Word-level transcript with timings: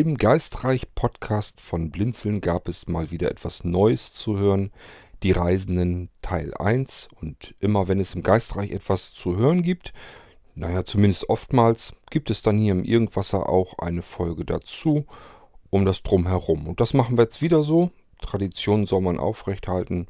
Im 0.00 0.16
Geistreich-Podcast 0.16 1.60
von 1.60 1.90
Blinzeln 1.90 2.40
gab 2.40 2.68
es 2.68 2.88
mal 2.88 3.10
wieder 3.10 3.30
etwas 3.30 3.64
Neues 3.64 4.14
zu 4.14 4.38
hören. 4.38 4.72
Die 5.22 5.32
Reisenden 5.32 6.08
Teil 6.22 6.54
1. 6.54 7.08
Und 7.20 7.54
immer 7.60 7.86
wenn 7.86 8.00
es 8.00 8.14
im 8.14 8.22
Geistreich 8.22 8.70
etwas 8.70 9.12
zu 9.12 9.36
hören 9.36 9.62
gibt, 9.62 9.92
naja, 10.54 10.86
zumindest 10.86 11.28
oftmals, 11.28 11.92
gibt 12.08 12.30
es 12.30 12.40
dann 12.40 12.56
hier 12.56 12.72
im 12.72 12.82
Irgendwasser 12.82 13.50
auch 13.50 13.78
eine 13.78 14.00
Folge 14.00 14.46
dazu, 14.46 15.04
um 15.68 15.84
das 15.84 16.02
Drumherum. 16.02 16.66
Und 16.66 16.80
das 16.80 16.94
machen 16.94 17.18
wir 17.18 17.24
jetzt 17.24 17.42
wieder 17.42 17.62
so. 17.62 17.90
Tradition 18.22 18.86
soll 18.86 19.02
man 19.02 19.18
aufrechthalten. 19.18 20.06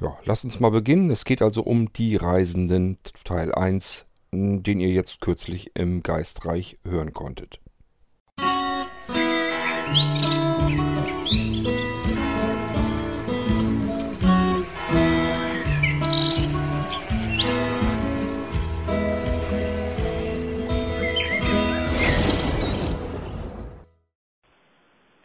Ja, 0.00 0.18
lass 0.24 0.42
uns 0.42 0.58
mal 0.58 0.72
beginnen. 0.72 1.12
Es 1.12 1.24
geht 1.24 1.42
also 1.42 1.62
um 1.62 1.92
die 1.92 2.16
Reisenden 2.16 2.96
Teil 3.22 3.54
1, 3.54 4.04
den 4.32 4.80
ihr 4.80 4.90
jetzt 4.90 5.20
kürzlich 5.20 5.70
im 5.76 6.02
Geistreich 6.02 6.80
hören 6.84 7.12
konntet. 7.12 7.60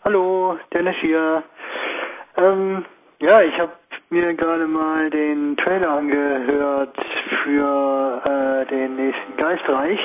Hallo, 0.04 0.58
Dennis 0.74 0.96
hier. 1.02 1.44
Ähm, 2.38 2.86
ja, 3.20 3.42
ich 3.42 3.60
habe 3.60 3.74
mir 4.10 4.34
gerade 4.36 4.66
mal 4.66 5.10
den 5.10 5.58
Trailer 5.58 5.90
angehört 5.90 6.96
für 7.44 8.22
äh, 8.24 8.66
den 8.68 8.96
nächsten 8.96 9.36
Geistreich. 9.36 10.00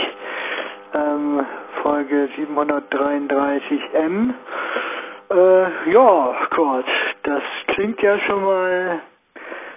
Ähm, 0.95 1.47
Folge 1.83 2.29
733M. 2.37 4.35
Äh, 5.31 5.91
ja, 5.91 6.37
Gott, 6.51 6.87
das 7.25 7.43
klingt 7.67 8.01
ja 8.01 8.19
schon 8.21 8.45
mal 8.45 9.01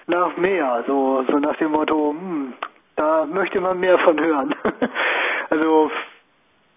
nach 0.05 0.37
mehr, 0.37 0.83
so, 0.85 1.23
so 1.27 1.39
nach 1.39 1.55
dem 1.55 1.71
Motto, 1.71 2.11
hm, 2.11 2.53
da 2.95 3.25
möchte 3.25 3.59
man 3.59 3.79
mehr 3.79 3.97
von 3.99 4.19
hören. 4.19 4.53
also, 5.49 5.89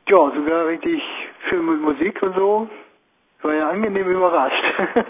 ja, 0.08 0.30
sogar 0.34 0.66
richtig 0.66 1.02
schön 1.48 1.66
mit 1.66 1.82
Musik 1.82 2.22
und 2.22 2.34
so. 2.34 2.68
War 3.42 3.54
ja 3.54 3.68
angenehm 3.68 4.08
überrascht. 4.08 4.64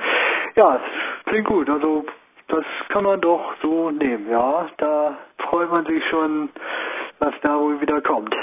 ja, 0.56 0.80
klingt 1.27 1.47
gut. 1.47 1.70
Also, 1.70 2.05
das 2.48 2.64
kann 2.88 3.05
man 3.05 3.20
doch 3.20 3.55
so 3.62 3.92
nehmen, 3.92 4.28
ja. 4.28 4.66
Da 4.78 5.16
freut 5.48 5.70
man 5.70 5.86
sich 5.86 6.05
schon, 6.08 6.48
was 7.20 7.34
da 7.42 7.56
wohl 7.60 7.80
wieder 7.80 8.00
kommt. 8.00 8.34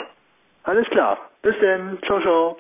Alles 0.66 0.88
klar. 0.90 1.18
Bis 1.42 1.56
denn. 1.62 2.00
Ciao, 2.06 2.20
ciao. 2.22 2.58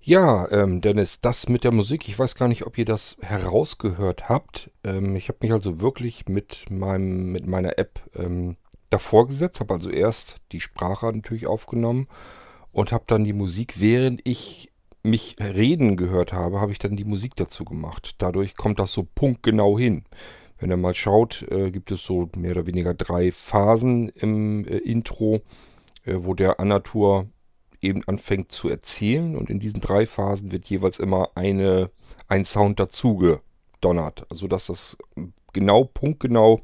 Ja, 0.00 0.48
ähm, 0.52 0.82
Dennis, 0.82 1.20
das 1.20 1.48
mit 1.48 1.64
der 1.64 1.72
Musik, 1.72 2.06
ich 2.08 2.16
weiß 2.16 2.36
gar 2.36 2.46
nicht, 2.46 2.64
ob 2.64 2.78
ihr 2.78 2.84
das 2.84 3.16
herausgehört 3.22 4.28
habt. 4.28 4.70
Ähm, 4.84 5.16
ich 5.16 5.28
habe 5.28 5.38
mich 5.40 5.52
also 5.52 5.80
wirklich 5.80 6.28
mit 6.28 6.66
meinem, 6.70 7.32
mit 7.32 7.46
meiner 7.48 7.76
App 7.78 7.98
ähm, 8.14 8.56
davor 8.90 9.26
gesetzt, 9.26 9.58
habe 9.58 9.74
also 9.74 9.90
erst 9.90 10.36
die 10.52 10.60
Sprache 10.60 11.06
natürlich 11.06 11.48
aufgenommen 11.48 12.06
und 12.70 12.92
habe 12.92 13.04
dann 13.08 13.24
die 13.24 13.32
Musik, 13.32 13.80
während 13.80 14.20
ich 14.24 14.70
mich 15.02 15.36
reden 15.40 15.96
gehört 15.96 16.32
habe, 16.32 16.60
habe 16.60 16.72
ich 16.72 16.78
dann 16.78 16.96
die 16.96 17.04
Musik 17.04 17.34
dazu 17.34 17.64
gemacht. 17.64 18.16
Dadurch 18.18 18.56
kommt 18.56 18.78
das 18.78 18.92
so 18.92 19.02
punktgenau 19.02 19.78
hin. 19.78 20.04
Wenn 20.58 20.70
ihr 20.70 20.76
mal 20.76 20.94
schaut, 20.94 21.42
äh, 21.50 21.70
gibt 21.70 21.90
es 21.90 22.04
so 22.04 22.28
mehr 22.36 22.52
oder 22.52 22.66
weniger 22.66 22.94
drei 22.94 23.30
Phasen 23.32 24.08
im 24.08 24.66
äh, 24.66 24.78
Intro, 24.78 25.42
äh, 26.04 26.14
wo 26.16 26.34
der 26.34 26.60
Anatur 26.60 27.28
eben 27.82 28.02
anfängt 28.06 28.52
zu 28.52 28.68
erzählen 28.68 29.36
und 29.36 29.50
in 29.50 29.60
diesen 29.60 29.80
drei 29.80 30.06
Phasen 30.06 30.50
wird 30.50 30.64
jeweils 30.66 30.98
immer 30.98 31.30
eine, 31.34 31.90
ein 32.28 32.44
Sound 32.44 32.80
dazu 32.80 33.16
gedonnert. 33.16 34.26
Also 34.30 34.48
dass 34.48 34.66
das 34.66 34.96
genau, 35.52 35.84
punktgenau 35.84 36.60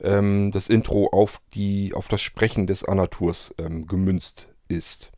ähm, 0.00 0.50
das 0.50 0.68
Intro 0.68 1.08
auf, 1.08 1.40
die, 1.54 1.94
auf 1.94 2.08
das 2.08 2.20
Sprechen 2.20 2.66
des 2.66 2.84
Anaturs 2.84 3.54
ähm, 3.58 3.86
gemünzt 3.86 4.48
ist. 4.68 5.12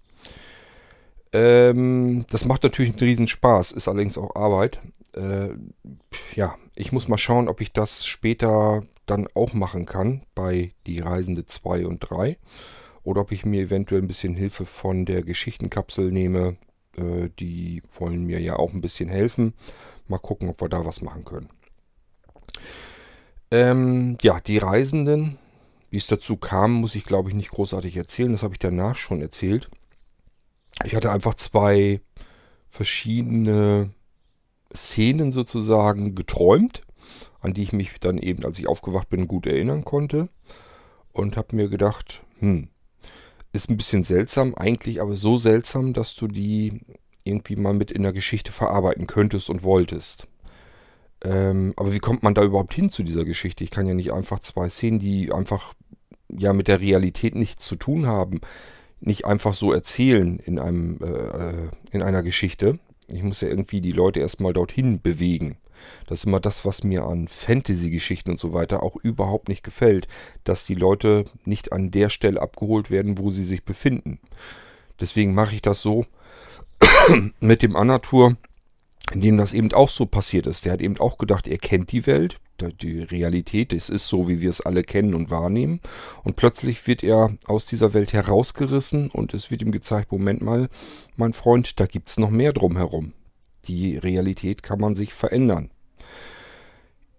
Ähm, 1.32 2.24
das 2.30 2.44
macht 2.44 2.62
natürlich 2.62 2.92
einen 2.92 3.00
riesen 3.00 3.28
Spaß, 3.28 3.72
ist 3.72 3.88
allerdings 3.88 4.16
auch 4.16 4.36
Arbeit 4.36 4.80
äh, 5.16 5.48
ja, 6.34 6.54
ich 6.76 6.92
muss 6.92 7.08
mal 7.08 7.18
schauen, 7.18 7.48
ob 7.48 7.60
ich 7.60 7.72
das 7.72 8.06
später 8.06 8.82
dann 9.06 9.26
auch 9.34 9.54
machen 9.54 9.86
kann 9.86 10.22
bei 10.34 10.72
Die 10.86 11.00
Reisende 11.00 11.46
2 11.46 11.86
und 11.86 12.00
3 12.00 12.38
oder 13.02 13.22
ob 13.22 13.32
ich 13.32 13.44
mir 13.44 13.62
eventuell 13.62 14.02
ein 14.02 14.08
bisschen 14.08 14.34
Hilfe 14.34 14.66
von 14.66 15.06
der 15.06 15.22
Geschichtenkapsel 15.22 16.12
nehme. 16.12 16.56
Äh, 16.96 17.30
die 17.38 17.82
wollen 17.98 18.24
mir 18.24 18.40
ja 18.40 18.56
auch 18.56 18.72
ein 18.72 18.82
bisschen 18.82 19.08
helfen. 19.08 19.54
Mal 20.06 20.18
gucken, 20.18 20.50
ob 20.50 20.60
wir 20.60 20.68
da 20.68 20.84
was 20.84 21.00
machen 21.00 21.24
können. 21.24 21.48
Ähm, 23.50 24.18
ja, 24.22 24.40
die 24.40 24.58
Reisenden, 24.58 25.38
wie 25.90 25.98
es 25.98 26.08
dazu 26.08 26.36
kam, 26.36 26.72
muss 26.72 26.94
ich 26.94 27.04
glaube 27.04 27.30
ich 27.30 27.34
nicht 27.34 27.52
großartig 27.52 27.96
erzählen. 27.96 28.32
Das 28.32 28.42
habe 28.42 28.54
ich 28.54 28.58
danach 28.58 28.96
schon 28.96 29.22
erzählt. 29.22 29.70
Ich 30.84 30.94
hatte 30.94 31.10
einfach 31.10 31.34
zwei 31.36 32.00
verschiedene 32.68 33.94
Szenen 34.74 35.32
sozusagen 35.32 36.14
geträumt, 36.14 36.82
an 37.40 37.54
die 37.54 37.62
ich 37.62 37.72
mich 37.72 37.98
dann 38.00 38.18
eben, 38.18 38.44
als 38.44 38.58
ich 38.58 38.68
aufgewacht 38.68 39.08
bin, 39.08 39.28
gut 39.28 39.46
erinnern 39.46 39.84
konnte. 39.84 40.28
Und 41.12 41.36
habe 41.36 41.56
mir 41.56 41.68
gedacht, 41.68 42.22
hm, 42.40 42.68
ist 43.52 43.70
ein 43.70 43.76
bisschen 43.76 44.04
seltsam, 44.04 44.54
eigentlich 44.54 45.00
aber 45.00 45.14
so 45.14 45.36
seltsam, 45.36 45.92
dass 45.92 46.14
du 46.14 46.28
die 46.28 46.80
irgendwie 47.24 47.56
mal 47.56 47.74
mit 47.74 47.90
in 47.90 48.02
der 48.02 48.12
Geschichte 48.12 48.52
verarbeiten 48.52 49.06
könntest 49.06 49.50
und 49.50 49.62
wolltest. 49.62 50.28
Ähm, 51.24 51.72
aber 51.76 51.92
wie 51.92 51.98
kommt 51.98 52.22
man 52.22 52.34
da 52.34 52.42
überhaupt 52.44 52.74
hin 52.74 52.90
zu 52.90 53.02
dieser 53.02 53.24
Geschichte? 53.24 53.64
Ich 53.64 53.70
kann 53.70 53.86
ja 53.86 53.94
nicht 53.94 54.12
einfach 54.12 54.38
zwei 54.40 54.68
Szenen, 54.68 54.98
die 54.98 55.32
einfach 55.32 55.72
ja 56.30 56.52
mit 56.52 56.68
der 56.68 56.80
Realität 56.80 57.34
nichts 57.34 57.64
zu 57.64 57.76
tun 57.76 58.06
haben, 58.06 58.40
nicht 59.00 59.24
einfach 59.24 59.54
so 59.54 59.72
erzählen 59.72 60.38
in 60.38 60.58
einem 60.58 60.98
äh, 61.02 61.06
äh 61.06 61.68
in 61.90 62.02
einer 62.02 62.22
Geschichte, 62.22 62.78
ich 63.08 63.22
muss 63.22 63.40
ja 63.40 63.48
irgendwie 63.48 63.80
die 63.80 63.92
Leute 63.92 64.20
erstmal 64.20 64.52
dorthin 64.52 65.00
bewegen. 65.00 65.56
Das 66.06 66.20
ist 66.20 66.24
immer 66.24 66.40
das, 66.40 66.64
was 66.64 66.82
mir 66.84 67.04
an 67.04 67.28
Fantasy-Geschichten 67.28 68.30
und 68.30 68.40
so 68.40 68.52
weiter 68.52 68.82
auch 68.82 68.96
überhaupt 68.96 69.48
nicht 69.48 69.62
gefällt, 69.62 70.08
dass 70.44 70.64
die 70.64 70.74
Leute 70.74 71.24
nicht 71.44 71.72
an 71.72 71.90
der 71.90 72.10
Stelle 72.10 72.40
abgeholt 72.40 72.90
werden, 72.90 73.18
wo 73.18 73.30
sie 73.30 73.44
sich 73.44 73.64
befinden. 73.64 74.18
Deswegen 75.00 75.34
mache 75.34 75.54
ich 75.54 75.62
das 75.62 75.82
so 75.82 76.06
mit 77.40 77.62
dem 77.62 77.76
Anatur, 77.76 78.36
in 79.12 79.20
dem 79.20 79.36
das 79.36 79.52
eben 79.52 79.72
auch 79.72 79.88
so 79.88 80.06
passiert 80.06 80.46
ist. 80.46 80.64
Der 80.64 80.72
hat 80.72 80.80
eben 80.80 80.98
auch 80.98 81.18
gedacht, 81.18 81.46
er 81.46 81.58
kennt 81.58 81.92
die 81.92 82.06
Welt, 82.06 82.38
die 82.80 83.02
Realität, 83.02 83.72
es 83.72 83.88
ist 83.88 84.06
so, 84.06 84.28
wie 84.28 84.40
wir 84.40 84.50
es 84.50 84.60
alle 84.60 84.82
kennen 84.82 85.14
und 85.14 85.30
wahrnehmen. 85.30 85.80
Und 86.24 86.36
plötzlich 86.36 86.86
wird 86.86 87.02
er 87.02 87.36
aus 87.46 87.66
dieser 87.66 87.94
Welt 87.94 88.12
herausgerissen 88.12 89.10
und 89.10 89.34
es 89.34 89.50
wird 89.50 89.62
ihm 89.62 89.72
gezeigt, 89.72 90.12
Moment 90.12 90.42
mal, 90.42 90.68
mein 91.16 91.32
Freund, 91.32 91.78
da 91.78 91.86
gibt 91.86 92.08
es 92.08 92.18
noch 92.18 92.30
mehr 92.30 92.52
drumherum. 92.52 93.12
Die 93.66 93.96
Realität 93.96 94.62
kann 94.62 94.80
man 94.80 94.94
sich 94.94 95.12
verändern. 95.12 95.70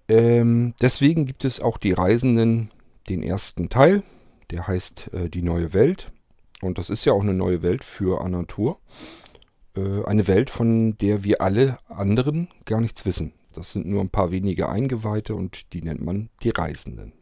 Ähm, 0.08 0.74
deswegen 0.82 1.26
gibt 1.26 1.46
es 1.46 1.60
auch 1.60 1.78
die 1.78 1.92
Reisenden 1.92 2.72
den 3.10 3.24
ersten 3.24 3.70
Teil, 3.70 4.04
der 4.52 4.68
heißt 4.68 5.12
äh, 5.14 5.30
Die 5.30 5.42
neue 5.42 5.74
Welt. 5.74 6.12
Und 6.62 6.78
das 6.78 6.90
ist 6.90 7.06
ja 7.06 7.14
auch 7.14 7.22
eine 7.22 7.34
neue 7.34 7.62
Welt 7.62 7.84
für 7.84 8.22
Anatur. 8.22 8.80
Äh, 9.78 10.04
eine 10.06 10.28
Welt, 10.28 10.50
von 10.50 10.98
der 10.98 11.24
wir 11.24 11.42
alle 11.42 11.78
anderen 11.88 12.50
gar 12.66 12.82
nichts 12.82 13.06
wissen. 13.06 13.34
Das 13.54 13.74
sind 13.74 13.88
nur 13.88 14.02
ein 14.02 14.10
paar 14.10 14.32
wenige 14.32 14.70
Eingeweihte 14.70 15.36
und 15.36 15.74
die 15.74 15.82
nennt 15.82 16.02
man 16.02 16.30
die 16.44 16.50
Reisenden. 16.50 17.14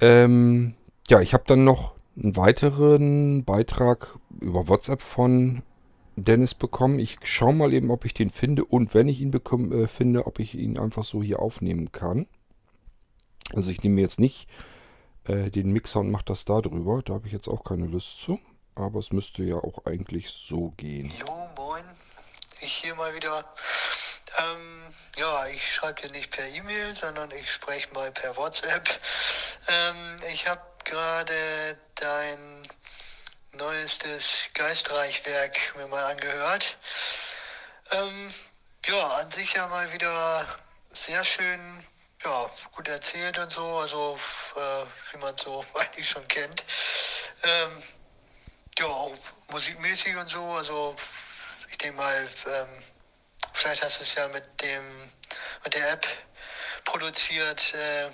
Ähm, 0.00 0.74
ja, 1.08 1.20
ich 1.20 1.34
habe 1.34 1.44
dann 1.46 1.64
noch 1.64 1.94
einen 2.16 2.36
weiteren 2.36 3.44
Beitrag 3.44 4.18
über 4.40 4.68
WhatsApp 4.68 5.02
von 5.02 5.62
Dennis 6.16 6.54
bekommen. 6.54 6.98
Ich 6.98 7.18
schaue 7.24 7.54
mal 7.54 7.72
eben, 7.72 7.90
ob 7.90 8.04
ich 8.04 8.14
den 8.14 8.30
finde 8.30 8.64
und 8.64 8.94
wenn 8.94 9.08
ich 9.08 9.20
ihn 9.20 9.30
bekomme, 9.30 9.74
äh, 9.74 9.86
finde, 9.86 10.26
ob 10.26 10.38
ich 10.38 10.54
ihn 10.54 10.78
einfach 10.78 11.04
so 11.04 11.22
hier 11.22 11.40
aufnehmen 11.40 11.92
kann. 11.92 12.26
Also 13.52 13.70
ich 13.70 13.82
nehme 13.82 14.00
jetzt 14.00 14.20
nicht 14.20 14.48
äh, 15.24 15.50
den 15.50 15.72
Mixer 15.72 16.00
und 16.00 16.10
mache 16.10 16.24
das 16.26 16.44
da 16.44 16.60
drüber. 16.60 17.02
Da 17.04 17.14
habe 17.14 17.26
ich 17.26 17.32
jetzt 17.32 17.48
auch 17.48 17.64
keine 17.64 17.86
Lust 17.86 18.18
zu. 18.18 18.38
Aber 18.74 18.98
es 19.00 19.12
müsste 19.12 19.42
ja 19.42 19.56
auch 19.56 19.84
eigentlich 19.84 20.30
so 20.30 20.70
gehen. 20.76 21.12
Jo, 21.18 21.48
moin. 21.56 21.84
Ich 22.60 22.72
hier 22.74 22.94
mal 22.94 23.14
wieder 23.14 23.44
ähm, 24.38 24.94
ja, 25.16 25.46
ich 25.46 25.74
schreibe 25.74 26.02
dir 26.02 26.10
nicht 26.10 26.30
per 26.30 26.46
E-Mail, 26.46 26.94
sondern 26.94 27.30
ich 27.32 27.50
spreche 27.50 27.92
mal 27.92 28.10
per 28.12 28.36
WhatsApp. 28.36 28.88
Ähm, 29.68 30.16
ich 30.32 30.46
habe 30.46 30.62
gerade 30.84 31.78
dein 31.96 32.62
neuestes 33.52 34.48
Geistreichwerk 34.54 35.58
mir 35.76 35.88
mal 35.88 36.04
angehört. 36.04 36.78
Ähm, 37.92 38.32
ja, 38.86 39.06
an 39.16 39.30
sich 39.30 39.54
ja 39.54 39.66
mal 39.66 39.92
wieder 39.92 40.46
sehr 40.92 41.24
schön, 41.24 41.60
ja, 42.24 42.50
gut 42.72 42.88
erzählt 42.88 43.38
und 43.38 43.52
so, 43.52 43.78
also 43.78 44.18
äh, 44.56 44.86
wie 45.12 45.18
man 45.18 45.36
so 45.36 45.64
eigentlich 45.74 46.08
schon 46.08 46.26
kennt. 46.28 46.64
Ähm, 47.42 47.82
ja, 48.80 49.08
musikmäßig 49.48 50.16
und 50.16 50.28
so. 50.28 50.44
Also 50.54 50.96
ich 51.70 51.78
denke 51.78 51.98
mal, 51.98 52.28
ähm, 52.46 52.82
vielleicht 53.52 53.84
hast 53.84 54.00
du 54.00 54.04
es 54.04 54.14
ja 54.14 54.26
mit 54.28 54.44
dem 54.62 55.12
mit 55.64 55.74
der 55.74 55.92
App 55.92 56.06
produziert, 56.84 57.74
äh, 57.74 58.08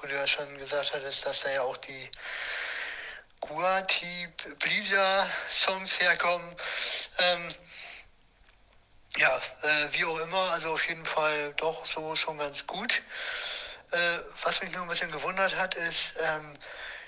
wo 0.00 0.06
du 0.06 0.14
ja 0.14 0.26
schon 0.26 0.58
gesagt 0.58 0.94
hattest, 0.94 1.26
dass 1.26 1.40
da 1.42 1.50
ja 1.50 1.62
auch 1.62 1.76
die 1.76 2.10
Guati 3.40 4.28
Blisa 4.58 5.28
Songs 5.48 6.00
herkommen. 6.00 6.56
Ähm, 7.18 7.54
ja, 9.18 9.36
äh, 9.36 9.88
wie 9.92 10.04
auch 10.04 10.18
immer, 10.20 10.50
also 10.52 10.72
auf 10.72 10.88
jeden 10.88 11.04
Fall 11.04 11.52
doch 11.54 11.84
so 11.84 12.16
schon 12.16 12.38
ganz 12.38 12.66
gut. 12.66 13.02
Äh, 13.90 14.18
was 14.44 14.62
mich 14.62 14.70
nur 14.72 14.82
ein 14.82 14.88
bisschen 14.88 15.10
gewundert 15.10 15.56
hat, 15.56 15.74
ist, 15.74 16.18
ähm, 16.22 16.56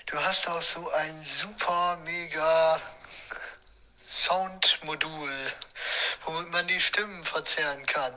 du 0.05 0.23
hast 0.23 0.47
auch 0.47 0.61
so 0.61 0.89
ein 0.91 1.23
super 1.23 1.97
mega 1.97 2.81
Soundmodul, 4.05 5.31
womit 6.25 6.51
man 6.51 6.67
die 6.67 6.79
Stimmen 6.79 7.23
verzerren 7.23 7.85
kann. 7.85 8.13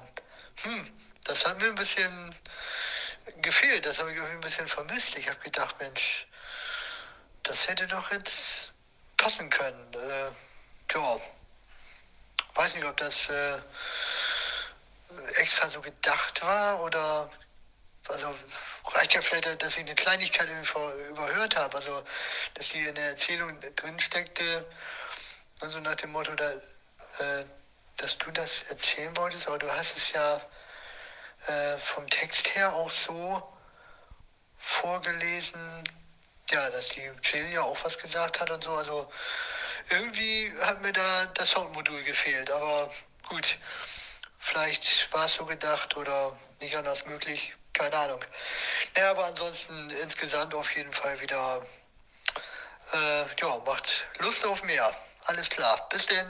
Hm, 0.62 0.92
das 1.24 1.46
hat 1.46 1.58
mir 1.58 1.68
ein 1.68 1.74
bisschen 1.74 2.34
gefehlt, 3.42 3.86
das 3.86 3.98
habe 3.98 4.10
ich 4.10 4.16
irgendwie 4.16 4.36
ein 4.36 4.40
bisschen 4.40 4.68
vermisst. 4.68 5.16
Ich 5.18 5.28
habe 5.28 5.38
gedacht, 5.40 5.76
Mensch, 5.80 6.26
das 7.42 7.66
hätte 7.68 7.86
doch 7.86 8.10
jetzt 8.10 8.72
passen 9.16 9.48
können. 9.50 9.94
Äh, 9.94 10.30
ja, 10.94 11.20
weiß 12.54 12.74
nicht, 12.74 12.84
ob 12.84 12.96
das 12.96 13.28
äh, 13.28 13.58
extra 15.38 15.68
so 15.68 15.80
gedacht 15.80 16.42
war 16.42 16.80
oder 16.80 17.30
also 18.08 18.34
reicht 18.94 19.14
ja 19.14 19.20
vielleicht, 19.20 19.62
dass 19.62 19.76
ich 19.76 19.84
eine 19.84 19.94
Kleinigkeit 19.94 20.48
überhört 21.10 21.56
habe, 21.56 21.76
also 21.76 22.02
dass 22.54 22.68
die 22.70 22.80
in 22.80 22.94
der 22.94 23.10
Erzählung 23.10 23.58
drin 23.76 23.98
steckte, 23.98 24.64
also 25.60 25.80
nach 25.80 25.94
dem 25.96 26.12
Motto, 26.12 26.34
da, 26.34 26.50
äh, 26.50 27.44
dass 27.96 28.18
du 28.18 28.30
das 28.30 28.64
erzählen 28.64 29.16
wolltest, 29.16 29.48
aber 29.48 29.58
du 29.58 29.70
hast 29.72 29.96
es 29.96 30.12
ja 30.12 30.40
äh, 31.46 31.78
vom 31.78 32.08
Text 32.08 32.54
her 32.54 32.74
auch 32.74 32.90
so 32.90 33.56
vorgelesen, 34.58 35.84
ja, 36.50 36.70
dass 36.70 36.90
die 36.90 37.10
Jill 37.22 37.52
ja 37.52 37.62
auch 37.62 37.84
was 37.84 37.98
gesagt 37.98 38.40
hat 38.40 38.50
und 38.50 38.62
so. 38.62 38.72
Also 38.72 39.10
irgendwie 39.90 40.52
hat 40.60 40.82
mir 40.82 40.92
da 40.92 41.26
das 41.26 41.50
Soundmodul 41.50 42.02
gefehlt, 42.04 42.50
aber 42.50 42.92
gut, 43.28 43.56
vielleicht 44.38 45.12
war 45.12 45.24
es 45.24 45.34
so 45.34 45.46
gedacht 45.46 45.96
oder 45.96 46.38
nicht 46.60 46.76
anders 46.76 47.06
möglich, 47.06 47.55
keine 47.76 47.96
Ahnung. 47.96 48.20
Ja, 48.96 49.10
aber 49.10 49.26
ansonsten 49.26 49.74
insgesamt 50.02 50.54
auf 50.54 50.74
jeden 50.76 50.92
Fall 50.92 51.20
wieder, 51.20 51.62
äh, 52.92 53.40
ja, 53.40 53.60
macht 53.66 54.06
Lust 54.20 54.46
auf 54.46 54.62
mehr. 54.64 54.90
Alles 55.26 55.48
klar, 55.48 55.86
bis 55.90 56.06
denn. 56.06 56.26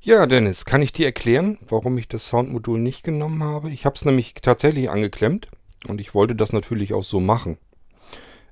Ja, 0.00 0.26
Dennis, 0.26 0.66
kann 0.66 0.82
ich 0.82 0.92
dir 0.92 1.06
erklären, 1.06 1.58
warum 1.62 1.96
ich 1.96 2.08
das 2.08 2.28
Soundmodul 2.28 2.78
nicht 2.78 3.04
genommen 3.04 3.42
habe? 3.42 3.70
Ich 3.70 3.86
habe 3.86 3.96
es 3.96 4.04
nämlich 4.04 4.34
tatsächlich 4.34 4.90
angeklemmt 4.90 5.48
und 5.88 6.00
ich 6.00 6.14
wollte 6.14 6.34
das 6.36 6.52
natürlich 6.52 6.92
auch 6.92 7.02
so 7.02 7.20
machen. 7.20 7.58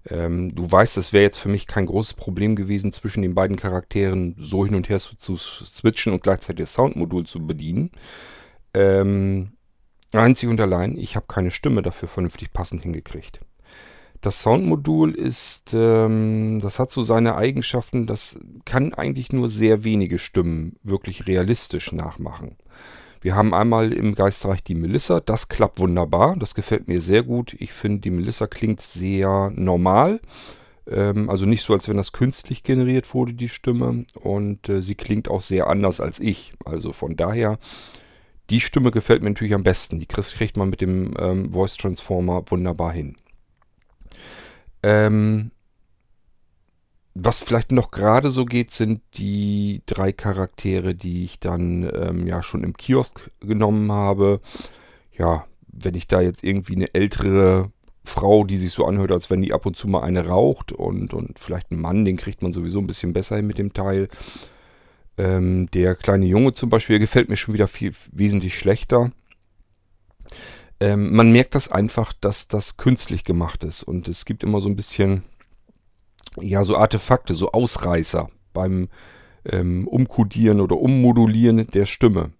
Ähm, 0.08 0.54
du 0.54 0.70
weißt, 0.70 0.96
es 0.96 1.12
wäre 1.12 1.22
jetzt 1.22 1.36
für 1.36 1.50
mich 1.50 1.66
kein 1.66 1.86
großes 1.86 2.14
Problem 2.14 2.56
gewesen, 2.56 2.92
zwischen 2.92 3.22
den 3.22 3.34
beiden 3.34 3.56
Charakteren 3.56 4.34
so 4.38 4.64
hin 4.64 4.74
und 4.74 4.88
her 4.88 4.98
zu, 4.98 5.14
zu 5.14 5.36
switchen 5.36 6.12
und 6.12 6.22
gleichzeitig 6.22 6.64
das 6.64 6.74
Soundmodul 6.74 7.26
zu 7.26 7.46
bedienen. 7.46 7.92
Ähm, 8.74 9.52
einzig 10.20 10.48
und 10.48 10.60
allein, 10.60 10.96
ich 10.96 11.16
habe 11.16 11.26
keine 11.28 11.50
Stimme 11.50 11.82
dafür 11.82 12.08
vernünftig 12.08 12.52
passend 12.52 12.82
hingekriegt. 12.82 13.40
Das 14.20 14.40
Soundmodul 14.42 15.14
ist, 15.14 15.72
ähm, 15.74 16.60
das 16.60 16.78
hat 16.78 16.90
so 16.90 17.02
seine 17.02 17.34
Eigenschaften, 17.34 18.06
das 18.06 18.38
kann 18.64 18.94
eigentlich 18.94 19.32
nur 19.32 19.48
sehr 19.48 19.82
wenige 19.82 20.18
Stimmen 20.18 20.76
wirklich 20.84 21.26
realistisch 21.26 21.92
nachmachen. 21.92 22.56
Wir 23.20 23.34
haben 23.34 23.54
einmal 23.54 23.92
im 23.92 24.14
Geistreich 24.14 24.62
die 24.62 24.74
Melissa, 24.74 25.20
das 25.20 25.48
klappt 25.48 25.78
wunderbar, 25.78 26.36
das 26.36 26.54
gefällt 26.54 26.88
mir 26.88 27.00
sehr 27.00 27.22
gut. 27.22 27.56
Ich 27.58 27.72
finde, 27.72 28.00
die 28.00 28.10
Melissa 28.10 28.46
klingt 28.46 28.80
sehr 28.80 29.50
normal, 29.54 30.20
ähm, 30.88 31.30
also 31.30 31.46
nicht 31.46 31.62
so, 31.62 31.72
als 31.72 31.88
wenn 31.88 31.96
das 31.96 32.12
künstlich 32.12 32.62
generiert 32.62 33.14
wurde, 33.14 33.34
die 33.34 33.48
Stimme. 33.48 34.04
Und 34.14 34.68
äh, 34.68 34.82
sie 34.82 34.94
klingt 34.94 35.28
auch 35.28 35.40
sehr 35.40 35.68
anders 35.68 36.00
als 36.00 36.20
ich. 36.20 36.52
Also 36.64 36.92
von 36.92 37.16
daher, 37.16 37.58
die 38.50 38.60
Stimme 38.60 38.90
gefällt 38.90 39.22
mir 39.22 39.30
natürlich 39.30 39.54
am 39.54 39.62
besten. 39.62 40.00
Die 40.00 40.06
kriegt 40.06 40.56
man 40.56 40.70
mit 40.70 40.80
dem 40.80 41.14
ähm, 41.18 41.52
Voice 41.52 41.76
Transformer 41.76 42.44
wunderbar 42.48 42.92
hin. 42.92 43.16
Ähm, 44.82 45.52
was 47.14 47.42
vielleicht 47.42 47.72
noch 47.72 47.90
gerade 47.90 48.30
so 48.30 48.44
geht, 48.44 48.70
sind 48.70 49.02
die 49.14 49.82
drei 49.86 50.12
Charaktere, 50.12 50.94
die 50.94 51.24
ich 51.24 51.40
dann 51.40 51.88
ähm, 51.94 52.26
ja 52.26 52.42
schon 52.42 52.64
im 52.64 52.76
Kiosk 52.76 53.30
genommen 53.40 53.92
habe. 53.92 54.40
Ja, 55.16 55.44
wenn 55.68 55.94
ich 55.94 56.06
da 56.06 56.20
jetzt 56.20 56.42
irgendwie 56.42 56.76
eine 56.76 56.94
ältere 56.94 57.70
Frau, 58.04 58.44
die 58.44 58.56
sich 58.56 58.72
so 58.72 58.86
anhört, 58.86 59.12
als 59.12 59.30
wenn 59.30 59.42
die 59.42 59.52
ab 59.52 59.66
und 59.66 59.76
zu 59.76 59.88
mal 59.88 60.02
eine 60.02 60.26
raucht 60.26 60.72
und, 60.72 61.14
und 61.14 61.38
vielleicht 61.38 61.70
einen 61.70 61.80
Mann, 61.80 62.04
den 62.04 62.16
kriegt 62.16 62.42
man 62.42 62.52
sowieso 62.52 62.78
ein 62.78 62.86
bisschen 62.86 63.12
besser 63.12 63.36
hin 63.36 63.46
mit 63.46 63.58
dem 63.58 63.72
Teil. 63.72 64.08
Ähm, 65.18 65.70
der 65.72 65.94
kleine 65.94 66.26
Junge 66.26 66.54
zum 66.54 66.70
Beispiel 66.70 66.98
gefällt 66.98 67.28
mir 67.28 67.36
schon 67.36 67.54
wieder 67.54 67.68
viel 67.68 67.92
wesentlich 68.10 68.58
schlechter. 68.58 69.10
Ähm, 70.80 71.14
man 71.14 71.30
merkt 71.30 71.54
das 71.54 71.70
einfach, 71.70 72.12
dass 72.12 72.48
das 72.48 72.76
künstlich 72.76 73.24
gemacht 73.24 73.62
ist. 73.64 73.82
Und 73.82 74.08
es 74.08 74.24
gibt 74.24 74.42
immer 74.42 74.60
so 74.60 74.68
ein 74.68 74.76
bisschen, 74.76 75.22
ja, 76.40 76.64
so 76.64 76.76
Artefakte, 76.76 77.34
so 77.34 77.52
Ausreißer 77.52 78.30
beim 78.52 78.88
ähm, 79.44 79.86
Umkodieren 79.86 80.60
oder 80.60 80.76
Ummodulieren 80.78 81.66
der 81.68 81.86
Stimme. 81.86 82.32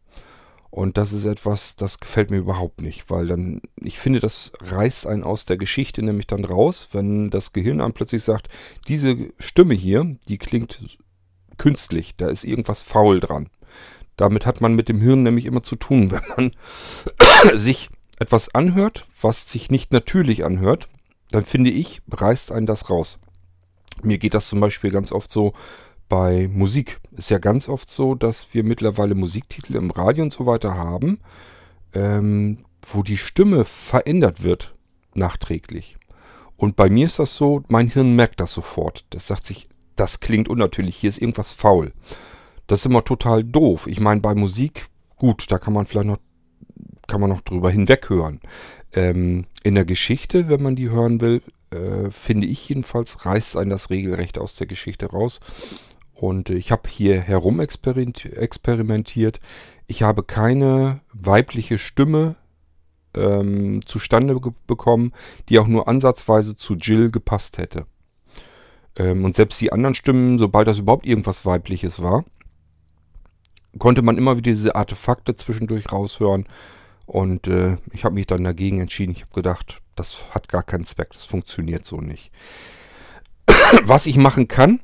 Und 0.71 0.97
das 0.97 1.13
ist 1.13 1.27
etwas, 1.27 1.77
das 1.77 2.01
gefällt 2.01 2.31
mir 2.31 2.39
überhaupt 2.39 2.81
nicht, 2.81 3.11
weil 3.11 3.27
dann, 3.27 3.61
ich 3.77 3.99
finde, 3.99 4.21
das 4.21 4.53
reißt 4.59 5.07
einen 5.07 5.23
aus 5.23 5.45
der 5.45 5.59
Geschichte 5.59 6.03
nämlich 6.03 6.27
dann 6.27 6.47
raus, 6.47 6.89
wenn 6.93 7.29
das 7.29 7.53
Gehirn 7.53 7.83
einem 7.83 7.93
plötzlich 7.93 8.23
sagt, 8.23 8.49
diese 8.89 9.19
Stimme 9.39 9.75
hier, 9.75 10.17
die 10.29 10.39
klingt 10.39 10.99
künstlich, 11.62 12.17
da 12.17 12.26
ist 12.26 12.43
irgendwas 12.43 12.82
faul 12.82 13.20
dran. 13.20 13.49
Damit 14.17 14.47
hat 14.47 14.61
man 14.61 14.75
mit 14.75 14.88
dem 14.88 15.00
Hirn 15.00 15.23
nämlich 15.23 15.47
immer 15.47 15.62
zu 15.62 15.76
tun, 15.76 16.11
wenn 16.37 16.53
man 17.47 17.56
sich 17.56 17.88
etwas 18.19 18.53
anhört, 18.53 19.06
was 19.20 19.49
sich 19.49 19.70
nicht 19.70 19.93
natürlich 19.93 20.44
anhört, 20.44 20.88
dann 21.31 21.44
finde 21.44 21.70
ich, 21.70 22.03
reißt 22.11 22.50
einen 22.50 22.67
das 22.67 22.91
raus. 22.91 23.20
Mir 24.03 24.19
geht 24.19 24.35
das 24.35 24.49
zum 24.49 24.59
Beispiel 24.59 24.91
ganz 24.91 25.12
oft 25.12 25.31
so 25.31 25.53
bei 26.09 26.49
Musik. 26.53 26.99
Ist 27.12 27.31
ja 27.31 27.38
ganz 27.38 27.69
oft 27.69 27.88
so, 27.88 28.16
dass 28.16 28.49
wir 28.52 28.64
mittlerweile 28.64 29.14
Musiktitel 29.14 29.76
im 29.76 29.92
Radio 29.92 30.25
und 30.25 30.33
so 30.33 30.47
weiter 30.47 30.75
haben, 30.75 31.21
ähm, 31.95 32.64
wo 32.90 33.04
die 33.04 33.19
Stimme 33.19 33.64
verändert 33.64 34.42
wird 34.42 34.75
nachträglich. 35.14 35.97
Und 36.57 36.75
bei 36.75 36.90
mir 36.90 37.07
ist 37.07 37.21
das 37.21 37.37
so, 37.37 37.62
mein 37.69 37.87
Hirn 37.87 38.16
merkt 38.16 38.40
das 38.40 38.52
sofort. 38.52 39.04
Das 39.11 39.28
sagt 39.28 39.47
sich, 39.47 39.69
das 39.96 40.20
klingt 40.20 40.49
unnatürlich, 40.49 40.96
hier 40.96 41.08
ist 41.08 41.20
irgendwas 41.20 41.52
faul. 41.52 41.92
Das 42.66 42.80
ist 42.80 42.87
immer 42.87 43.04
total 43.04 43.44
doof. 43.44 43.87
Ich 43.87 44.00
meine, 44.00 44.20
bei 44.20 44.34
Musik, 44.34 44.88
gut, 45.16 45.50
da 45.50 45.58
kann 45.58 45.75
man 45.75 45.87
vielleicht 45.87 46.08
noch 46.08 46.18
kann 47.06 47.20
man 47.20 47.30
noch 47.30 47.42
drüber 47.42 47.70
hinweghören. 47.70 48.40
Ähm, 48.92 49.46
in 49.62 49.75
der 49.75 49.84
Geschichte, 49.84 50.49
wenn 50.49 50.62
man 50.62 50.76
die 50.76 50.88
hören 50.88 51.20
will, 51.20 51.42
äh, 51.70 52.11
finde 52.11 52.46
ich 52.46 52.68
jedenfalls, 52.68 53.26
reißt 53.26 53.56
ein 53.56 53.70
das 53.70 53.90
regelrecht 53.90 54.38
aus 54.38 54.54
der 54.54 54.66
Geschichte 54.66 55.11
raus. 55.11 55.40
Und 56.14 56.50
ich 56.50 56.70
habe 56.70 56.88
hier 56.88 57.20
herum 57.20 57.61
experimentiert. 57.61 59.40
Ich 59.87 60.02
habe 60.02 60.22
keine 60.22 61.00
weibliche 61.12 61.78
Stimme 61.78 62.37
ähm, 63.14 63.84
zustande 63.84 64.38
bekommen, 64.66 65.12
die 65.49 65.58
auch 65.58 65.66
nur 65.66 65.88
ansatzweise 65.88 66.56
zu 66.56 66.76
Jill 66.76 67.11
gepasst 67.11 67.58
hätte. 67.58 67.87
Ähm, 68.96 69.25
und 69.25 69.37
selbst 69.37 69.61
die 69.61 69.72
anderen 69.72 69.94
Stimmen, 69.94 70.38
sobald 70.38 70.68
das 70.68 70.78
überhaupt 70.78 71.06
irgendwas 71.06 71.46
Weibliches 71.46 72.02
war, 72.02 72.25
konnte 73.78 74.02
man 74.02 74.18
immer 74.18 74.37
wieder 74.37 74.50
diese 74.50 74.75
Artefakte 74.75 75.34
zwischendurch 75.34 75.92
raushören. 75.92 76.46
Und 77.06 77.49
äh, 77.49 77.78
ich 77.92 78.04
habe 78.04 78.14
mich 78.14 78.26
dann 78.26 78.44
dagegen 78.44 78.80
entschieden. 78.80 79.12
Ich 79.12 79.22
habe 79.22 79.34
gedacht, 79.34 79.82
das 79.96 80.25
hat 80.30 80.49
gar 80.49 80.62
keinen 80.62 80.84
Zweck, 80.84 81.11
das 81.12 81.25
funktioniert 81.25 81.84
so 81.84 82.00
nicht. 82.00 82.30
Was 83.84 84.06
ich 84.06 84.16
machen 84.16 84.49
kann, 84.49 84.80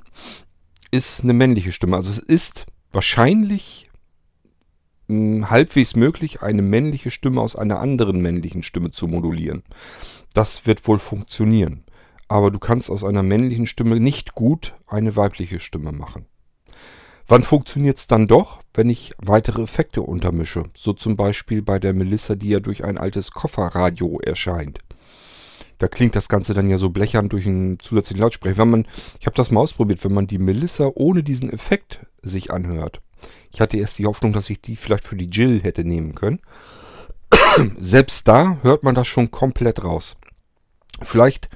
ist 0.90 1.22
eine 1.22 1.32
männliche 1.32 1.72
Stimme. 1.72 1.96
Also 1.96 2.10
es 2.10 2.18
ist 2.18 2.66
wahrscheinlich 2.92 3.90
mh, 5.08 5.16
hm, 5.16 5.50
halbwegs 5.50 5.96
möglich, 5.96 6.42
eine 6.42 6.62
männliche 6.62 7.10
Stimme 7.10 7.40
aus 7.40 7.56
einer 7.56 7.80
anderen 7.80 8.20
männlichen 8.20 8.62
Stimme 8.62 8.90
zu 8.90 9.06
modulieren. 9.06 9.62
Das 10.34 10.66
wird 10.66 10.86
wohl 10.86 10.98
funktionieren. 10.98 11.84
Aber 12.28 12.50
du 12.50 12.58
kannst 12.58 12.90
aus 12.90 13.04
einer 13.04 13.23
männlichen 13.23 13.66
Stimme 13.66 13.99
nicht 13.99 14.35
gut 14.35 14.75
eine 14.87 15.16
weibliche 15.16 15.61
Stimme 15.61 15.92
machen. 15.92 16.26
Wann 17.26 17.42
funktioniert 17.42 17.99
es 17.99 18.06
dann 18.06 18.26
doch, 18.26 18.61
wenn 18.73 18.88
ich 18.88 19.12
weitere 19.18 19.62
Effekte 19.62 20.00
untermische? 20.02 20.62
So 20.75 20.94
zum 20.94 21.16
Beispiel 21.16 21.61
bei 21.61 21.78
der 21.78 21.92
Melissa, 21.92 22.37
die 22.37 22.49
ja 22.49 22.61
durch 22.61 22.85
ein 22.85 22.97
altes 22.97 23.32
Kofferradio 23.32 24.20
erscheint. 24.20 24.80
Da 25.78 25.88
klingt 25.88 26.16
das 26.16 26.28
Ganze 26.28 26.54
dann 26.54 26.70
ja 26.70 26.78
so 26.78 26.90
blechern 26.90 27.28
durch 27.28 27.47
einen 27.47 27.78
zusätzlichen 27.78 28.23
Lautsprecher. 28.23 28.56
Wenn 28.56 28.70
man, 28.70 28.87
ich 29.20 29.26
habe 29.26 29.37
das 29.37 29.50
mal 29.50 29.61
ausprobiert, 29.61 30.02
wenn 30.04 30.14
man 30.14 30.26
die 30.26 30.38
Melissa 30.38 30.90
ohne 30.94 31.23
diesen 31.23 31.52
Effekt 31.52 32.00
sich 32.23 32.50
anhört. 32.50 33.00
Ich 33.52 33.61
hatte 33.61 33.76
erst 33.76 33.99
die 33.99 34.06
Hoffnung, 34.06 34.32
dass 34.32 34.50
ich 34.50 34.61
die 34.61 34.76
vielleicht 34.76 35.04
für 35.04 35.16
die 35.16 35.30
Jill 35.30 35.62
hätte 35.62 35.85
nehmen 35.85 36.14
können. 36.14 36.40
Selbst 37.78 38.26
da 38.26 38.58
hört 38.62 38.82
man 38.82 38.94
das 38.94 39.06
schon 39.06 39.30
komplett 39.30 39.85
raus. 39.85 40.16
Vielleicht 41.02 41.49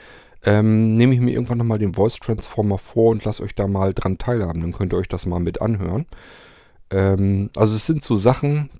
ähm, 0.44 0.94
nehme 0.94 1.14
ich 1.14 1.20
mir 1.20 1.32
irgendwann 1.32 1.58
nochmal 1.58 1.78
den 1.78 1.94
Voice 1.94 2.18
Transformer 2.18 2.78
vor 2.78 3.10
und 3.10 3.24
lasse 3.24 3.42
euch 3.42 3.54
da 3.54 3.66
mal 3.68 3.94
dran 3.94 4.18
teilhaben. 4.18 4.60
Dann 4.60 4.72
könnt 4.72 4.92
ihr 4.92 4.98
euch 4.98 5.08
das 5.08 5.26
mal 5.26 5.40
mit 5.40 5.60
anhören. 5.60 6.06
Ähm, 6.90 7.50
also 7.56 7.76
es 7.76 7.86
sind 7.86 8.02
so 8.02 8.16
Sachen, 8.16 8.70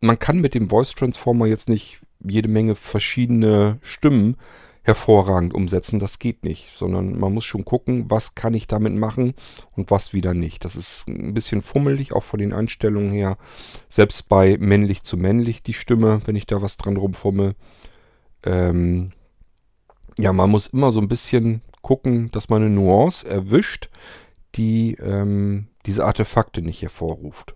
man 0.00 0.18
kann 0.18 0.40
mit 0.40 0.54
dem 0.54 0.70
Voice 0.70 0.94
Transformer 0.94 1.46
jetzt 1.46 1.68
nicht 1.68 2.00
jede 2.20 2.48
Menge 2.48 2.74
verschiedene 2.74 3.78
Stimmen 3.82 4.36
hervorragend 4.82 5.54
umsetzen. 5.54 5.98
Das 5.98 6.18
geht 6.18 6.44
nicht, 6.44 6.76
sondern 6.76 7.18
man 7.18 7.32
muss 7.32 7.44
schon 7.44 7.64
gucken, 7.64 8.10
was 8.10 8.34
kann 8.34 8.54
ich 8.54 8.66
damit 8.66 8.94
machen 8.94 9.34
und 9.72 9.90
was 9.90 10.12
wieder 10.12 10.34
nicht. 10.34 10.64
Das 10.64 10.76
ist 10.76 11.08
ein 11.08 11.34
bisschen 11.34 11.62
fummelig, 11.62 12.12
auch 12.12 12.22
von 12.22 12.38
den 12.38 12.52
Einstellungen 12.52 13.12
her. 13.12 13.38
Selbst 13.88 14.28
bei 14.28 14.56
männlich 14.58 15.02
zu 15.02 15.16
männlich 15.16 15.62
die 15.62 15.72
Stimme, 15.72 16.20
wenn 16.26 16.36
ich 16.36 16.46
da 16.46 16.60
was 16.60 16.76
dran 16.76 16.96
rumfummel. 16.96 17.54
Ähm, 18.42 19.10
ja, 20.18 20.32
man 20.32 20.50
muss 20.50 20.68
immer 20.68 20.92
so 20.92 21.00
ein 21.00 21.08
bisschen 21.08 21.62
gucken, 21.82 22.30
dass 22.32 22.48
man 22.48 22.62
eine 22.62 22.74
Nuance 22.74 23.28
erwischt, 23.28 23.90
die 24.54 24.94
ähm, 24.94 25.68
diese 25.86 26.04
Artefakte 26.04 26.62
nicht 26.62 26.82
hervorruft. 26.82 27.54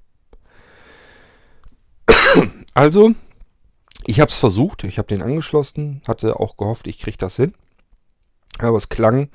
Also, 2.75 3.13
ich 4.05 4.21
habe 4.21 4.31
es 4.31 4.39
versucht, 4.39 4.85
ich 4.85 4.99
habe 4.99 5.09
den 5.09 5.23
angeschlossen, 5.23 6.01
hatte 6.07 6.39
auch 6.39 6.57
gehofft, 6.57 6.87
ich 6.87 7.01
kriege 7.01 7.17
das 7.17 7.35
hin. 7.35 7.53
Aber 8.59 8.77
es 8.77 8.89
klang 8.89 9.31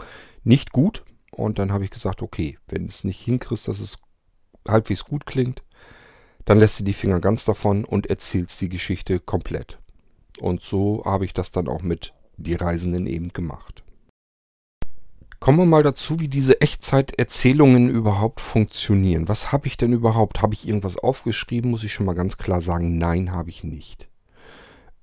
nicht 0.45 0.71
gut 0.71 1.03
und 1.31 1.59
dann 1.59 1.73
habe 1.73 1.83
ich 1.83 1.91
gesagt, 1.91 2.21
okay, 2.21 2.57
wenn 2.67 2.85
es 2.85 3.03
nicht 3.03 3.19
hinkriegst, 3.19 3.67
dass 3.67 3.79
es 3.79 3.97
halbwegs 4.65 5.03
gut 5.03 5.25
klingt, 5.25 5.63
dann 6.45 6.57
lässt 6.57 6.79
du 6.79 6.83
die 6.83 6.93
Finger 6.93 7.19
ganz 7.19 7.43
davon 7.43 7.83
und 7.83 8.07
erzählst 8.07 8.61
die 8.61 8.69
Geschichte 8.69 9.19
komplett. 9.19 9.79
Und 10.39 10.61
so 10.61 11.03
habe 11.05 11.25
ich 11.25 11.33
das 11.33 11.51
dann 11.51 11.67
auch 11.67 11.81
mit 11.81 12.13
die 12.37 12.55
Reisenden 12.55 13.07
eben 13.07 13.33
gemacht. 13.33 13.83
Kommen 15.43 15.57
wir 15.57 15.65
mal 15.65 15.83
dazu, 15.83 16.21
wie 16.21 16.29
diese 16.29 16.61
Echtzeiterzählungen 16.61 17.89
überhaupt 17.89 18.39
funktionieren. 18.39 19.27
Was 19.27 19.51
habe 19.51 19.67
ich 19.67 19.75
denn 19.75 19.91
überhaupt? 19.91 20.41
Habe 20.41 20.53
ich 20.53 20.65
irgendwas 20.65 20.97
aufgeschrieben? 20.97 21.69
Muss 21.69 21.83
ich 21.83 21.91
schon 21.91 22.05
mal 22.05 22.15
ganz 22.15 22.37
klar 22.37 22.61
sagen, 22.61 22.97
nein, 22.97 23.33
habe 23.33 23.49
ich 23.49 23.65
nicht. 23.65 24.07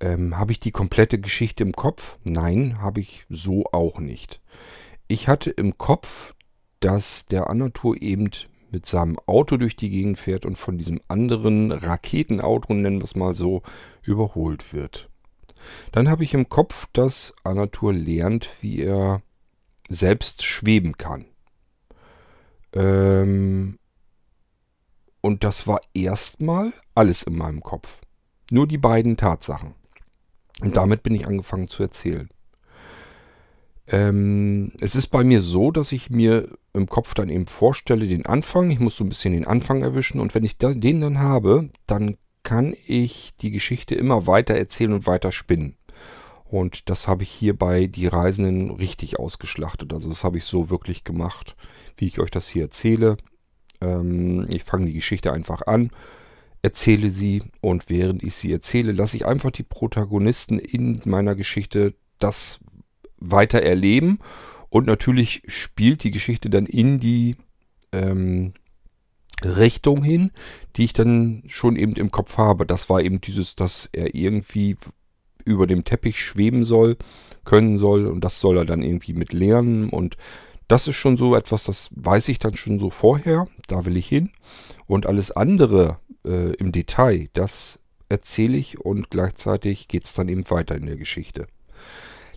Ähm, 0.00 0.38
habe 0.38 0.52
ich 0.52 0.58
die 0.58 0.70
komplette 0.70 1.20
Geschichte 1.20 1.62
im 1.62 1.72
Kopf? 1.72 2.18
Nein, 2.24 2.80
habe 2.80 3.00
ich 3.00 3.26
so 3.28 3.64
auch 3.72 3.98
nicht. 3.98 4.40
Ich 5.08 5.28
hatte 5.28 5.50
im 5.50 5.76
Kopf, 5.76 6.34
dass 6.80 7.26
der 7.26 7.50
Anatur 7.50 8.00
eben 8.00 8.30
mit 8.70 8.86
seinem 8.86 9.18
Auto 9.26 9.58
durch 9.58 9.76
die 9.76 9.90
Gegend 9.90 10.18
fährt 10.18 10.46
und 10.46 10.56
von 10.56 10.78
diesem 10.78 11.00
anderen 11.08 11.70
Raketenauto, 11.70 12.72
nennen 12.72 13.00
wir 13.00 13.04
es 13.04 13.14
mal 13.14 13.34
so, 13.34 13.62
überholt 14.02 14.72
wird. 14.72 15.09
Dann 15.92 16.08
habe 16.08 16.24
ich 16.24 16.34
im 16.34 16.48
Kopf, 16.48 16.86
dass 16.92 17.34
Anatur 17.44 17.92
lernt, 17.92 18.50
wie 18.60 18.80
er 18.82 19.22
selbst 19.88 20.44
schweben 20.44 20.96
kann. 20.96 21.26
Ähm, 22.72 23.78
und 25.20 25.44
das 25.44 25.66
war 25.66 25.80
erstmal 25.92 26.72
alles 26.94 27.22
in 27.22 27.36
meinem 27.36 27.60
Kopf. 27.60 27.98
Nur 28.50 28.66
die 28.66 28.78
beiden 28.78 29.16
Tatsachen. 29.16 29.74
Und 30.60 30.76
damit 30.76 31.02
bin 31.02 31.14
ich 31.14 31.26
angefangen 31.26 31.68
zu 31.68 31.82
erzählen. 31.82 32.28
Ähm, 33.86 34.72
es 34.80 34.94
ist 34.94 35.08
bei 35.08 35.24
mir 35.24 35.40
so, 35.40 35.70
dass 35.70 35.92
ich 35.92 36.10
mir 36.10 36.48
im 36.72 36.86
Kopf 36.86 37.14
dann 37.14 37.28
eben 37.28 37.46
vorstelle, 37.46 38.06
den 38.06 38.26
Anfang. 38.26 38.70
Ich 38.70 38.78
muss 38.78 38.96
so 38.96 39.04
ein 39.04 39.08
bisschen 39.08 39.32
den 39.32 39.46
Anfang 39.46 39.82
erwischen. 39.82 40.20
Und 40.20 40.34
wenn 40.34 40.44
ich 40.44 40.58
den 40.58 41.00
dann 41.00 41.18
habe, 41.18 41.70
dann 41.86 42.16
kann 42.42 42.74
ich 42.86 43.36
die 43.40 43.50
Geschichte 43.50 43.94
immer 43.94 44.26
weiter 44.26 44.54
erzählen 44.54 44.92
und 44.92 45.06
weiter 45.06 45.32
spinnen. 45.32 45.76
Und 46.44 46.90
das 46.90 47.06
habe 47.06 47.22
ich 47.22 47.30
hier 47.30 47.56
bei 47.56 47.86
Die 47.86 48.08
Reisenden 48.08 48.70
richtig 48.70 49.18
ausgeschlachtet. 49.18 49.92
Also 49.92 50.08
das 50.08 50.24
habe 50.24 50.38
ich 50.38 50.44
so 50.44 50.68
wirklich 50.68 51.04
gemacht, 51.04 51.54
wie 51.96 52.06
ich 52.06 52.18
euch 52.18 52.30
das 52.30 52.48
hier 52.48 52.62
erzähle. 52.64 53.18
Ähm, 53.80 54.46
ich 54.48 54.64
fange 54.64 54.86
die 54.86 54.94
Geschichte 54.94 55.32
einfach 55.32 55.62
an, 55.68 55.90
erzähle 56.62 57.10
sie 57.10 57.42
und 57.60 57.88
während 57.88 58.24
ich 58.24 58.34
sie 58.34 58.52
erzähle, 58.52 58.92
lasse 58.92 59.16
ich 59.16 59.26
einfach 59.26 59.52
die 59.52 59.62
Protagonisten 59.62 60.58
in 60.58 61.00
meiner 61.04 61.36
Geschichte 61.36 61.94
das 62.18 62.58
weiter 63.18 63.62
erleben. 63.62 64.18
Und 64.70 64.86
natürlich 64.86 65.42
spielt 65.46 66.02
die 66.02 66.10
Geschichte 66.10 66.50
dann 66.50 66.66
in 66.66 67.00
die 67.00 67.36
ähm, 67.92 68.54
Richtung 69.44 70.02
hin, 70.02 70.30
die 70.76 70.84
ich 70.84 70.92
dann 70.92 71.42
schon 71.48 71.76
eben 71.76 71.94
im 71.96 72.10
Kopf 72.10 72.38
habe. 72.38 72.66
Das 72.66 72.88
war 72.88 73.00
eben 73.00 73.20
dieses, 73.20 73.54
dass 73.54 73.88
er 73.92 74.14
irgendwie 74.14 74.76
über 75.44 75.66
dem 75.66 75.84
Teppich 75.84 76.20
schweben 76.20 76.64
soll, 76.64 76.96
können 77.44 77.76
soll 77.76 78.06
und 78.06 78.22
das 78.22 78.40
soll 78.40 78.58
er 78.58 78.64
dann 78.64 78.82
irgendwie 78.82 79.14
mit 79.14 79.32
lernen 79.32 79.88
und 79.88 80.16
das 80.68 80.86
ist 80.86 80.96
schon 80.96 81.16
so 81.16 81.34
etwas, 81.34 81.64
das 81.64 81.90
weiß 81.96 82.28
ich 82.28 82.38
dann 82.38 82.54
schon 82.54 82.78
so 82.78 82.90
vorher, 82.90 83.48
da 83.66 83.86
will 83.86 83.96
ich 83.96 84.06
hin 84.06 84.30
und 84.86 85.06
alles 85.06 85.32
andere 85.32 85.98
äh, 86.24 86.54
im 86.54 86.70
Detail, 86.70 87.28
das 87.32 87.80
erzähle 88.08 88.56
ich 88.56 88.78
und 88.78 89.10
gleichzeitig 89.10 89.88
geht 89.88 90.04
es 90.04 90.12
dann 90.12 90.28
eben 90.28 90.48
weiter 90.50 90.76
in 90.76 90.86
der 90.86 90.96
Geschichte. 90.96 91.46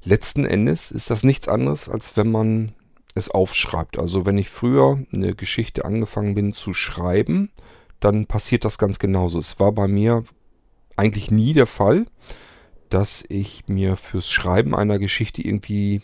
Letzten 0.03 0.45
Endes 0.45 0.91
ist 0.91 1.09
das 1.09 1.23
nichts 1.23 1.47
anderes, 1.47 1.89
als 1.89 2.17
wenn 2.17 2.31
man 2.31 2.73
es 3.15 3.29
aufschreibt. 3.29 3.99
Also 3.99 4.25
wenn 4.25 4.37
ich 4.37 4.49
früher 4.49 5.03
eine 5.13 5.35
Geschichte 5.35 5.85
angefangen 5.85 6.35
bin 6.35 6.53
zu 6.53 6.73
schreiben, 6.73 7.51
dann 7.99 8.25
passiert 8.25 8.65
das 8.65 8.77
ganz 8.77 8.99
genauso. 8.99 9.39
Es 9.39 9.59
war 9.59 9.71
bei 9.71 9.87
mir 9.87 10.23
eigentlich 10.95 11.31
nie 11.31 11.53
der 11.53 11.67
Fall, 11.67 12.05
dass 12.89 13.23
ich 13.27 13.67
mir 13.67 13.95
fürs 13.95 14.29
Schreiben 14.29 14.75
einer 14.75 14.99
Geschichte 14.99 15.41
irgendwie, 15.41 16.01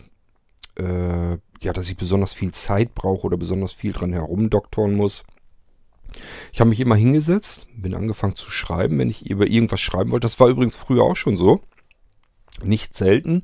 äh, 0.76 1.38
ja, 1.62 1.74
dass 1.74 1.90
ich 1.90 1.98
besonders 1.98 2.34
viel 2.34 2.52
Zeit 2.52 2.96
brauche 2.96 3.28
oder 3.28 3.38
besonders 3.38 3.74
viel 3.74 3.92
dran 3.92 4.14
herumdoktoren 4.14 4.96
muss. 4.96 5.24
Ich 6.52 6.60
habe 6.60 6.70
mich 6.70 6.80
immer 6.80 6.96
hingesetzt, 6.96 7.68
bin 7.76 7.94
angefangen 7.94 8.36
zu 8.36 8.50
schreiben, 8.50 8.98
wenn 8.98 9.10
ich 9.10 9.30
über 9.30 9.48
irgendwas 9.48 9.82
schreiben 9.82 10.12
wollte. 10.12 10.26
Das 10.26 10.40
war 10.40 10.48
übrigens 10.48 10.76
früher 10.76 11.04
auch 11.04 11.16
schon 11.16 11.38
so. 11.38 11.62
Nicht 12.64 12.98
selten 12.98 13.44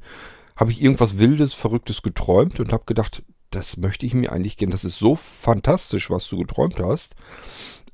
habe 0.55 0.71
ich 0.71 0.81
irgendwas 0.81 1.19
Wildes, 1.19 1.53
Verrücktes 1.53 2.01
geträumt 2.01 2.59
und 2.59 2.71
habe 2.71 2.85
gedacht, 2.85 3.23
das 3.51 3.77
möchte 3.77 4.05
ich 4.05 4.13
mir 4.13 4.31
eigentlich 4.31 4.57
gern. 4.57 4.71
Das 4.71 4.83
ist 4.83 4.99
so 4.99 5.15
fantastisch, 5.15 6.09
was 6.09 6.27
du 6.27 6.37
geträumt 6.37 6.79
hast 6.79 7.15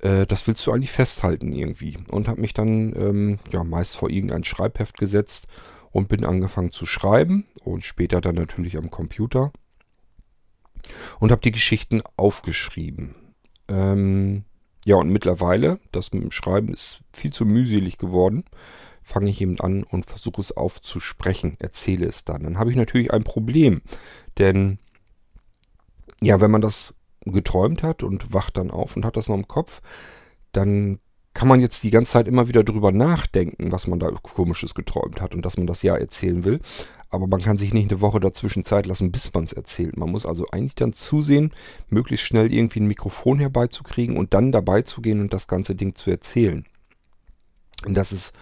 äh, 0.02 0.26
das 0.26 0.48
willst 0.48 0.66
du 0.66 0.72
eigentlich 0.72 0.92
festhalten 0.92 1.54
irgendwie. 1.54 1.98
Und 2.10 2.28
habe 2.28 2.42
mich 2.42 2.54
dann 2.54 2.96
ähm, 2.96 3.40
ja 3.52 3.64
meist 3.64 3.96
vor 3.96 4.10
irgendein 4.10 4.44
Schreibheft 4.44 4.98
gesetzt 4.98 5.48
und 5.92 6.08
bin 6.08 6.26
angefangen 6.26 6.72
zu 6.72 6.86
schreiben 6.86 7.46
und 7.64 7.84
später 7.84 8.22
dann 8.22 8.36
natürlich 8.36 8.78
am 8.78 8.90
Computer 8.90 9.52
und 11.20 11.32
habe 11.32 11.42
die 11.42 11.52
Geschichten 11.52 12.02
aufgeschrieben. 12.18 13.16
Ähm, 13.68 14.44
ja, 14.86 14.96
und 14.96 15.10
mittlerweile, 15.10 15.80
das 15.92 16.12
mit 16.12 16.24
dem 16.24 16.32
Schreiben 16.32 16.74
ist 16.74 17.02
viel 17.14 17.32
zu 17.32 17.46
mühselig 17.46 17.98
geworden, 17.98 18.46
fange 19.04 19.30
ich 19.30 19.42
eben 19.42 19.60
an 19.60 19.84
und 19.84 20.06
versuche 20.06 20.42
es 20.42 20.56
aufzusprechen, 20.56 21.56
erzähle 21.60 22.08
es 22.08 22.24
dann. 22.24 22.44
Dann 22.44 22.58
habe 22.58 22.72
ich 22.72 22.78
natürlich 22.78 23.14
ein 23.14 23.24
Problem, 23.24 23.82
denn 24.40 24.80
ja, 26.22 26.40
wenn 26.42 26.52
man 26.52 26.62
das 26.62 26.94
geträumt 27.26 27.84
hat 27.84 28.04
und 28.04 28.34
wacht 28.34 28.58
dann 28.58 28.72
auf 28.72 28.96
und 28.96 29.06
hat 29.06 29.18
das 29.18 29.30
noch 29.30 29.36
im 29.36 29.48
Kopf, 29.48 29.82
dann 30.52 31.00
kann 31.34 31.48
man 31.48 31.62
jetzt 31.62 31.84
die 31.84 31.92
ganze 31.92 32.12
Zeit 32.12 32.28
immer 32.28 32.48
wieder 32.48 32.64
drüber 32.64 32.92
nachdenken, 32.92 33.72
was 33.72 33.88
man 33.88 34.00
da 34.00 34.12
komisches 34.12 34.74
geträumt 34.74 35.22
hat 35.22 35.34
und 35.34 35.46
dass 35.46 35.58
man 35.58 35.66
das 35.66 35.82
ja 35.82 35.96
erzählen 35.96 36.44
will. 36.44 36.60
Aber 37.10 37.28
man 37.28 37.42
kann 37.42 37.58
sich 37.58 37.74
nicht 37.74 37.90
eine 37.90 38.02
Woche 38.02 38.20
dazwischen 38.20 38.66
Zeit 38.66 38.86
lassen, 38.86 39.12
bis 39.12 39.34
man 39.34 39.46
es 39.46 39.54
erzählt. 39.54 39.98
Man 39.98 40.12
muss 40.12 40.26
also 40.26 40.46
eigentlich 40.52 40.76
dann 40.76 40.94
zusehen, 40.94 41.54
möglichst 41.90 42.26
schnell 42.26 42.54
irgendwie 42.54 42.82
ein 42.82 42.88
Mikrofon 42.88 43.40
herbeizukriegen 43.40 44.18
und 44.18 44.34
dann 44.34 44.52
dabei 44.52 44.82
zu 44.82 45.02
gehen 45.02 45.22
und 45.22 45.34
das 45.34 45.48
ganze 45.48 45.74
Ding 45.74 45.94
zu 45.94 46.12
erzählen. 46.12 46.66
Und 47.86 47.96
das 47.96 48.12
ist 48.12 48.34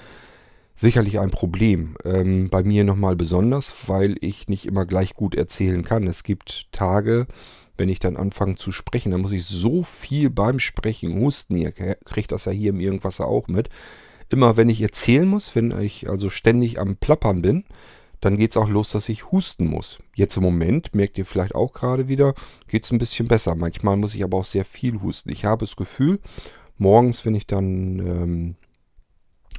sicherlich 0.76 1.20
ein 1.20 1.32
Problem. 1.32 1.96
Ähm, 2.06 2.50
bei 2.50 2.64
mir 2.64 2.84
nochmal 2.84 3.16
besonders, 3.16 3.88
weil 3.88 4.16
ich 4.22 4.48
nicht 4.48 4.66
immer 4.66 4.86
gleich 4.86 5.14
gut 5.14 5.36
erzählen 5.36 5.84
kann. 5.84 6.08
Es 6.08 6.24
gibt 6.24 6.72
Tage, 6.72 7.28
wenn 7.80 7.90
ich 7.90 8.00
dann 8.00 8.18
anfange 8.18 8.56
zu 8.56 8.72
sprechen, 8.72 9.12
dann 9.12 9.22
muss 9.22 9.32
ich 9.32 9.46
so 9.46 9.84
viel 9.84 10.30
beim 10.30 10.60
Sprechen 10.60 11.20
husten. 11.20 11.56
Ihr 11.56 11.72
kriegt 11.72 12.32
das 12.32 12.46
ja 12.46 12.52
hier 12.52 12.70
im 12.70 12.80
Irgendwasser 12.80 13.28
auch 13.28 13.48
mit. 13.48 13.70
Immer 14.30 14.58
wenn 14.58 14.70
ich 14.70 14.82
erzählen 14.82 15.28
muss, 15.28 15.56
wenn 15.56 15.72
ich 15.82 16.10
also 16.10 16.30
ständig 16.30 16.80
am 16.80 16.98
Plappern 16.98 17.42
bin, 17.42 17.64
dann 18.22 18.38
geht 18.38 18.52
es 18.52 18.58
auch 18.58 18.68
los, 18.68 18.92
dass 18.92 19.10
ich 19.10 19.32
husten 19.32 19.68
muss. 19.68 19.98
Jetzt 20.14 20.36
im 20.36 20.44
Moment, 20.44 20.94
merkt 20.94 21.18
ihr 21.18 21.26
vielleicht 21.26 21.56
auch 21.56 21.74
gerade 21.74 22.08
wieder, 22.08 22.36
geht 22.68 22.84
es 22.84 22.92
ein 22.92 23.00
bisschen 23.00 23.28
besser. 23.28 23.56
Manchmal 23.56 23.98
muss 23.98 24.14
ich 24.14 24.24
aber 24.24 24.38
auch 24.38 24.46
sehr 24.46 24.66
viel 24.66 25.02
husten. 25.02 25.32
Ich 25.32 25.46
habe 25.46 25.66
das 25.66 25.76
Gefühl, 25.76 26.20
morgens, 26.78 27.26
wenn 27.26 27.34
ich 27.34 27.48
dann 27.48 28.00
ähm, 28.00 28.56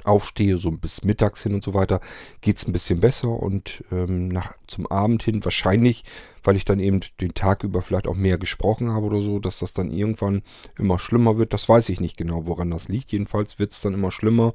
aufstehe, 0.05 0.57
so 0.57 0.71
bis 0.71 1.03
mittags 1.03 1.43
hin 1.43 1.53
und 1.53 1.63
so 1.63 1.73
weiter, 1.73 2.01
geht 2.41 2.57
es 2.57 2.67
ein 2.67 2.73
bisschen 2.73 2.99
besser 2.99 3.29
und 3.29 3.83
ähm, 3.91 4.27
nach, 4.27 4.53
zum 4.67 4.87
Abend 4.87 5.23
hin 5.23 5.43
wahrscheinlich, 5.43 6.03
weil 6.43 6.55
ich 6.55 6.65
dann 6.65 6.79
eben 6.79 7.01
den 7.19 7.33
Tag 7.33 7.63
über 7.63 7.81
vielleicht 7.81 8.07
auch 8.07 8.15
mehr 8.15 8.37
gesprochen 8.37 8.91
habe 8.91 9.07
oder 9.07 9.21
so, 9.21 9.39
dass 9.39 9.59
das 9.59 9.73
dann 9.73 9.91
irgendwann 9.91 10.41
immer 10.77 10.99
schlimmer 10.99 11.37
wird. 11.37 11.53
Das 11.53 11.67
weiß 11.67 11.89
ich 11.89 11.99
nicht 11.99 12.17
genau, 12.17 12.45
woran 12.45 12.69
das 12.69 12.87
liegt. 12.87 13.11
Jedenfalls 13.11 13.59
wird 13.59 13.71
es 13.71 13.81
dann 13.81 13.93
immer 13.93 14.11
schlimmer 14.11 14.53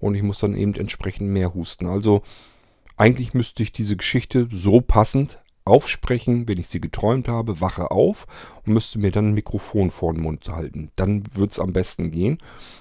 und 0.00 0.14
ich 0.14 0.22
muss 0.22 0.38
dann 0.38 0.56
eben 0.56 0.74
entsprechend 0.74 1.30
mehr 1.30 1.54
husten. 1.54 1.86
Also 1.86 2.22
eigentlich 2.96 3.34
müsste 3.34 3.62
ich 3.62 3.72
diese 3.72 3.96
Geschichte 3.96 4.48
so 4.50 4.80
passend 4.80 5.42
aufsprechen, 5.68 6.48
wenn 6.48 6.58
ich 6.58 6.68
sie 6.68 6.80
geträumt 6.80 7.28
habe, 7.28 7.60
wache 7.60 7.90
auf 7.90 8.26
und 8.66 8.72
müsste 8.72 8.98
mir 8.98 9.10
dann 9.10 9.28
ein 9.28 9.34
Mikrofon 9.34 9.90
vor 9.90 10.12
den 10.12 10.22
Mund 10.22 10.48
halten. 10.48 10.90
Dann 10.96 11.22
wird 11.34 11.52
es 11.52 11.60
am 11.60 11.72
besten 11.72 12.10
gehen. 12.10 12.38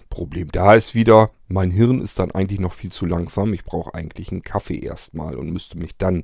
Problem 0.09 0.47
da 0.51 0.73
ist 0.73 0.95
wieder, 0.95 1.29
mein 1.47 1.71
Hirn 1.71 2.01
ist 2.01 2.19
dann 2.19 2.31
eigentlich 2.31 2.59
noch 2.59 2.73
viel 2.73 2.91
zu 2.91 3.05
langsam. 3.05 3.53
Ich 3.53 3.65
brauche 3.65 3.93
eigentlich 3.93 4.31
einen 4.31 4.41
Kaffee 4.41 4.79
erstmal 4.79 5.35
und 5.35 5.51
müsste 5.51 5.77
mich 5.77 5.97
dann 5.97 6.23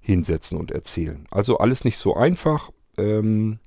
hinsetzen 0.00 0.56
und 0.58 0.70
erzählen. 0.70 1.26
Also 1.30 1.58
alles 1.58 1.84
nicht 1.84 1.98
so 1.98 2.16
einfach. 2.16 2.70
Ähm, 2.96 3.58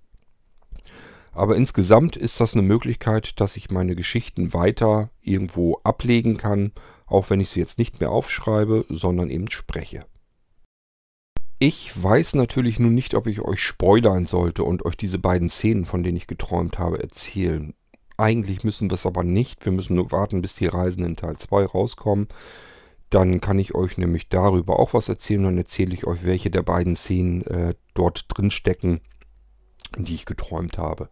aber 1.34 1.56
insgesamt 1.56 2.18
ist 2.18 2.40
das 2.40 2.54
eine 2.54 2.64
Möglichkeit, 2.64 3.40
dass 3.40 3.56
ich 3.56 3.72
meine 3.72 3.96
Geschichten 3.96 4.54
weiter 4.54 5.10
irgendwo 5.22 5.80
ablegen 5.84 6.38
kann, 6.38 6.72
auch 7.06 7.30
wenn 7.30 7.40
ich 7.40 7.50
sie 7.50 7.60
jetzt 7.60 7.78
nicht 7.78 8.02
mehr 8.02 8.12
aufschreibe, 8.12 8.86
sondern 8.90 9.30
eben 9.30 9.50
spreche. 9.50 10.06
Ich 11.63 11.91
weiß 12.01 12.34
natürlich 12.34 12.80
nun 12.80 12.96
nicht, 12.96 13.13
ob 13.13 13.27
ich 13.27 13.39
euch 13.41 13.62
spoilern 13.62 14.25
sollte 14.25 14.63
und 14.63 14.84
euch 14.84 14.98
diese 14.98 15.20
beiden 15.20 15.51
Szenen, 15.51 15.86
von 15.86 16.01
denen 16.01 16.18
ich 16.18 16.25
geträumt 16.25 16.80
habe, 16.80 17.00
erzählen. 17.00 17.75
Eigentlich 18.18 18.63
müssen 18.63 18.89
wir 18.89 18.96
es 18.96 19.06
aber 19.06 19.24
nicht. 19.24 19.63
Wir 19.63 19.72
müssen 19.72 19.96
nur 19.96 20.12
warten, 20.12 20.41
bis 20.41 20.56
die 20.56 20.65
Reisen 20.65 21.06
in 21.06 21.18
Teil 21.18 21.38
2 21.38 21.65
rauskommen. 21.65 22.30
Dann 23.12 23.41
kann 23.41 23.60
ich 23.60 23.75
euch 23.75 24.00
nämlich 24.00 24.27
darüber 24.27 24.80
auch 24.80 24.96
was 24.96 25.08
erzählen. 25.08 25.44
Dann 25.44 25.58
erzähle 25.60 25.94
ich 25.94 26.08
euch, 26.08 26.24
welche 26.24 26.50
der 26.50 26.63
beiden 26.63 26.96
Szenen 26.96 27.46
äh, 27.46 27.75
dort 27.94 28.25
drin 28.30 28.50
stecken, 28.50 29.00
die 29.96 30.15
ich 30.15 30.25
geträumt 30.25 30.80
habe. 30.80 31.10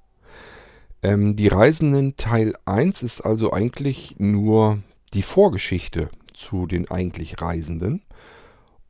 Ähm, 1.04 1.36
die 1.36 1.50
Reisenden 1.50 2.18
Teil 2.18 2.56
1 2.66 3.04
ist 3.04 3.22
also 3.22 3.54
eigentlich 3.54 4.16
nur 4.18 4.80
die 5.14 5.22
Vorgeschichte 5.22 6.10
zu 6.34 6.66
den 6.66 6.90
eigentlich 6.90 7.40
Reisenden. 7.40 8.02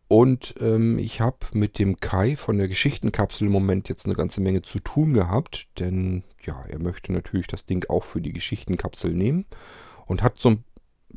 Und 0.10 0.56
ähm, 0.60 0.98
ich 0.98 1.22
habe 1.22 1.38
mit 1.54 1.78
dem 1.78 2.00
Kai 2.00 2.36
von 2.36 2.58
der 2.58 2.68
Geschichtenkapsel 2.68 3.46
im 3.46 3.54
Moment 3.54 3.89
jetzt 3.89 4.08
eine 4.08 4.16
ganze 4.16 4.42
Menge 4.42 4.63
zu 4.63 4.80
tun 4.80 5.13
gehabt, 5.13 5.68
denn 5.78 6.24
ja, 6.44 6.66
er 6.68 6.80
möchte 6.80 7.13
natürlich 7.13 7.46
das 7.46 7.68
Ding 7.68 7.88
auch 7.89 8.04
für 8.04 8.20
die 8.20 8.34
Geschichtenkapsel 8.34 9.13
nehmen 9.13 9.46
und 10.08 10.24
hat 10.24 10.39
so 10.39 10.50
ein 10.50 10.63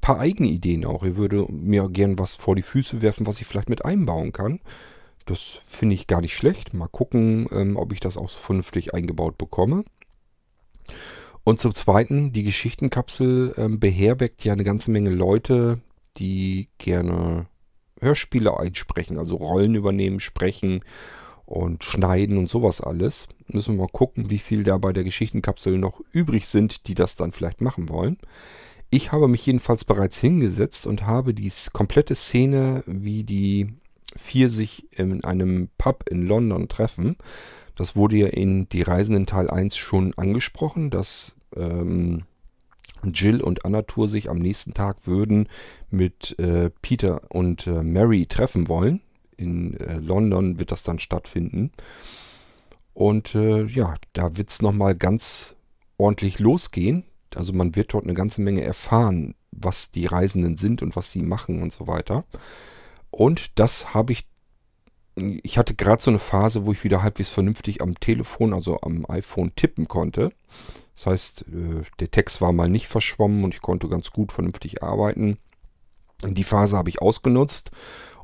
paar 0.02 0.20
eigene 0.20 0.50
Ideen 0.50 0.84
auch. 0.84 1.04
Er 1.04 1.16
würde 1.16 1.46
mir 1.50 1.88
gern 1.88 2.18
was 2.18 2.36
vor 2.36 2.54
die 2.54 2.60
Füße 2.60 3.00
werfen, 3.00 3.26
was 3.26 3.40
ich 3.40 3.46
vielleicht 3.46 3.70
mit 3.70 3.82
einbauen 3.82 4.32
kann. 4.32 4.60
Das 5.24 5.60
finde 5.64 5.94
ich 5.94 6.06
gar 6.06 6.20
nicht 6.20 6.36
schlecht. 6.36 6.74
Mal 6.74 6.88
gucken, 6.88 7.48
ähm, 7.50 7.78
ob 7.78 7.94
ich 7.94 8.00
das 8.00 8.18
auch 8.18 8.28
vernünftig 8.28 8.92
eingebaut 8.92 9.38
bekomme. 9.38 9.84
Und 11.44 11.60
zum 11.60 11.74
Zweiten, 11.74 12.34
die 12.34 12.42
Geschichtenkapsel 12.42 13.54
ähm, 13.56 13.80
beherbergt 13.80 14.44
ja 14.44 14.52
eine 14.52 14.64
ganze 14.64 14.90
Menge 14.90 15.10
Leute, 15.10 15.80
die 16.18 16.68
gerne 16.76 17.46
Hörspiele 18.02 18.58
einsprechen, 18.58 19.18
also 19.18 19.36
Rollen 19.36 19.74
übernehmen, 19.74 20.20
sprechen 20.20 20.84
und 21.46 21.84
schneiden 21.84 22.38
und 22.38 22.50
sowas 22.50 22.80
alles. 22.80 23.28
Müssen 23.46 23.76
wir 23.76 23.82
mal 23.82 23.92
gucken, 23.92 24.30
wie 24.30 24.38
viel 24.38 24.64
da 24.64 24.78
bei 24.78 24.92
der 24.92 25.04
Geschichtenkapsel 25.04 25.78
noch 25.78 26.00
übrig 26.12 26.46
sind, 26.46 26.88
die 26.88 26.94
das 26.94 27.16
dann 27.16 27.32
vielleicht 27.32 27.60
machen 27.60 27.88
wollen. 27.88 28.18
Ich 28.90 29.12
habe 29.12 29.28
mich 29.28 29.46
jedenfalls 29.46 29.84
bereits 29.84 30.18
hingesetzt 30.18 30.86
und 30.86 31.06
habe 31.06 31.32
die 31.32 31.50
komplette 31.72 32.14
Szene, 32.14 32.84
wie 32.86 33.24
die 33.24 33.74
vier 34.16 34.50
sich 34.50 34.86
in 34.92 35.24
einem 35.24 35.68
Pub 35.78 36.04
in 36.10 36.26
London 36.26 36.68
treffen. 36.68 37.16
Das 37.74 37.96
wurde 37.96 38.16
ja 38.16 38.26
in 38.26 38.68
Die 38.68 38.82
Reisenden 38.82 39.26
Teil 39.26 39.48
1 39.48 39.76
schon 39.76 40.12
angesprochen, 40.18 40.90
dass 40.90 41.34
ähm, 41.56 42.24
Jill 43.04 43.40
und 43.40 43.64
Annatur 43.64 44.08
sich 44.08 44.30
am 44.30 44.38
nächsten 44.38 44.74
Tag 44.74 45.06
würden 45.06 45.48
mit 45.90 46.38
äh, 46.38 46.70
Peter 46.82 47.20
und 47.30 47.66
äh, 47.66 47.82
Mary 47.82 48.26
treffen 48.26 48.68
wollen. 48.68 49.00
In 49.36 49.78
äh, 49.80 49.98
London 49.98 50.58
wird 50.58 50.72
das 50.72 50.82
dann 50.82 50.98
stattfinden. 50.98 51.72
Und 52.94 53.34
äh, 53.34 53.64
ja, 53.64 53.94
da 54.12 54.36
wird 54.36 54.50
es 54.50 54.62
nochmal 54.62 54.94
ganz 54.94 55.54
ordentlich 55.96 56.38
losgehen. 56.38 57.04
Also 57.34 57.52
man 57.52 57.74
wird 57.74 57.94
dort 57.94 58.04
eine 58.04 58.14
ganze 58.14 58.42
Menge 58.42 58.62
erfahren, 58.62 59.34
was 59.50 59.90
die 59.90 60.06
Reisenden 60.06 60.56
sind 60.56 60.82
und 60.82 60.96
was 60.96 61.12
sie 61.12 61.22
machen 61.22 61.62
und 61.62 61.72
so 61.72 61.86
weiter. 61.86 62.24
Und 63.10 63.58
das 63.58 63.94
habe 63.94 64.12
ich 64.12 64.26
ich 65.14 65.58
hatte 65.58 65.74
gerade 65.74 66.02
so 66.02 66.10
eine 66.10 66.18
Phase, 66.18 66.64
wo 66.64 66.72
ich 66.72 66.84
wieder 66.84 67.02
halbwegs 67.02 67.28
vernünftig 67.28 67.82
am 67.82 67.98
Telefon, 68.00 68.54
also 68.54 68.80
am 68.80 69.04
iPhone 69.08 69.54
tippen 69.54 69.88
konnte. 69.88 70.32
Das 70.94 71.06
heißt, 71.06 71.42
äh, 71.42 71.82
der 72.00 72.10
Text 72.10 72.40
war 72.40 72.52
mal 72.52 72.68
nicht 72.68 72.88
verschwommen 72.88 73.44
und 73.44 73.54
ich 73.54 73.60
konnte 73.60 73.88
ganz 73.88 74.10
gut 74.10 74.32
vernünftig 74.32 74.82
arbeiten. 74.82 75.38
Die 76.24 76.44
Phase 76.44 76.76
habe 76.76 76.88
ich 76.88 77.02
ausgenutzt 77.02 77.72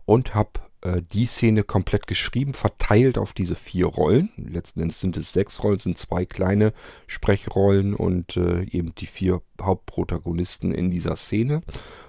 und 0.05 0.35
habe 0.35 0.51
äh, 0.83 1.03
die 1.13 1.27
Szene 1.27 1.65
komplett 1.65 2.07
geschrieben, 2.07 2.55
verteilt 2.55 3.19
auf 3.19 3.33
diese 3.33 3.57
vier 3.57 3.87
Rollen. 3.87 4.31
Letzten 4.37 4.81
Endes 4.81 5.01
sind 5.01 5.17
es 5.17 5.33
sechs 5.33 5.63
Rollen, 5.65 5.79
sind 5.79 5.99
zwei 5.99 6.25
kleine 6.25 6.73
Sprechrollen 7.07 7.95
und 7.95 8.37
äh, 8.37 8.63
eben 8.63 8.95
die 8.95 9.07
vier 9.07 9.43
Hauptprotagonisten 9.61 10.73
in 10.73 10.91
dieser 10.91 11.17
Szene. 11.17 11.63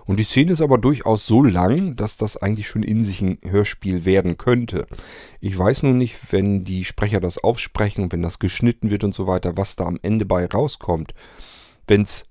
Und 0.05 0.19
die 0.19 0.23
Szene 0.23 0.51
ist 0.51 0.61
aber 0.61 0.77
durchaus 0.77 1.25
so 1.25 1.43
lang, 1.43 1.95
dass 1.95 2.17
das 2.17 2.37
eigentlich 2.37 2.67
schon 2.67 2.83
in 2.83 3.05
sich 3.05 3.21
ein 3.21 3.39
Hörspiel 3.43 4.05
werden 4.05 4.37
könnte. 4.37 4.85
Ich 5.39 5.57
weiß 5.57 5.83
nun 5.83 5.97
nicht, 5.97 6.31
wenn 6.31 6.63
die 6.63 6.85
Sprecher 6.85 7.19
das 7.19 7.43
aufsprechen 7.43 8.03
und 8.03 8.13
wenn 8.13 8.21
das 8.21 8.39
geschnitten 8.39 8.91
wird 8.91 9.03
und 9.03 9.15
so 9.15 9.25
weiter, 9.25 9.57
was 9.57 9.75
da 9.75 9.85
am 9.85 9.99
Ende 10.03 10.25
bei 10.25 10.45
rauskommt. 10.45 11.13
Wenn 11.87 12.03
es, 12.03 12.23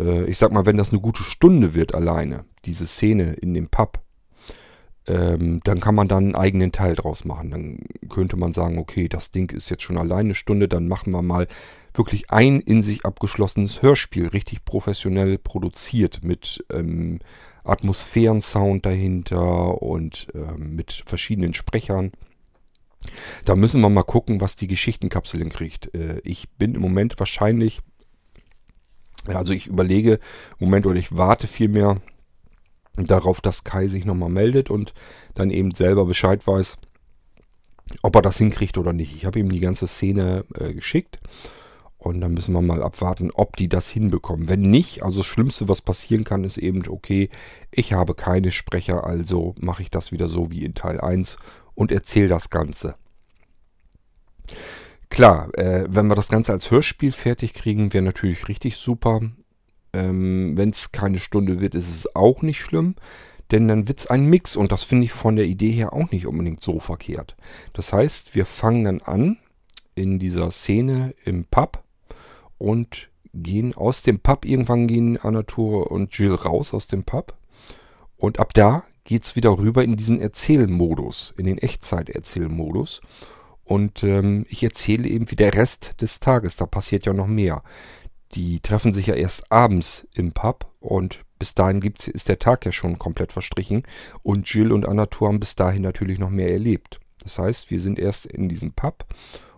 äh, 0.00 0.24
ich 0.24 0.38
sag 0.38 0.50
mal, 0.50 0.66
wenn 0.66 0.76
das 0.76 0.90
eine 0.90 1.00
gute 1.00 1.22
Stunde 1.22 1.74
wird 1.74 1.94
alleine, 1.94 2.44
diese 2.64 2.86
Szene 2.86 3.34
in 3.34 3.54
dem 3.54 3.68
Pub, 3.68 4.03
ähm, 5.06 5.60
dann 5.64 5.80
kann 5.80 5.94
man 5.94 6.08
dann 6.08 6.24
einen 6.24 6.34
eigenen 6.34 6.72
Teil 6.72 6.94
draus 6.94 7.24
machen. 7.24 7.50
Dann 7.50 7.78
könnte 8.08 8.36
man 8.36 8.54
sagen, 8.54 8.78
okay, 8.78 9.08
das 9.08 9.30
Ding 9.30 9.50
ist 9.54 9.68
jetzt 9.68 9.82
schon 9.82 9.98
alleine 9.98 10.20
eine 10.20 10.34
Stunde, 10.34 10.68
dann 10.68 10.88
machen 10.88 11.12
wir 11.12 11.22
mal 11.22 11.46
wirklich 11.92 12.30
ein 12.30 12.60
in 12.60 12.82
sich 12.82 13.04
abgeschlossenes 13.04 13.82
Hörspiel, 13.82 14.28
richtig 14.28 14.64
professionell 14.64 15.38
produziert 15.38 16.20
mit 16.22 16.64
ähm, 16.72 17.20
Atmosphärensound 17.64 18.84
dahinter 18.84 19.82
und 19.82 20.28
ähm, 20.34 20.74
mit 20.74 21.04
verschiedenen 21.06 21.54
Sprechern. 21.54 22.12
Da 23.44 23.54
müssen 23.54 23.80
wir 23.82 23.90
mal 23.90 24.02
gucken, 24.02 24.40
was 24.40 24.56
die 24.56 24.66
Geschichtenkapsel 24.66 25.40
hinkriegt. 25.40 25.94
Äh, 25.94 26.20
ich 26.24 26.48
bin 26.50 26.74
im 26.74 26.80
Moment 26.80 27.18
wahrscheinlich, 27.18 27.80
also 29.26 29.52
ich 29.52 29.66
überlege 29.66 30.14
im 30.58 30.66
Moment 30.66 30.86
oder 30.86 30.98
ich 30.98 31.16
warte 31.16 31.46
vielmehr 31.46 32.00
darauf, 32.96 33.40
dass 33.40 33.64
Kai 33.64 33.86
sich 33.86 34.04
nochmal 34.04 34.30
meldet 34.30 34.70
und 34.70 34.94
dann 35.34 35.50
eben 35.50 35.72
selber 35.72 36.04
Bescheid 36.04 36.46
weiß, 36.46 36.76
ob 38.02 38.16
er 38.16 38.22
das 38.22 38.38
hinkriegt 38.38 38.78
oder 38.78 38.92
nicht. 38.92 39.14
Ich 39.14 39.26
habe 39.26 39.38
ihm 39.38 39.50
die 39.50 39.60
ganze 39.60 39.86
Szene 39.86 40.44
äh, 40.58 40.72
geschickt 40.72 41.20
und 41.98 42.20
dann 42.20 42.34
müssen 42.34 42.52
wir 42.52 42.62
mal 42.62 42.82
abwarten, 42.82 43.30
ob 43.32 43.56
die 43.56 43.68
das 43.68 43.88
hinbekommen. 43.88 44.48
Wenn 44.48 44.62
nicht, 44.62 45.02
also 45.02 45.20
das 45.20 45.26
Schlimmste, 45.26 45.68
was 45.68 45.82
passieren 45.82 46.24
kann, 46.24 46.44
ist 46.44 46.58
eben, 46.58 46.86
okay, 46.88 47.30
ich 47.70 47.92
habe 47.92 48.14
keine 48.14 48.52
Sprecher, 48.52 49.04
also 49.04 49.54
mache 49.58 49.82
ich 49.82 49.90
das 49.90 50.12
wieder 50.12 50.28
so 50.28 50.50
wie 50.50 50.64
in 50.64 50.74
Teil 50.74 51.00
1 51.00 51.36
und 51.74 51.92
erzähle 51.92 52.28
das 52.28 52.50
Ganze. 52.50 52.94
Klar, 55.08 55.56
äh, 55.56 55.86
wenn 55.88 56.08
wir 56.08 56.14
das 56.14 56.28
Ganze 56.28 56.52
als 56.52 56.70
Hörspiel 56.70 57.12
fertig 57.12 57.54
kriegen, 57.54 57.92
wäre 57.92 58.04
natürlich 58.04 58.48
richtig 58.48 58.76
super. 58.76 59.20
Ähm, 59.94 60.56
Wenn 60.56 60.70
es 60.70 60.92
keine 60.92 61.18
Stunde 61.18 61.60
wird, 61.60 61.74
ist 61.74 61.88
es 61.88 62.14
auch 62.14 62.42
nicht 62.42 62.60
schlimm. 62.60 62.96
Denn 63.50 63.68
dann 63.68 63.88
wird 63.88 64.00
es 64.00 64.06
ein 64.06 64.26
Mix 64.26 64.56
und 64.56 64.72
das 64.72 64.84
finde 64.84 65.04
ich 65.04 65.12
von 65.12 65.36
der 65.36 65.44
Idee 65.44 65.70
her 65.70 65.92
auch 65.92 66.10
nicht 66.10 66.26
unbedingt 66.26 66.62
so 66.62 66.80
verkehrt. 66.80 67.36
Das 67.72 67.92
heißt, 67.92 68.34
wir 68.34 68.46
fangen 68.46 68.84
dann 68.84 69.02
an 69.02 69.36
in 69.94 70.18
dieser 70.18 70.50
Szene 70.50 71.14
im 71.24 71.44
Pub 71.44 71.84
und 72.58 73.10
gehen 73.34 73.74
aus 73.74 74.02
dem 74.02 74.20
Pub. 74.20 74.44
Irgendwann 74.44 74.86
gehen 74.86 75.18
Anatur 75.18 75.90
und 75.90 76.16
Jill 76.16 76.34
raus 76.34 76.72
aus 76.72 76.86
dem 76.86 77.04
Pub. 77.04 77.36
Und 78.16 78.38
ab 78.38 78.54
da 78.54 78.84
geht 79.04 79.24
es 79.24 79.36
wieder 79.36 79.58
rüber 79.58 79.84
in 79.84 79.96
diesen 79.96 80.20
Erzählmodus, 80.20 81.34
in 81.36 81.44
den 81.44 81.58
Echtzeit-Erzählmodus. 81.58 83.02
Und 83.64 84.02
ähm, 84.02 84.46
ich 84.48 84.62
erzähle 84.62 85.08
eben 85.08 85.30
wie 85.30 85.36
der 85.36 85.54
Rest 85.54 86.00
des 86.00 86.20
Tages. 86.20 86.56
Da 86.56 86.66
passiert 86.66 87.06
ja 87.06 87.12
noch 87.12 87.26
mehr. 87.26 87.62
Die 88.34 88.60
treffen 88.60 88.92
sich 88.92 89.06
ja 89.06 89.14
erst 89.14 89.50
abends 89.52 90.06
im 90.12 90.32
Pub 90.32 90.72
und 90.80 91.24
bis 91.38 91.54
dahin 91.54 91.80
gibt's, 91.80 92.08
ist 92.08 92.28
der 92.28 92.38
Tag 92.38 92.64
ja 92.64 92.72
schon 92.72 92.98
komplett 92.98 93.32
verstrichen. 93.32 93.84
Und 94.22 94.52
Jill 94.52 94.72
und 94.72 94.88
Anatur 94.88 95.28
haben 95.28 95.40
bis 95.40 95.54
dahin 95.54 95.82
natürlich 95.82 96.18
noch 96.18 96.30
mehr 96.30 96.50
erlebt. 96.50 97.00
Das 97.22 97.38
heißt, 97.38 97.70
wir 97.70 97.80
sind 97.80 97.98
erst 97.98 98.26
in 98.26 98.48
diesem 98.48 98.72
Pub 98.72 99.06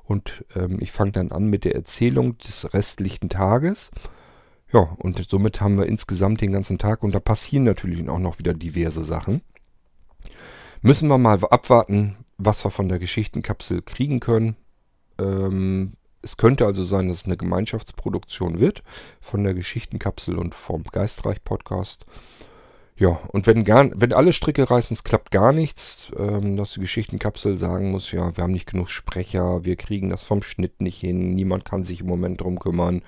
und 0.05 0.45
ähm, 0.55 0.79
ich 0.81 0.93
fange 0.93 1.13
dann 1.13 1.33
an 1.33 1.47
mit 1.47 1.65
der 1.65 1.75
Erzählung 1.75 2.39
des 2.39 2.73
restlichen 2.75 3.29
Tages. 3.29 3.91
Ja, 4.73 4.97
und 4.99 5.25
somit 5.29 5.61
haben 5.61 5.79
wir 5.79 5.87
insgesamt 5.87 6.41
den 6.41 6.53
ganzen 6.53 6.79
Tag 6.79 7.03
und 7.03 7.15
da 7.15 7.21
passieren 7.21 7.65
natürlich 7.65 8.09
auch 8.09 8.19
noch 8.19 8.39
wieder 8.39 8.53
diverse 8.53 9.03
Sachen. 9.03 9.43
Müssen 10.83 11.09
wir 11.09 11.19
mal 11.19 11.43
abwarten, 11.45 12.17
was 12.37 12.65
wir 12.65 12.71
von 12.71 12.89
der 12.89 12.99
Geschichtenkapsel 12.99 13.83
kriegen 13.83 14.21
können. 14.21 14.57
Ähm, 15.19 15.95
es 16.27 16.37
könnte 16.37 16.67
also 16.67 16.83
sein, 16.83 17.07
dass 17.07 17.19
es 17.19 17.27
eine 17.27 17.37
Gemeinschaftsproduktion 17.37 18.59
wird 18.59 18.83
von 19.21 19.45
der 19.45 19.55
Geschichtenkapsel 19.55 20.37
und 20.37 20.57
vom 20.57 20.83
Geistreich 20.83 21.45
Podcast. 21.45 22.05
Ja, 22.97 23.21
und 23.29 23.47
wenn, 23.47 23.65
gar, 23.65 23.89
wenn 23.95 24.13
alle 24.13 24.33
Stricke 24.33 24.69
reißen, 24.69 24.95
es 24.95 25.05
klappt 25.05 25.31
gar 25.31 25.53
nichts, 25.53 26.11
ähm, 26.19 26.57
dass 26.57 26.73
die 26.73 26.81
Geschichtenkapsel 26.81 27.59
sagen 27.59 27.93
muss, 27.93 28.11
ja, 28.11 28.37
wir 28.37 28.43
haben 28.43 28.53
nicht 28.53 28.69
genug 28.69 28.89
Sprecher, 28.89 29.65
wir 29.65 29.77
kriegen 29.77 30.11
das 30.11 30.25
vom 30.25 30.43
Schnitt 30.43 30.81
nicht 30.81 30.99
hin, 30.99 31.35
niemand 31.37 31.65
kann 31.65 31.85
sich 31.85 32.01
im 32.01 32.09
Moment 32.09 32.41
drum 32.41 32.59
kümmern. 32.59 33.03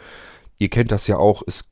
Ihr 0.58 0.68
kennt 0.68 0.92
das 0.92 1.08
ja 1.08 1.16
auch, 1.16 1.42
es 1.44 1.64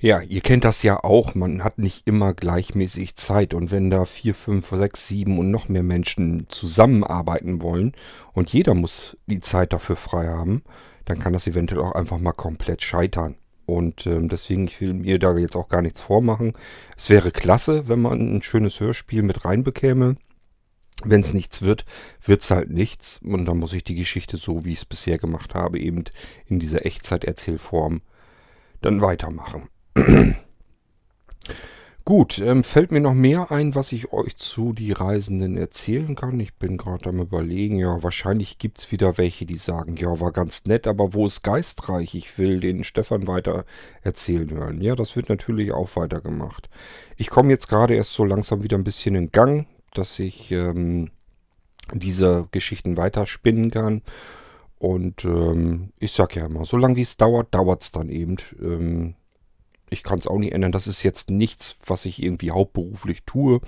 ja, 0.00 0.20
ihr 0.20 0.40
kennt 0.40 0.64
das 0.64 0.82
ja 0.84 1.02
auch, 1.02 1.34
man 1.34 1.64
hat 1.64 1.78
nicht 1.78 2.06
immer 2.06 2.32
gleichmäßig 2.32 3.16
Zeit 3.16 3.52
und 3.52 3.72
wenn 3.72 3.90
da 3.90 4.04
vier, 4.04 4.34
fünf, 4.34 4.70
sechs, 4.70 5.08
sieben 5.08 5.38
und 5.38 5.50
noch 5.50 5.68
mehr 5.68 5.82
Menschen 5.82 6.46
zusammenarbeiten 6.48 7.62
wollen 7.62 7.92
und 8.32 8.52
jeder 8.52 8.74
muss 8.74 9.16
die 9.26 9.40
Zeit 9.40 9.72
dafür 9.72 9.96
frei 9.96 10.28
haben, 10.28 10.62
dann 11.04 11.18
kann 11.18 11.32
das 11.32 11.46
eventuell 11.48 11.82
auch 11.82 11.92
einfach 11.92 12.18
mal 12.18 12.32
komplett 12.32 12.82
scheitern. 12.82 13.36
Und 13.66 14.06
ähm, 14.06 14.28
deswegen, 14.28 14.66
ich 14.66 14.80
will 14.80 14.94
mir 14.94 15.18
da 15.18 15.36
jetzt 15.36 15.56
auch 15.56 15.68
gar 15.68 15.82
nichts 15.82 16.00
vormachen. 16.00 16.54
Es 16.96 17.10
wäre 17.10 17.30
klasse, 17.30 17.86
wenn 17.88 18.00
man 18.00 18.36
ein 18.36 18.42
schönes 18.42 18.80
Hörspiel 18.80 19.22
mit 19.22 19.44
reinbekäme. 19.44 20.16
Wenn 21.04 21.20
es 21.20 21.34
nichts 21.34 21.60
wird, 21.60 21.84
wird 22.24 22.42
es 22.42 22.50
halt 22.50 22.70
nichts. 22.70 23.20
Und 23.22 23.44
dann 23.44 23.58
muss 23.58 23.74
ich 23.74 23.84
die 23.84 23.94
Geschichte 23.94 24.38
so, 24.38 24.64
wie 24.64 24.72
ich 24.72 24.78
es 24.78 24.84
bisher 24.86 25.18
gemacht 25.18 25.54
habe, 25.54 25.78
eben 25.78 26.04
in 26.46 26.58
dieser 26.58 26.86
Echtzeiterzählform 26.86 28.00
dann 28.80 29.02
weitermachen. 29.02 29.68
Gut, 32.08 32.38
ähm, 32.38 32.64
fällt 32.64 32.90
mir 32.90 33.02
noch 33.02 33.12
mehr 33.12 33.52
ein, 33.52 33.74
was 33.74 33.92
ich 33.92 34.14
euch 34.14 34.38
zu 34.38 34.72
die 34.72 34.92
Reisenden 34.92 35.58
erzählen 35.58 36.14
kann? 36.14 36.40
Ich 36.40 36.54
bin 36.54 36.78
gerade 36.78 37.10
am 37.10 37.20
überlegen, 37.20 37.78
ja, 37.78 38.02
wahrscheinlich 38.02 38.56
gibt 38.56 38.78
es 38.78 38.90
wieder 38.90 39.18
welche, 39.18 39.44
die 39.44 39.58
sagen, 39.58 39.94
ja, 39.98 40.18
war 40.18 40.32
ganz 40.32 40.64
nett, 40.64 40.86
aber 40.86 41.12
wo 41.12 41.26
ist 41.26 41.42
geistreich? 41.42 42.14
Ich 42.14 42.38
will 42.38 42.60
den 42.60 42.82
Stefan 42.82 43.26
weiter 43.26 43.66
erzählen 44.00 44.50
hören. 44.50 44.80
Ja, 44.80 44.94
das 44.94 45.16
wird 45.16 45.28
natürlich 45.28 45.72
auch 45.72 45.96
weitergemacht. 45.96 46.70
Ich 47.18 47.28
komme 47.28 47.50
jetzt 47.50 47.68
gerade 47.68 47.94
erst 47.94 48.14
so 48.14 48.24
langsam 48.24 48.62
wieder 48.62 48.78
ein 48.78 48.84
bisschen 48.84 49.14
in 49.14 49.30
Gang, 49.30 49.66
dass 49.92 50.18
ich 50.18 50.50
ähm, 50.50 51.10
diese 51.92 52.48
Geschichten 52.52 52.96
weiterspinnen 52.96 53.70
kann. 53.70 54.00
Und 54.78 55.26
ähm, 55.26 55.92
ich 55.98 56.12
sag 56.12 56.36
ja 56.36 56.46
immer, 56.46 56.64
solange 56.64 56.96
wie 56.96 57.02
es 57.02 57.18
dauert, 57.18 57.54
dauert 57.54 57.82
es 57.82 57.92
dann 57.92 58.08
eben. 58.08 59.14
Ich 59.90 60.02
kann 60.02 60.18
es 60.18 60.26
auch 60.26 60.38
nicht 60.38 60.52
ändern. 60.52 60.72
Das 60.72 60.86
ist 60.86 61.02
jetzt 61.02 61.30
nichts, 61.30 61.76
was 61.86 62.04
ich 62.04 62.22
irgendwie 62.22 62.50
hauptberuflich 62.50 63.22
tue. 63.24 63.60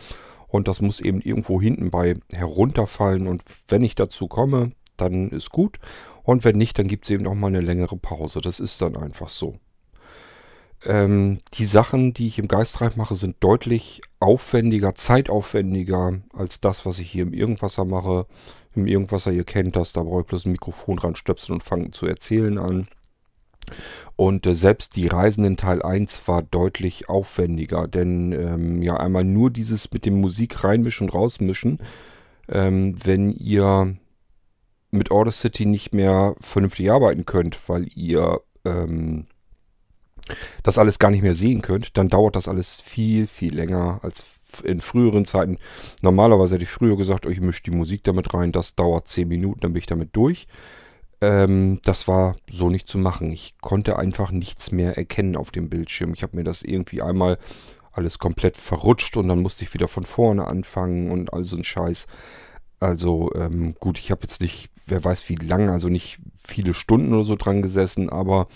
Und 0.48 0.68
das 0.68 0.80
muss 0.80 1.00
eben 1.00 1.20
irgendwo 1.20 1.60
hinten 1.60 1.90
bei 1.90 2.14
herunterfallen. 2.32 3.26
Und 3.26 3.42
wenn 3.68 3.84
ich 3.84 3.94
dazu 3.94 4.26
komme, 4.26 4.72
dann 4.96 5.30
ist 5.30 5.50
gut. 5.50 5.78
Und 6.22 6.44
wenn 6.44 6.56
nicht, 6.56 6.78
dann 6.78 6.88
gibt 6.88 7.04
es 7.04 7.10
eben 7.10 7.26
auch 7.26 7.34
mal 7.34 7.48
eine 7.48 7.60
längere 7.60 7.96
Pause. 7.96 8.40
Das 8.40 8.60
ist 8.60 8.82
dann 8.82 8.96
einfach 8.96 9.28
so. 9.28 9.58
Ähm, 10.84 11.38
die 11.54 11.66
Sachen, 11.66 12.14
die 12.14 12.26
ich 12.26 12.38
im 12.38 12.48
Geistreich 12.48 12.96
mache, 12.96 13.14
sind 13.14 13.36
deutlich 13.40 14.00
aufwendiger, 14.18 14.94
zeitaufwendiger 14.94 16.20
als 16.32 16.60
das, 16.60 16.86
was 16.86 16.98
ich 16.98 17.10
hier 17.10 17.22
im 17.22 17.34
Irgendwasser 17.34 17.84
mache. 17.84 18.26
Im 18.74 18.86
Irgendwasser, 18.86 19.32
ihr 19.32 19.44
kennt 19.44 19.76
das, 19.76 19.92
da 19.92 20.02
brauche 20.02 20.22
ich 20.22 20.26
bloß 20.26 20.46
ein 20.46 20.52
Mikrofon 20.52 20.96
dran 20.96 21.16
stöpseln 21.16 21.56
und 21.56 21.62
fangen 21.62 21.92
zu 21.92 22.06
erzählen 22.06 22.56
an. 22.58 22.88
Und 24.16 24.46
äh, 24.46 24.54
selbst 24.54 24.96
die 24.96 25.06
Reisenden 25.06 25.56
Teil 25.56 25.82
1 25.82 26.26
war 26.26 26.42
deutlich 26.42 27.08
aufwendiger, 27.08 27.88
denn 27.88 28.32
ähm, 28.32 28.82
ja 28.82 28.96
einmal 28.96 29.24
nur 29.24 29.50
dieses 29.50 29.92
mit 29.92 30.06
dem 30.06 30.20
Musik 30.20 30.64
reinmischen 30.64 31.08
und 31.08 31.14
rausmischen, 31.14 31.78
ähm, 32.48 32.94
wenn 33.04 33.32
ihr 33.32 33.96
mit 34.90 35.10
Order 35.10 35.32
City 35.32 35.66
nicht 35.66 35.94
mehr 35.94 36.34
vernünftig 36.40 36.90
arbeiten 36.90 37.24
könnt, 37.24 37.68
weil 37.68 37.86
ihr 37.94 38.40
ähm, 38.64 39.26
das 40.62 40.78
alles 40.78 40.98
gar 40.98 41.10
nicht 41.10 41.22
mehr 41.22 41.34
sehen 41.34 41.62
könnt, 41.62 41.96
dann 41.96 42.08
dauert 42.08 42.36
das 42.36 42.48
alles 42.48 42.80
viel, 42.80 43.26
viel 43.26 43.54
länger 43.54 44.00
als 44.02 44.24
in 44.64 44.80
früheren 44.80 45.24
Zeiten. 45.24 45.58
Normalerweise 46.02 46.54
hätte 46.54 46.64
ich 46.64 46.70
früher 46.70 46.96
gesagt, 46.96 47.26
oh, 47.26 47.30
ich 47.30 47.40
mische 47.40 47.62
die 47.62 47.70
Musik 47.70 48.02
damit 48.04 48.34
rein, 48.34 48.52
das 48.52 48.74
dauert 48.74 49.08
10 49.08 49.28
Minuten, 49.28 49.60
dann 49.60 49.72
bin 49.72 49.80
ich 49.80 49.86
damit 49.86 50.14
durch. 50.16 50.48
Ähm, 51.20 51.80
das 51.84 52.08
war 52.08 52.36
so 52.50 52.70
nicht 52.70 52.88
zu 52.88 52.98
machen. 52.98 53.30
Ich 53.30 53.54
konnte 53.60 53.98
einfach 53.98 54.30
nichts 54.30 54.72
mehr 54.72 54.96
erkennen 54.96 55.36
auf 55.36 55.50
dem 55.50 55.68
Bildschirm. 55.68 56.14
Ich 56.14 56.22
habe 56.22 56.36
mir 56.36 56.44
das 56.44 56.62
irgendwie 56.62 57.02
einmal 57.02 57.38
alles 57.92 58.18
komplett 58.18 58.56
verrutscht 58.56 59.16
und 59.16 59.28
dann 59.28 59.42
musste 59.42 59.64
ich 59.64 59.74
wieder 59.74 59.88
von 59.88 60.04
vorne 60.04 60.46
anfangen 60.46 61.10
und 61.10 61.32
all 61.32 61.44
so 61.44 61.56
ein 61.56 61.64
Scheiß. 61.64 62.06
Also 62.78 63.32
ähm, 63.34 63.74
gut, 63.78 63.98
ich 63.98 64.10
habe 64.10 64.22
jetzt 64.22 64.40
nicht, 64.40 64.70
wer 64.86 65.04
weiß 65.04 65.28
wie 65.28 65.34
lange, 65.34 65.72
also 65.72 65.88
nicht 65.88 66.18
viele 66.34 66.72
Stunden 66.72 67.12
oder 67.12 67.24
so 67.24 67.36
dran 67.36 67.62
gesessen, 67.62 68.08
aber 68.08 68.48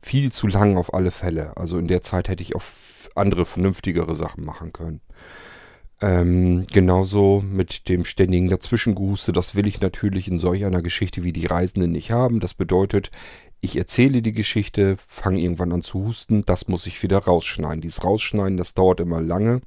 viel 0.00 0.32
zu 0.32 0.46
lang 0.48 0.76
auf 0.76 0.94
alle 0.94 1.10
Fälle. 1.10 1.56
Also 1.56 1.78
in 1.78 1.86
der 1.86 2.02
Zeit 2.02 2.28
hätte 2.28 2.42
ich 2.42 2.56
auch 2.56 2.62
andere 3.14 3.46
vernünftigere 3.46 4.14
Sachen 4.14 4.44
machen 4.44 4.72
können. 4.72 5.00
Ähm, 6.00 6.64
genauso 6.72 7.42
mit 7.44 7.88
dem 7.88 8.04
ständigen 8.04 8.48
Dazwischengehuste, 8.48 9.32
das 9.32 9.56
will 9.56 9.66
ich 9.66 9.80
natürlich 9.80 10.28
in 10.28 10.38
solch 10.38 10.64
einer 10.64 10.80
Geschichte 10.80 11.24
wie 11.24 11.32
die 11.32 11.46
Reisenden 11.46 11.90
nicht 11.90 12.12
haben. 12.12 12.38
Das 12.38 12.54
bedeutet, 12.54 13.10
ich 13.60 13.76
erzähle 13.76 14.22
die 14.22 14.32
Geschichte, 14.32 14.96
fange 15.08 15.40
irgendwann 15.40 15.72
an 15.72 15.82
zu 15.82 16.04
husten, 16.04 16.44
das 16.44 16.68
muss 16.68 16.86
ich 16.86 17.02
wieder 17.02 17.18
rausschneiden. 17.18 17.80
Dieses 17.80 18.04
Rausschneiden, 18.04 18.56
das 18.56 18.74
dauert 18.74 19.00
immer 19.00 19.20
lange. 19.20 19.60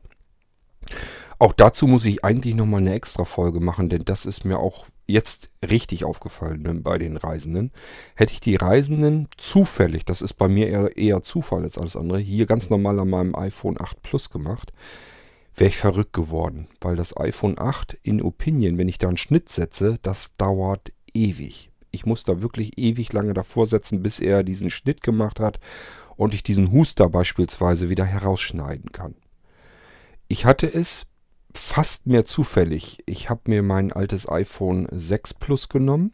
Auch 1.38 1.54
dazu 1.54 1.88
muss 1.88 2.06
ich 2.06 2.24
eigentlich 2.24 2.56
nochmal 2.56 2.82
eine 2.82 2.94
extra 2.94 3.26
Folge 3.26 3.60
machen, 3.60 3.90
denn 3.90 4.06
das 4.06 4.26
ist 4.26 4.46
mir 4.46 4.60
auch 4.60 4.86
jetzt 5.08 5.50
richtig 5.68 6.06
aufgefallen 6.06 6.62
ne, 6.62 6.76
bei 6.76 6.98
den 6.98 7.18
Reisenden. 7.18 7.72
Hätte 8.16 8.34
ich 8.34 8.40
die 8.40 8.56
Reisenden 8.56 9.28
zufällig, 9.38 10.06
das 10.06 10.22
ist 10.22 10.36
bei 10.36 10.48
mir 10.48 10.68
eher, 10.70 10.96
eher 10.96 11.24
Zufall 11.24 11.64
als 11.64 11.78
alles 11.78 11.96
andere, 11.96 12.20
hier 12.20 12.46
ganz 12.46 12.70
normal 12.70 13.00
an 13.00 13.10
meinem 13.10 13.36
iPhone 13.36 13.82
8 13.82 14.02
Plus 14.02 14.30
gemacht, 14.30 14.72
wäre 15.56 15.70
ich 15.70 15.78
verrückt 15.78 16.14
geworden, 16.14 16.68
weil 16.80 16.96
das 16.96 17.16
iPhone 17.18 17.60
8 17.60 17.98
in 18.04 18.22
Opinion, 18.22 18.78
wenn 18.78 18.90
ich 18.90 18.98
da 18.98 19.08
einen 19.08 19.18
Schnitt 19.18 19.50
setze, 19.50 20.00
das 20.02 20.36
dauert 20.38 20.92
ewig. 21.14 21.72
Ich 21.92 22.06
muss 22.06 22.24
da 22.24 22.42
wirklich 22.42 22.78
ewig 22.78 23.12
lange 23.12 23.34
davor 23.34 23.66
setzen, 23.66 24.02
bis 24.02 24.20
er 24.20 24.44
diesen 24.44 24.70
Schnitt 24.70 25.02
gemacht 25.02 25.40
hat 25.40 25.60
und 26.16 26.34
ich 26.34 26.44
diesen 26.44 26.72
Huster 26.72 27.10
beispielsweise 27.10 27.90
wieder 27.90 28.06
herausschneiden 28.06 28.92
kann. 28.92 29.16
Ich 30.28 30.46
hatte 30.46 30.74
es 30.74 31.06
fast 31.54 32.08
mehr 32.08 32.26
zufällig. 32.26 33.04
Ich 33.06 33.30
habe 33.30 33.42
mir 33.48 33.62
mein 33.62 33.92
altes 33.92 34.30
iPhone 34.30 34.88
6 34.90 35.34
Plus 35.34 35.68
genommen 35.68 36.14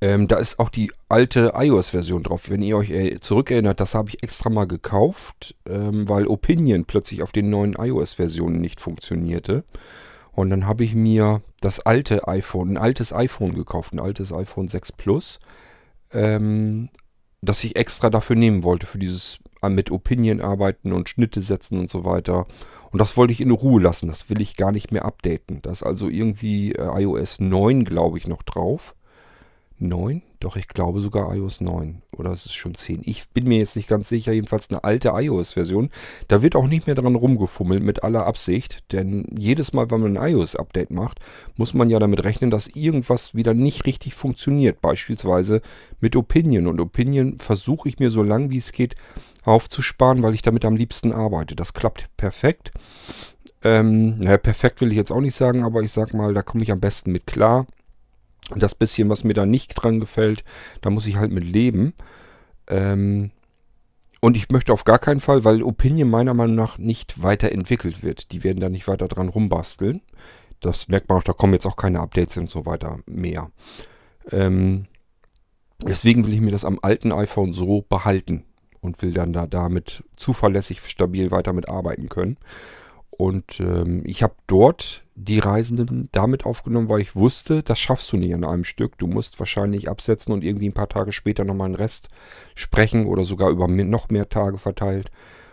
ähm, 0.00 0.28
da 0.28 0.36
ist 0.36 0.58
auch 0.58 0.68
die 0.68 0.92
alte 1.08 1.52
iOS-Version 1.56 2.22
drauf. 2.22 2.50
Wenn 2.50 2.62
ihr 2.62 2.76
euch 2.76 2.90
äh, 2.90 3.18
zurückerinnert, 3.18 3.80
das 3.80 3.94
habe 3.94 4.10
ich 4.10 4.22
extra 4.22 4.48
mal 4.48 4.66
gekauft, 4.66 5.56
ähm, 5.68 6.08
weil 6.08 6.26
Opinion 6.28 6.84
plötzlich 6.84 7.22
auf 7.22 7.32
den 7.32 7.50
neuen 7.50 7.74
iOS-Versionen 7.74 8.60
nicht 8.60 8.80
funktionierte. 8.80 9.64
Und 10.32 10.50
dann 10.50 10.66
habe 10.66 10.84
ich 10.84 10.94
mir 10.94 11.42
das 11.60 11.80
alte 11.80 12.28
iPhone, 12.28 12.70
ein 12.70 12.76
altes 12.76 13.12
iPhone 13.12 13.54
gekauft, 13.54 13.92
ein 13.92 13.98
altes 13.98 14.32
iPhone 14.32 14.68
6 14.68 14.92
Plus, 14.92 15.40
ähm, 16.12 16.90
das 17.40 17.64
ich 17.64 17.74
extra 17.74 18.08
dafür 18.08 18.36
nehmen 18.36 18.62
wollte, 18.62 18.86
für 18.86 18.98
dieses 18.98 19.40
äh, 19.62 19.68
mit 19.68 19.90
Opinion 19.90 20.40
arbeiten 20.40 20.92
und 20.92 21.08
Schnitte 21.08 21.40
setzen 21.40 21.80
und 21.80 21.90
so 21.90 22.04
weiter. 22.04 22.46
Und 22.92 23.00
das 23.00 23.16
wollte 23.16 23.32
ich 23.32 23.40
in 23.40 23.50
Ruhe 23.50 23.82
lassen. 23.82 24.06
Das 24.06 24.30
will 24.30 24.40
ich 24.40 24.56
gar 24.56 24.70
nicht 24.70 24.92
mehr 24.92 25.04
updaten. 25.04 25.60
Da 25.62 25.72
ist 25.72 25.82
also 25.82 26.08
irgendwie 26.08 26.72
äh, 26.72 27.02
iOS 27.02 27.40
9, 27.40 27.82
glaube 27.82 28.18
ich, 28.18 28.28
noch 28.28 28.44
drauf. 28.44 28.94
9? 29.80 30.22
Doch, 30.40 30.56
ich 30.56 30.68
glaube 30.68 31.00
sogar 31.00 31.34
iOS 31.34 31.60
9. 31.60 32.02
Oder 32.16 32.30
es 32.30 32.46
ist 32.46 32.54
schon 32.54 32.74
10. 32.74 33.02
Ich 33.04 33.28
bin 33.30 33.48
mir 33.48 33.58
jetzt 33.58 33.74
nicht 33.74 33.88
ganz 33.88 34.08
sicher. 34.08 34.32
Jedenfalls 34.32 34.70
eine 34.70 34.84
alte 34.84 35.10
iOS-Version. 35.14 35.90
Da 36.28 36.42
wird 36.42 36.54
auch 36.54 36.66
nicht 36.66 36.86
mehr 36.86 36.94
dran 36.94 37.16
rumgefummelt 37.16 37.82
mit 37.82 38.04
aller 38.04 38.26
Absicht. 38.26 38.84
Denn 38.92 39.26
jedes 39.36 39.72
Mal, 39.72 39.90
wenn 39.90 40.00
man 40.00 40.16
ein 40.16 40.32
iOS-Update 40.32 40.90
macht, 40.90 41.18
muss 41.56 41.74
man 41.74 41.90
ja 41.90 41.98
damit 41.98 42.24
rechnen, 42.24 42.50
dass 42.50 42.68
irgendwas 42.68 43.34
wieder 43.34 43.54
nicht 43.54 43.86
richtig 43.86 44.14
funktioniert. 44.14 44.80
Beispielsweise 44.80 45.60
mit 46.00 46.14
Opinion. 46.14 46.68
Und 46.68 46.80
Opinion 46.80 47.38
versuche 47.38 47.88
ich 47.88 47.98
mir 47.98 48.10
so 48.10 48.22
lang 48.22 48.50
wie 48.50 48.58
es 48.58 48.72
geht 48.72 48.94
aufzusparen, 49.44 50.22
weil 50.22 50.34
ich 50.34 50.42
damit 50.42 50.64
am 50.64 50.76
liebsten 50.76 51.12
arbeite. 51.12 51.56
Das 51.56 51.72
klappt 51.72 52.08
perfekt. 52.16 52.72
Ähm, 53.62 54.20
naja, 54.20 54.38
perfekt 54.38 54.80
will 54.80 54.90
ich 54.92 54.96
jetzt 54.96 55.10
auch 55.10 55.20
nicht 55.20 55.34
sagen, 55.34 55.64
aber 55.64 55.82
ich 55.82 55.90
sag 55.90 56.14
mal, 56.14 56.32
da 56.32 56.42
komme 56.42 56.62
ich 56.62 56.70
am 56.70 56.80
besten 56.80 57.10
mit 57.10 57.26
klar. 57.26 57.66
Das 58.56 58.74
bisschen, 58.74 59.08
was 59.08 59.24
mir 59.24 59.34
da 59.34 59.46
nicht 59.46 59.74
dran 59.74 60.00
gefällt, 60.00 60.44
da 60.80 60.90
muss 60.90 61.06
ich 61.06 61.16
halt 61.16 61.32
mit 61.32 61.44
leben. 61.44 61.94
Ähm, 62.68 63.30
und 64.20 64.36
ich 64.36 64.48
möchte 64.50 64.72
auf 64.72 64.84
gar 64.84 64.98
keinen 64.98 65.20
Fall, 65.20 65.44
weil 65.44 65.62
Opinion 65.62 66.10
meiner 66.10 66.34
Meinung 66.34 66.56
nach 66.56 66.78
nicht 66.78 67.22
weiterentwickelt 67.22 68.02
wird. 68.02 68.32
Die 68.32 68.42
werden 68.44 68.60
da 68.60 68.68
nicht 68.68 68.88
weiter 68.88 69.06
dran 69.06 69.28
rumbasteln. 69.28 70.00
Das 70.60 70.88
merkt 70.88 71.08
man 71.08 71.18
auch, 71.18 71.22
da 71.22 71.32
kommen 71.32 71.52
jetzt 71.52 71.66
auch 71.66 71.76
keine 71.76 72.00
Updates 72.00 72.36
und 72.36 72.50
so 72.50 72.66
weiter 72.66 72.98
mehr. 73.06 73.50
Ähm, 74.32 74.86
Deswegen 75.82 76.26
will 76.26 76.34
ich 76.34 76.40
mir 76.40 76.50
das 76.50 76.64
am 76.64 76.78
alten 76.82 77.12
iPhone 77.12 77.52
so 77.52 77.84
behalten 77.88 78.44
und 78.80 79.00
will 79.00 79.12
dann 79.12 79.32
da 79.32 79.46
damit 79.46 80.02
zuverlässig, 80.16 80.80
stabil 80.84 81.30
weiter 81.30 81.52
mitarbeiten 81.52 82.08
können. 82.08 82.36
Und 83.18 83.58
ähm, 83.58 84.02
ich 84.04 84.22
habe 84.22 84.36
dort 84.46 85.02
die 85.16 85.40
Reisenden 85.40 86.08
damit 86.12 86.46
aufgenommen, 86.46 86.88
weil 86.88 87.00
ich 87.00 87.16
wusste, 87.16 87.64
das 87.64 87.80
schaffst 87.80 88.12
du 88.12 88.16
nicht 88.16 88.32
an 88.32 88.44
einem 88.44 88.62
Stück. 88.62 88.96
Du 88.96 89.08
musst 89.08 89.40
wahrscheinlich 89.40 89.90
absetzen 89.90 90.32
und 90.32 90.44
irgendwie 90.44 90.68
ein 90.68 90.72
paar 90.74 90.88
Tage 90.88 91.10
später 91.10 91.44
nochmal 91.44 91.66
einen 91.66 91.74
Rest 91.74 92.08
sprechen 92.54 93.06
oder 93.06 93.24
sogar 93.24 93.50
über 93.50 93.66
noch 93.66 94.08
mehr 94.10 94.28
Tage 94.28 94.56
verteilt. 94.56 95.10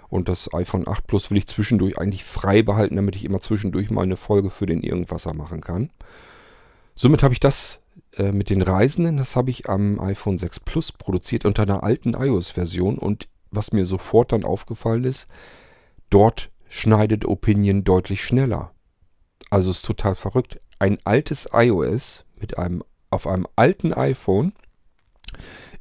Und 0.09 0.29
das 0.29 0.53
iPhone 0.53 0.87
8 0.87 1.07
Plus 1.07 1.31
will 1.31 1.39
ich 1.39 1.47
zwischendurch 1.47 1.97
eigentlich 1.97 2.23
frei 2.23 2.61
behalten, 2.61 2.97
damit 2.97 3.15
ich 3.15 3.25
immer 3.25 3.41
zwischendurch 3.41 3.89
mal 3.89 4.03
eine 4.03 4.15
Folge 4.15 4.51
für 4.51 4.67
den 4.67 4.83
Irgendwasser 4.83 5.33
machen 5.33 5.61
kann. 5.61 5.89
Somit 6.93 7.23
habe 7.23 7.33
ich 7.33 7.39
das 7.39 7.79
äh, 8.15 8.31
mit 8.31 8.51
den 8.51 8.61
Reisenden, 8.61 9.17
das 9.17 9.35
habe 9.35 9.49
ich 9.49 9.67
am 9.67 9.99
iPhone 9.99 10.37
6 10.37 10.59
Plus 10.59 10.91
produziert 10.91 11.45
unter 11.45 11.63
einer 11.63 11.81
alten 11.81 12.13
iOS-Version. 12.13 12.99
Und 12.99 13.27
was 13.49 13.73
mir 13.73 13.85
sofort 13.85 14.33
dann 14.33 14.45
aufgefallen 14.45 15.05
ist, 15.05 15.25
dort 16.11 16.51
schneidet 16.67 17.25
Opinion 17.25 17.83
deutlich 17.83 18.23
schneller. 18.23 18.71
Also 19.49 19.71
ist 19.71 19.85
total 19.85 20.15
verrückt. 20.15 20.59
Ein 20.79 20.97
altes 21.05 21.49
iOS 21.53 22.25
mit 22.39 22.57
einem 22.57 22.83
auf 23.09 23.27
einem 23.27 23.47
alten 23.55 23.93
iPhone 23.93 24.53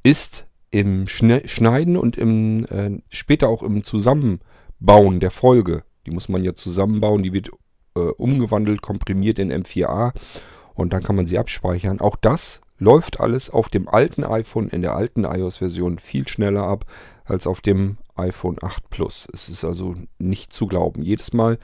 ist 0.03 0.47
im 0.71 1.07
Schneiden 1.07 1.97
und 1.97 2.17
im 2.17 2.65
äh, 2.67 3.01
später 3.09 3.49
auch 3.49 3.63
im 3.63 3.85
Zusammenbauen 3.85 5.21
der 5.21 5.31
Folge. 5.31 5.83
Die 6.07 6.11
muss 6.11 6.29
man 6.29 6.45
ja 6.45 6.55
zusammenbauen, 6.55 7.23
die 7.23 7.33
wird 7.33 7.51
äh, 7.97 8.01
umgewandelt, 8.01 8.83
komprimiert 8.83 9.39
in 9.39 9.53
M4A 9.53 10.13
und 10.75 10.93
dann 10.93 11.03
kann 11.03 11.17
man 11.17 11.27
sie 11.27 11.39
abspeichern. 11.39 12.01
Auch 12.01 12.17
das 12.17 12.61
läuft 12.85 13.19
alles 13.19 13.49
auf 13.51 13.69
dem 13.69 13.89
alten 13.89 14.25
iPhone 14.25 14.69
in 14.69 14.83
der 14.83 14.95
alten 14.95 15.25
iOS-Version 15.25 15.99
viel 15.99 16.29
schneller 16.29 16.65
ab 16.65 16.85
als 17.25 17.47
auf 17.47 17.63
dem 17.63 17.97
iPhone 18.15 18.59
8 18.61 18.91
Plus. 18.91 19.27
Es 19.33 19.49
ist 19.49 19.65
also 19.65 19.97
nicht 20.19 20.53
zu 20.53 20.67
glauben. 20.67 21.03
Jedes 21.03 21.33
Mal, 21.33 21.59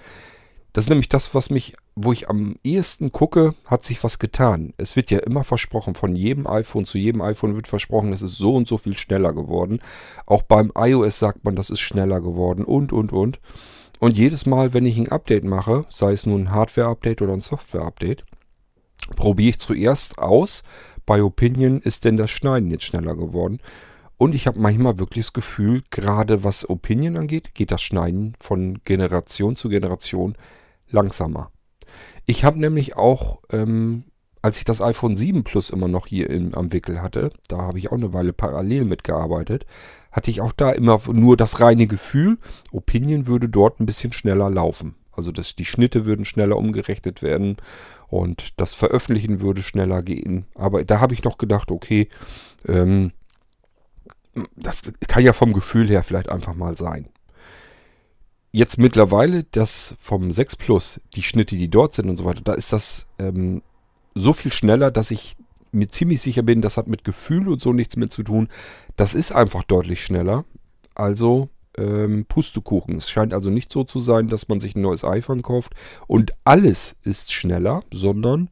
das 0.72 0.87
ist 0.87 0.88
nämlich 0.88 1.11
das, 1.11 1.35
was 1.35 1.50
mich, 1.50 1.74
wo 1.94 2.12
ich 2.12 2.30
am 2.30 2.56
ehesten 2.64 3.12
gucke, 3.12 3.54
hat 3.66 3.85
sich 3.85 4.02
was 4.02 4.18
getan. 4.18 4.72
Es 4.78 4.96
wird 4.96 5.11
ja 5.11 5.18
immer 5.18 5.44
versprochen, 5.44 5.94
von 5.94 6.16
jedem 6.16 6.46
iPhone 6.46 6.87
zu 6.87 6.96
jedem 6.96 7.20
iPhone 7.20 7.54
wird 7.54 7.68
versprochen, 7.68 8.12
es 8.12 8.22
ist 8.22 8.38
so 8.38 8.56
und 8.56 8.66
so 8.66 8.78
viel 8.78 8.96
schneller 8.96 9.35
geworden. 9.35 9.80
Auch 10.26 10.42
beim 10.42 10.72
iOS 10.74 11.18
sagt 11.18 11.44
man, 11.44 11.54
das 11.54 11.68
ist 11.68 11.80
schneller 11.80 12.20
geworden 12.20 12.64
und, 12.64 12.92
und, 12.92 13.12
und. 13.12 13.40
Und 13.98 14.16
jedes 14.16 14.46
Mal, 14.46 14.72
wenn 14.72 14.87
ich 14.87 14.96
ein 14.96 15.12
Update 15.12 15.44
mache, 15.44 15.85
sei 15.90 16.12
es 16.12 16.24
nun 16.24 16.44
ein 16.44 16.50
Hardware-Update 16.52 17.20
oder 17.20 17.35
ein 17.35 17.42
Software-Update, 17.42 18.24
probiere 19.16 19.50
ich 19.50 19.59
zuerst 19.59 20.18
aus. 20.18 20.62
Bei 21.06 21.22
Opinion 21.22 21.80
ist 21.80 22.04
denn 22.04 22.16
das 22.16 22.30
Schneiden 22.30 22.70
jetzt 22.70 22.84
schneller 22.84 23.16
geworden. 23.16 23.58
Und 24.16 24.34
ich 24.34 24.46
habe 24.46 24.60
manchmal 24.60 24.98
wirklich 24.98 25.24
das 25.24 25.32
Gefühl, 25.32 25.82
gerade 25.90 26.44
was 26.44 26.68
Opinion 26.68 27.16
angeht, 27.16 27.54
geht 27.54 27.70
das 27.70 27.80
Schneiden 27.80 28.34
von 28.38 28.80
Generation 28.84 29.56
zu 29.56 29.70
Generation 29.70 30.36
langsamer. 30.90 31.50
Ich 32.26 32.44
habe 32.44 32.60
nämlich 32.60 32.96
auch, 32.96 33.40
ähm, 33.50 34.04
als 34.42 34.58
ich 34.58 34.64
das 34.64 34.82
iPhone 34.82 35.16
7 35.16 35.42
Plus 35.42 35.70
immer 35.70 35.88
noch 35.88 36.06
hier 36.06 36.28
in, 36.28 36.54
am 36.54 36.72
Wickel 36.72 37.00
hatte, 37.00 37.30
da 37.48 37.58
habe 37.58 37.78
ich 37.78 37.90
auch 37.90 37.96
eine 37.96 38.12
Weile 38.12 38.32
parallel 38.34 38.84
mitgearbeitet, 38.84 39.64
hatte 40.12 40.30
ich 40.30 40.40
auch 40.40 40.52
da 40.52 40.70
immer 40.70 41.00
nur 41.10 41.38
das 41.38 41.60
reine 41.60 41.86
Gefühl, 41.86 42.38
Opinion 42.72 43.26
würde 43.26 43.48
dort 43.48 43.80
ein 43.80 43.86
bisschen 43.86 44.12
schneller 44.12 44.50
laufen. 44.50 44.96
Also 45.20 45.33
dass 45.33 45.54
die 45.54 45.66
Schnitte 45.66 46.06
würden 46.06 46.24
schneller 46.24 46.56
umgerechnet 46.56 47.20
werden 47.20 47.59
und 48.09 48.59
das 48.59 48.72
Veröffentlichen 48.72 49.42
würde 49.42 49.62
schneller 49.62 50.02
gehen. 50.02 50.46
Aber 50.54 50.83
da 50.83 50.98
habe 50.98 51.12
ich 51.12 51.24
noch 51.24 51.37
gedacht, 51.37 51.70
okay, 51.70 52.09
ähm, 52.66 53.12
das 54.56 54.90
kann 55.09 55.22
ja 55.22 55.35
vom 55.35 55.52
Gefühl 55.52 55.88
her 55.88 56.02
vielleicht 56.02 56.30
einfach 56.30 56.54
mal 56.54 56.74
sein. 56.74 57.11
Jetzt 58.50 58.78
mittlerweile, 58.78 59.44
das 59.44 59.94
vom 60.00 60.33
6 60.33 60.56
Plus, 60.56 61.02
die 61.14 61.22
Schnitte, 61.22 61.54
die 61.54 61.68
dort 61.68 61.92
sind 61.92 62.09
und 62.09 62.16
so 62.16 62.24
weiter, 62.24 62.40
da 62.40 62.54
ist 62.54 62.72
das 62.72 63.06
ähm, 63.18 63.61
so 64.14 64.33
viel 64.33 64.54
schneller, 64.54 64.90
dass 64.90 65.11
ich 65.11 65.37
mir 65.70 65.90
ziemlich 65.90 66.22
sicher 66.22 66.42
bin, 66.42 66.62
das 66.62 66.78
hat 66.78 66.88
mit 66.88 67.04
Gefühl 67.04 67.46
und 67.46 67.61
so 67.61 67.74
nichts 67.74 67.96
mehr 67.96 68.09
zu 68.09 68.22
tun. 68.22 68.48
Das 68.96 69.14
ist 69.14 69.33
einfach 69.33 69.64
deutlich 69.64 70.02
schneller. 70.02 70.46
Also 70.94 71.50
ähm, 71.76 72.26
Pustekuchen. 72.26 72.96
Es 72.96 73.11
scheint 73.11 73.33
also 73.33 73.50
nicht 73.50 73.72
so 73.72 73.85
zu 73.85 74.00
sein, 74.00 74.28
dass 74.28 74.48
man 74.48 74.61
sich 74.61 74.74
ein 74.74 74.83
neues 74.83 75.04
iPhone 75.04 75.42
kauft 75.42 75.72
und 76.06 76.33
alles 76.44 76.96
ist 77.02 77.33
schneller, 77.33 77.83
sondern 77.92 78.48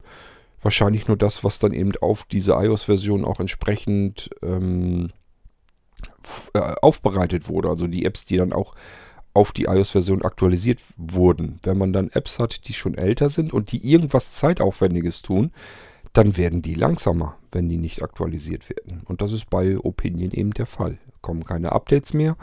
wahrscheinlich 0.61 1.07
nur 1.07 1.17
das, 1.17 1.43
was 1.43 1.59
dann 1.59 1.73
eben 1.73 1.91
auf 2.01 2.25
diese 2.25 2.53
iOS-Version 2.53 3.25
auch 3.25 3.39
entsprechend 3.39 4.29
ähm, 4.41 5.11
äh, 6.53 6.59
aufbereitet 6.81 7.47
wurde. 7.47 7.69
Also 7.69 7.87
die 7.87 8.05
Apps, 8.05 8.25
die 8.25 8.37
dann 8.37 8.53
auch 8.53 8.75
auf 9.33 9.51
die 9.51 9.65
iOS-Version 9.65 10.23
aktualisiert 10.23 10.79
wurden. 10.97 11.59
Wenn 11.63 11.77
man 11.77 11.93
dann 11.93 12.09
Apps 12.09 12.39
hat, 12.39 12.67
die 12.67 12.73
schon 12.73 12.95
älter 12.95 13.29
sind 13.29 13.53
und 13.53 13.71
die 13.71 13.89
irgendwas 13.89 14.33
Zeitaufwendiges 14.33 15.21
tun, 15.21 15.51
dann 16.13 16.35
werden 16.37 16.61
die 16.61 16.73
langsamer, 16.73 17.37
wenn 17.51 17.69
die 17.69 17.77
nicht 17.77 18.01
aktualisiert 18.01 18.69
werden. 18.69 19.01
Und 19.05 19.21
das 19.21 19.31
ist 19.31 19.49
bei 19.49 19.77
Opinion 19.77 20.31
eben 20.31 20.51
der 20.51 20.65
Fall. 20.65 20.97
Kommen 21.21 21.45
keine 21.45 21.71
Updates 21.71 22.13
mehr 22.13 22.35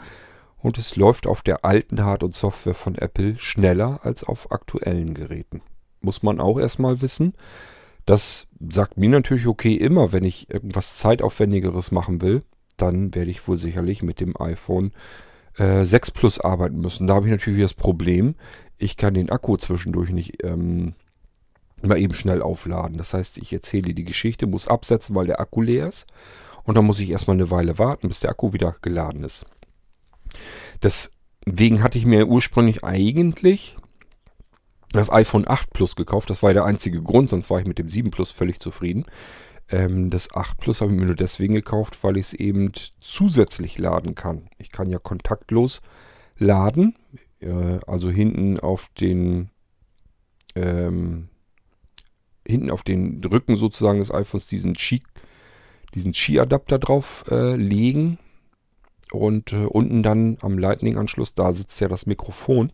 und 0.67 0.77
es 0.77 0.97
läuft 0.97 1.27
auf 1.27 1.41
der 1.41 1.63
alten 1.63 2.03
Hard- 2.03 2.23
und 2.23 2.35
Software 2.35 2.73
von 2.73 2.95
Apple 2.95 3.35
schneller 3.37 4.01
als 4.03 4.25
auf 4.25 4.51
aktuellen 4.51 5.13
Geräten. 5.13 5.61
Muss 6.01 6.23
man 6.23 6.41
auch 6.41 6.59
erstmal 6.59 7.01
wissen. 7.01 7.35
Das 8.05 8.47
sagt 8.69 8.97
mir 8.97 9.07
natürlich 9.07 9.47
okay 9.47 9.75
immer, 9.75 10.11
wenn 10.11 10.25
ich 10.25 10.49
irgendwas 10.49 10.97
zeitaufwendigeres 10.97 11.91
machen 11.91 12.21
will, 12.21 12.43
dann 12.75 13.15
werde 13.15 13.31
ich 13.31 13.47
wohl 13.47 13.57
sicherlich 13.57 14.03
mit 14.03 14.19
dem 14.19 14.35
iPhone 14.35 14.91
äh, 15.57 15.85
6 15.85 16.11
Plus 16.11 16.41
arbeiten 16.41 16.81
müssen. 16.81 17.07
Da 17.07 17.15
habe 17.15 17.27
ich 17.27 17.31
natürlich 17.31 17.61
das 17.61 17.73
Problem, 17.73 18.35
ich 18.77 18.97
kann 18.97 19.13
den 19.13 19.29
Akku 19.29 19.55
zwischendurch 19.55 20.09
nicht 20.09 20.43
ähm, 20.43 20.95
mal 21.81 21.97
eben 21.97 22.13
schnell 22.13 22.41
aufladen. 22.41 22.97
Das 22.97 23.13
heißt, 23.13 23.37
ich 23.37 23.53
erzähle 23.53 23.93
die 23.93 24.03
Geschichte, 24.03 24.47
muss 24.47 24.67
absetzen, 24.67 25.15
weil 25.15 25.27
der 25.27 25.39
Akku 25.39 25.61
leer 25.61 25.87
ist. 25.87 26.07
Und 26.65 26.75
dann 26.75 26.85
muss 26.85 26.99
ich 26.99 27.09
erstmal 27.09 27.37
eine 27.37 27.51
Weile 27.51 27.79
warten, 27.79 28.09
bis 28.09 28.19
der 28.19 28.31
Akku 28.31 28.51
wieder 28.51 28.75
geladen 28.81 29.23
ist. 29.23 29.45
Deswegen 30.81 31.83
hatte 31.83 31.97
ich 31.97 32.05
mir 32.05 32.27
ursprünglich 32.27 32.83
eigentlich 32.83 33.77
das 34.91 35.11
iPhone 35.11 35.47
8 35.47 35.71
Plus 35.73 35.95
gekauft. 35.95 36.29
Das 36.29 36.43
war 36.43 36.53
der 36.53 36.65
einzige 36.65 37.01
Grund, 37.01 37.29
sonst 37.29 37.49
war 37.49 37.59
ich 37.59 37.67
mit 37.67 37.77
dem 37.77 37.89
7 37.89 38.11
Plus 38.11 38.31
völlig 38.31 38.59
zufrieden. 38.59 39.05
Ähm, 39.69 40.09
das 40.09 40.33
8 40.33 40.57
Plus 40.57 40.81
habe 40.81 40.91
ich 40.93 40.99
mir 40.99 41.05
nur 41.05 41.15
deswegen 41.15 41.53
gekauft, 41.53 42.03
weil 42.03 42.17
ich 42.17 42.27
es 42.27 42.33
eben 42.33 42.71
zusätzlich 43.01 43.77
laden 43.77 44.15
kann. 44.15 44.49
Ich 44.57 44.71
kann 44.71 44.89
ja 44.89 44.99
kontaktlos 44.99 45.81
laden, 46.37 46.95
äh, 47.39 47.79
also 47.85 48.09
hinten 48.09 48.59
auf 48.59 48.89
den 48.99 49.49
ähm, 50.55 51.29
hinten 52.47 52.71
auf 52.71 52.83
den 52.83 53.21
Rücken 53.25 53.57
sozusagen 53.57 53.99
des 53.99 54.11
iPhones 54.11 54.47
diesen 54.47 54.73
Qi, 54.73 55.03
diesen 55.93 56.13
Qi-Adapter 56.13 56.79
drauf 56.79 57.25
äh, 57.29 57.55
legen 57.55 58.19
und 59.11 59.53
äh, 59.53 59.65
unten 59.65 60.03
dann 60.03 60.37
am 60.41 60.57
Lightning-Anschluss, 60.57 61.33
da 61.33 61.53
sitzt 61.53 61.79
ja 61.81 61.87
das 61.87 62.05
Mikrofon. 62.05 62.71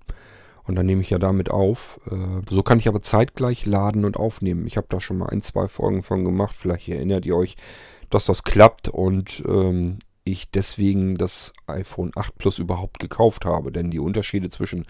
Und 0.65 0.75
dann 0.75 0.85
nehme 0.85 1.01
ich 1.01 1.09
ja 1.09 1.17
damit 1.17 1.51
auf. 1.51 1.99
Äh, 2.09 2.41
so 2.49 2.63
kann 2.63 2.79
ich 2.79 2.87
aber 2.87 3.01
zeitgleich 3.01 3.65
laden 3.65 4.05
und 4.05 4.17
aufnehmen. 4.17 4.65
Ich 4.65 4.77
habe 4.77 4.87
da 4.89 5.01
schon 5.01 5.17
mal 5.17 5.29
ein, 5.29 5.41
zwei 5.41 5.67
Folgen 5.67 6.03
von 6.03 6.23
gemacht. 6.23 6.55
Vielleicht 6.57 6.87
erinnert 6.87 7.25
ihr 7.25 7.35
euch, 7.35 7.57
dass 8.09 8.25
das 8.25 8.43
klappt 8.43 8.87
und 8.87 9.43
ähm, 9.45 9.97
ich 10.23 10.51
deswegen 10.51 11.15
das 11.15 11.51
iPhone 11.67 12.11
8 12.15 12.37
Plus 12.37 12.59
überhaupt 12.59 12.99
gekauft 12.99 13.45
habe. 13.45 13.71
Denn 13.71 13.91
die 13.91 13.99
Unterschiede 13.99 14.49
zwischen 14.49 14.85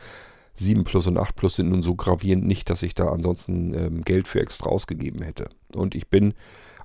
7 0.55 0.83
Plus 0.83 1.07
und 1.07 1.17
8 1.17 1.35
Plus 1.35 1.55
sind 1.55 1.69
nun 1.69 1.81
so 1.81 1.95
gravierend 1.95 2.45
nicht, 2.45 2.69
dass 2.69 2.83
ich 2.83 2.93
da 2.93 3.07
ansonsten 3.07 3.73
ähm, 3.73 4.03
Geld 4.03 4.27
für 4.27 4.41
extra 4.41 4.69
ausgegeben 4.69 5.23
hätte. 5.23 5.49
Und 5.75 5.95
ich 5.95 6.07
bin 6.07 6.35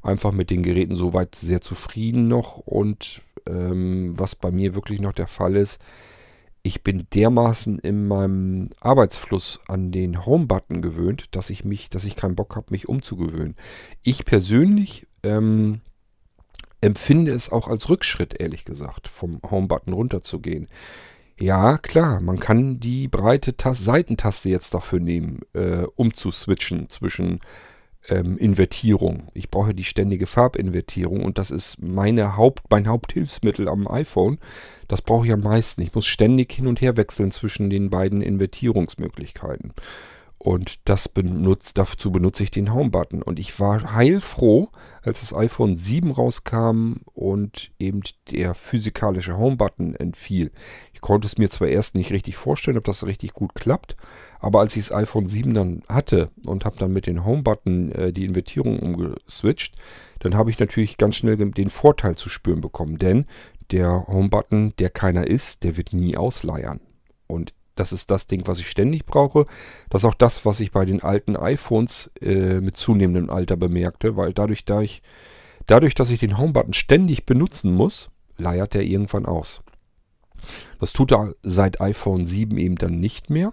einfach 0.03 0.33
mit 0.33 0.51
den 0.51 0.63
Geräten 0.63 0.97
soweit 0.97 1.35
sehr 1.35 1.61
zufrieden 1.61 2.29
noch 2.29 2.57
und 2.57 3.23
ähm, 3.49 4.13
was 4.17 4.37
bei 4.37 4.51
mir 4.51 4.75
wirklich 4.75 5.01
noch 5.01 5.13
der 5.13 5.27
Fall 5.27 5.57
ist, 5.57 5.81
ich 6.63 6.83
bin 6.83 7.07
dermaßen 7.15 7.79
in 7.79 8.07
meinem 8.07 8.71
Arbeitsfluss 8.81 9.61
an 9.69 9.91
den 9.91 10.27
Home-Button 10.27 10.83
gewöhnt, 10.83 11.27
dass 11.31 11.51
ich 11.51 11.65
mich, 11.65 11.89
dass 11.89 12.05
ich 12.05 12.17
keinen 12.17 12.35
Bock 12.35 12.57
habe, 12.57 12.67
mich 12.71 12.89
umzugewöhnen. 12.89 13.57
Ich 14.03 14.25
persönlich 14.25 15.07
ähm, 15.23 15.81
empfinde 16.81 17.33
es 17.33 17.51
auch 17.51 17.69
als 17.69 17.89
Rückschritt, 17.89 18.41
ehrlich 18.41 18.65
gesagt, 18.65 19.09
vom 19.09 19.41
Home-Button 19.49 19.93
runterzugehen. 19.93 20.69
Ja, 21.41 21.79
klar, 21.79 22.21
man 22.21 22.41
kann 22.41 22.81
die 22.81 23.07
breite 23.07 23.57
Tas 23.57 23.85
Seitentaste 23.85 24.51
jetzt 24.51 24.75
dafür 24.75 24.99
nehmen, 24.99 25.41
äh, 25.55 25.87
um 25.95 26.13
zu 26.13 26.33
switchen 26.33 26.91
zwischen 26.91 27.39
ähm, 28.09 28.39
Invertierung. 28.39 29.29
Ich 29.35 29.51
brauche 29.51 29.75
die 29.75 29.85
ständige 29.85 30.27
Farbinvertierung 30.27 31.25
und 31.25 31.39
das 31.39 31.51
ist 31.51 31.81
meine 31.81 32.37
Haupt, 32.37 32.65
mein 32.71 32.89
Haupthilfsmittel 32.89 33.69
am 33.69 33.89
iPhone. 33.89 34.39
Das 34.89 35.03
brauche 35.03 35.27
ich 35.27 35.33
am 35.33 35.41
meisten. 35.41 35.83
Ich 35.83 35.95
muss 35.95 36.07
ständig 36.07 36.53
hin 36.53 36.67
und 36.67 36.81
her 36.81 36.97
wechseln 36.97 37.31
zwischen 37.31 37.71
den 37.71 37.91
beiden 37.91 38.23
Invertierungsmöglichkeiten. 38.23 39.73
Und 40.39 40.89
das 40.89 41.09
benutzt, 41.09 41.79
dazu 41.79 42.13
benutze 42.13 42.45
ich 42.45 42.53
den 42.53 42.73
Home-Button. 42.73 43.23
Und 43.23 43.41
ich 43.41 43.59
war 43.59 43.93
heilfroh, 43.93 44.69
als 45.03 45.21
das 45.21 45.35
iPhone 45.35 45.75
7 45.75 46.13
rauskam 46.13 47.01
und 47.13 47.73
eben 47.81 48.03
der 48.31 48.55
physikalische 48.55 49.37
Home-Button 49.37 49.97
entfiel. 49.97 50.53
Ich 50.93 51.01
konnte 51.01 51.27
es 51.27 51.39
mir 51.39 51.51
zwar 51.51 51.69
erst 51.69 51.97
nicht 51.97 52.13
richtig 52.13 52.37
vorstellen, 52.37 52.79
ob 52.79 52.85
das 52.85 53.05
richtig 53.05 53.35
gut 53.35 53.57
klappt, 53.57 53.97
aber 54.39 54.61
als 54.61 54.77
ich 54.77 54.87
das 54.87 54.97
iPhone 54.97 55.27
7 55.27 55.55
dann 55.55 55.83
hatte 55.89 56.31
und 56.47 56.65
habe 56.65 56.79
dann 56.79 56.93
mit 56.93 57.09
dem 57.09 57.25
Home-Button 57.25 57.93
äh, 57.93 58.13
die 58.13 58.25
Invertierung 58.25 58.79
umgeswitcht, 58.79 59.75
dann 60.21 60.37
habe 60.37 60.51
ich 60.51 60.59
natürlich 60.61 60.99
ganz 60.99 61.17
schnell 61.17 61.37
den 61.37 61.71
Vorteil 61.71 62.15
zu 62.15 62.29
spüren 62.29 62.61
bekommen. 62.61 62.99
Denn 62.99 63.27
der 63.73 64.07
Home-Button, 64.07 64.75
der 64.79 64.91
keiner 64.91 65.27
ist, 65.27 65.65
der 65.65 65.77
wird 65.77 65.93
nie 65.93 66.17
ausleiern. 66.17 66.81
Und 67.27 67.53
das 67.79 67.93
ist 67.93 68.11
das 68.11 68.27
Ding, 68.27 68.47
was 68.47 68.59
ich 68.59 68.69
ständig 68.69 69.07
brauche. 69.07 69.47
Das 69.91 70.03
ist 70.03 70.07
auch 70.07 70.15
das, 70.15 70.45
was 70.45 70.61
ich 70.61 70.73
bei 70.73 70.85
den 70.85 71.03
alten 71.03 71.37
iPhones 71.37 72.11
äh, 72.21 72.61
mit 72.61 72.77
zunehmendem 72.77 73.31
Alter 73.31 73.57
bemerkte, 73.57 74.17
weil 74.17 74.33
dadurch, 74.33 74.65
da 74.65 74.81
ich, 74.81 75.03
dadurch, 75.67 75.95
dass 75.95 76.11
ich 76.11 76.21
den 76.21 76.39
Home-Button 76.39 76.75
ständig 76.75 77.27
benutzen 77.27 77.73
muss, 77.73 78.11
leiert 78.37 78.75
der 78.75 78.83
irgendwann 78.83 79.27
aus. 79.27 79.63
Das 80.81 80.93
tut 80.93 81.13
er 81.13 81.35
seit 81.43 81.81
iPhone 81.81 82.27
7 82.27 82.59
eben 82.59 82.77
dann 82.77 83.01
nicht 83.01 83.31
mehr. 83.31 83.53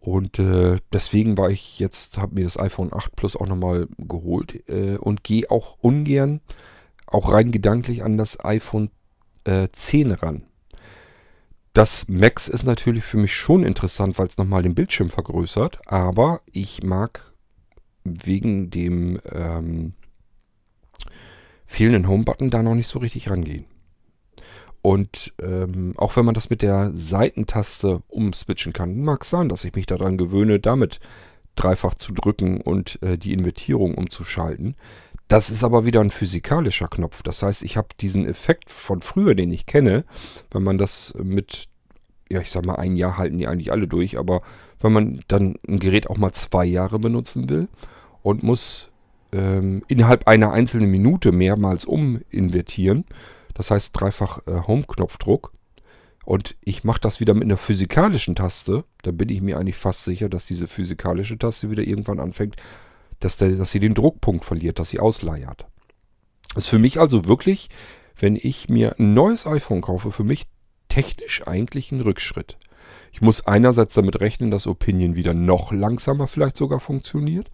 Und 0.00 0.38
äh, 0.38 0.76
deswegen 0.92 1.36
war 1.36 1.50
ich 1.50 1.78
jetzt, 1.80 2.18
habe 2.18 2.36
mir 2.36 2.44
das 2.44 2.58
iPhone 2.58 2.92
8 2.92 3.16
Plus 3.16 3.34
auch 3.34 3.46
nochmal 3.46 3.88
geholt 3.98 4.68
äh, 4.68 4.96
und 4.98 5.24
gehe 5.24 5.50
auch 5.50 5.78
ungern, 5.80 6.40
auch 7.06 7.32
rein 7.32 7.50
gedanklich 7.50 8.04
an 8.04 8.16
das 8.16 8.42
iPhone 8.44 8.90
äh, 9.44 9.68
10 9.72 10.12
ran. 10.12 10.44
Das 11.76 12.08
Max 12.08 12.48
ist 12.48 12.64
natürlich 12.64 13.04
für 13.04 13.18
mich 13.18 13.36
schon 13.36 13.62
interessant, 13.62 14.18
weil 14.18 14.28
es 14.28 14.38
nochmal 14.38 14.62
den 14.62 14.74
Bildschirm 14.74 15.10
vergrößert, 15.10 15.80
aber 15.84 16.40
ich 16.50 16.82
mag 16.82 17.34
wegen 18.02 18.70
dem 18.70 19.20
ähm, 19.30 19.92
fehlenden 21.66 22.08
Home-Button 22.08 22.48
da 22.48 22.62
noch 22.62 22.74
nicht 22.74 22.88
so 22.88 22.98
richtig 22.98 23.28
rangehen. 23.28 23.66
Und 24.80 25.34
ähm, 25.38 25.92
auch 25.98 26.16
wenn 26.16 26.24
man 26.24 26.34
das 26.34 26.48
mit 26.48 26.62
der 26.62 26.92
Seitentaste 26.94 28.02
umswitchen 28.08 28.72
kann, 28.72 29.02
mag 29.02 29.26
sein, 29.26 29.50
dass 29.50 29.62
ich 29.66 29.74
mich 29.74 29.84
daran 29.84 30.16
gewöhne, 30.16 30.58
damit 30.58 30.98
dreifach 31.56 31.92
zu 31.92 32.14
drücken 32.14 32.58
und 32.58 33.02
äh, 33.02 33.18
die 33.18 33.34
Invertierung 33.34 33.96
umzuschalten. 33.96 34.76
Das 35.28 35.50
ist 35.50 35.64
aber 35.64 35.84
wieder 35.84 36.00
ein 36.00 36.10
physikalischer 36.10 36.88
Knopf. 36.88 37.22
Das 37.22 37.42
heißt, 37.42 37.64
ich 37.64 37.76
habe 37.76 37.88
diesen 38.00 38.26
Effekt 38.26 38.70
von 38.70 39.02
früher, 39.02 39.34
den 39.34 39.50
ich 39.50 39.66
kenne, 39.66 40.04
wenn 40.50 40.62
man 40.62 40.78
das 40.78 41.14
mit, 41.20 41.66
ja, 42.30 42.40
ich 42.40 42.50
sag 42.50 42.64
mal, 42.64 42.76
ein 42.76 42.96
Jahr 42.96 43.18
halten 43.18 43.38
die 43.38 43.48
eigentlich 43.48 43.72
alle 43.72 43.88
durch, 43.88 44.18
aber 44.18 44.42
wenn 44.80 44.92
man 44.92 45.20
dann 45.26 45.56
ein 45.66 45.80
Gerät 45.80 46.08
auch 46.08 46.16
mal 46.16 46.32
zwei 46.32 46.64
Jahre 46.64 46.98
benutzen 46.98 47.48
will 47.48 47.68
und 48.22 48.44
muss 48.44 48.90
ähm, 49.32 49.82
innerhalb 49.88 50.28
einer 50.28 50.52
einzelnen 50.52 50.90
Minute 50.90 51.32
mehrmals 51.32 51.86
uminvertieren, 51.86 53.04
das 53.54 53.70
heißt 53.70 53.98
dreifach 53.98 54.46
äh, 54.46 54.60
Home-Knopfdruck, 54.66 55.52
und 56.24 56.56
ich 56.60 56.82
mache 56.82 57.00
das 57.00 57.20
wieder 57.20 57.34
mit 57.34 57.44
einer 57.44 57.56
physikalischen 57.56 58.34
Taste, 58.34 58.84
dann 59.02 59.16
bin 59.16 59.28
ich 59.28 59.42
mir 59.42 59.58
eigentlich 59.58 59.76
fast 59.76 60.02
sicher, 60.02 60.28
dass 60.28 60.46
diese 60.46 60.66
physikalische 60.66 61.38
Taste 61.38 61.70
wieder 61.70 61.84
irgendwann 61.84 62.18
anfängt 62.18 62.56
dass, 63.20 63.36
der, 63.36 63.50
dass 63.50 63.70
sie 63.70 63.80
den 63.80 63.94
Druckpunkt 63.94 64.44
verliert, 64.44 64.78
dass 64.78 64.90
sie 64.90 65.00
ausleiert. 65.00 65.66
Das 66.54 66.64
ist 66.64 66.70
für 66.70 66.78
mich 66.78 66.98
also 66.98 67.26
wirklich, 67.26 67.68
wenn 68.18 68.36
ich 68.36 68.68
mir 68.68 68.98
ein 68.98 69.14
neues 69.14 69.46
iPhone 69.46 69.82
kaufe, 69.82 70.10
für 70.10 70.24
mich 70.24 70.44
technisch 70.88 71.46
eigentlich 71.46 71.92
ein 71.92 72.00
Rückschritt. 72.00 72.56
Ich 73.12 73.20
muss 73.20 73.46
einerseits 73.46 73.94
damit 73.94 74.20
rechnen, 74.20 74.50
dass 74.50 74.66
Opinion 74.66 75.16
wieder 75.16 75.34
noch 75.34 75.72
langsamer 75.72 76.26
vielleicht 76.26 76.56
sogar 76.56 76.80
funktioniert. 76.80 77.50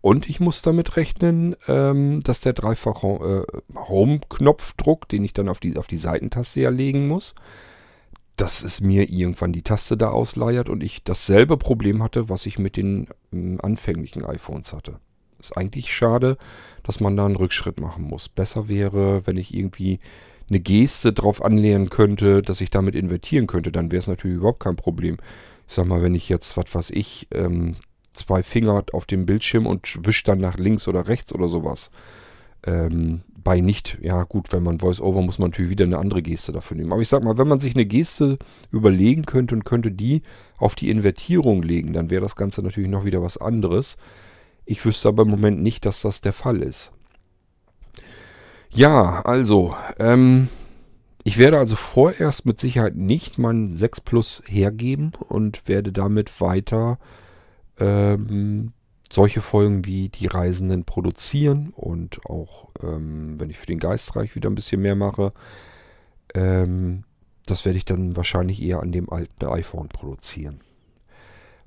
Und 0.00 0.28
ich 0.28 0.38
muss 0.38 0.60
damit 0.60 0.96
rechnen, 0.96 1.56
ähm, 1.66 2.20
dass 2.20 2.40
der 2.40 2.52
dreifach 2.52 3.02
äh, 3.04 3.42
Home-Knopfdruck, 3.74 5.08
den 5.08 5.24
ich 5.24 5.32
dann 5.32 5.48
auf 5.48 5.60
die, 5.60 5.78
auf 5.78 5.86
die 5.86 5.96
Seitentaste 5.96 6.60
ja 6.60 6.68
legen 6.68 7.08
muss, 7.08 7.34
dass 8.36 8.62
es 8.62 8.80
mir 8.80 9.08
irgendwann 9.08 9.52
die 9.52 9.62
Taste 9.62 9.96
da 9.96 10.08
ausleiert 10.08 10.68
und 10.68 10.82
ich 10.82 11.04
dasselbe 11.04 11.56
Problem 11.56 12.02
hatte, 12.02 12.28
was 12.28 12.46
ich 12.46 12.58
mit 12.58 12.76
den 12.76 13.06
anfänglichen 13.60 14.24
iPhones 14.24 14.72
hatte. 14.72 14.98
Ist 15.38 15.56
eigentlich 15.56 15.92
schade, 15.92 16.38
dass 16.82 17.00
man 17.00 17.16
da 17.16 17.26
einen 17.26 17.36
Rückschritt 17.36 17.78
machen 17.80 18.04
muss. 18.04 18.28
Besser 18.28 18.68
wäre, 18.68 19.26
wenn 19.26 19.36
ich 19.36 19.54
irgendwie 19.54 20.00
eine 20.48 20.60
Geste 20.60 21.12
drauf 21.12 21.44
anlehnen 21.44 21.90
könnte, 21.90 22.42
dass 22.42 22.60
ich 22.60 22.70
damit 22.70 22.94
invertieren 22.94 23.46
könnte, 23.46 23.72
dann 23.72 23.90
wäre 23.90 24.00
es 24.00 24.06
natürlich 24.06 24.36
überhaupt 24.36 24.60
kein 24.60 24.76
Problem. 24.76 25.18
Ich 25.66 25.74
sag 25.74 25.86
mal, 25.86 26.02
wenn 26.02 26.14
ich 26.14 26.28
jetzt, 26.28 26.56
was 26.56 26.74
weiß 26.74 26.90
ich, 26.90 27.28
ähm, 27.32 27.76
zwei 28.12 28.42
Finger 28.42 28.84
auf 28.92 29.06
dem 29.06 29.26
Bildschirm 29.26 29.66
und 29.66 30.06
wisch 30.06 30.22
dann 30.22 30.38
nach 30.38 30.56
links 30.56 30.88
oder 30.88 31.08
rechts 31.08 31.32
oder 31.32 31.48
sowas. 31.48 31.90
Ähm, 32.66 33.22
bei 33.44 33.60
nicht, 33.60 33.98
ja 34.00 34.24
gut, 34.24 34.52
wenn 34.52 34.62
man 34.62 34.80
Voice-Over 34.80 35.22
muss 35.22 35.38
man 35.38 35.50
natürlich 35.50 35.70
wieder 35.70 35.84
eine 35.84 35.98
andere 35.98 36.22
Geste 36.22 36.50
dafür 36.50 36.76
nehmen. 36.76 36.92
Aber 36.92 37.02
ich 37.02 37.08
sag 37.08 37.22
mal, 37.22 37.38
wenn 37.38 37.46
man 37.46 37.60
sich 37.60 37.74
eine 37.74 37.86
Geste 37.86 38.38
überlegen 38.72 39.26
könnte 39.26 39.54
und 39.54 39.64
könnte 39.64 39.92
die 39.92 40.22
auf 40.56 40.74
die 40.74 40.90
Invertierung 40.90 41.62
legen, 41.62 41.92
dann 41.92 42.10
wäre 42.10 42.22
das 42.22 42.36
Ganze 42.36 42.62
natürlich 42.62 42.90
noch 42.90 43.04
wieder 43.04 43.22
was 43.22 43.36
anderes. 43.36 43.96
Ich 44.64 44.84
wüsste 44.84 45.08
aber 45.08 45.22
im 45.22 45.30
Moment 45.30 45.62
nicht, 45.62 45.86
dass 45.86 46.00
das 46.00 46.22
der 46.22 46.32
Fall 46.32 46.62
ist. 46.62 46.90
Ja, 48.70 49.20
also, 49.24 49.76
ähm, 49.98 50.48
ich 51.22 51.38
werde 51.38 51.58
also 51.58 51.76
vorerst 51.76 52.44
mit 52.44 52.60
Sicherheit 52.60 52.96
nicht 52.96 53.38
mein 53.38 53.74
6 53.74 54.02
Plus 54.02 54.42
hergeben 54.46 55.12
und 55.28 55.68
werde 55.68 55.92
damit 55.92 56.40
weiter 56.40 56.98
ähm, 57.78 58.73
solche 59.14 59.40
Folgen 59.40 59.84
wie 59.84 60.08
die 60.08 60.26
Reisenden 60.26 60.84
produzieren 60.84 61.72
und 61.76 62.26
auch, 62.26 62.68
ähm, 62.82 63.38
wenn 63.38 63.48
ich 63.48 63.58
für 63.58 63.66
den 63.66 63.78
Geistreich 63.78 64.34
wieder 64.34 64.50
ein 64.50 64.56
bisschen 64.56 64.82
mehr 64.82 64.96
mache, 64.96 65.32
ähm, 66.34 67.04
das 67.46 67.64
werde 67.64 67.78
ich 67.78 67.84
dann 67.84 68.16
wahrscheinlich 68.16 68.60
eher 68.60 68.80
an 68.80 68.92
dem 68.92 69.10
alten 69.10 69.46
iPhone 69.46 69.88
produzieren. 69.88 70.60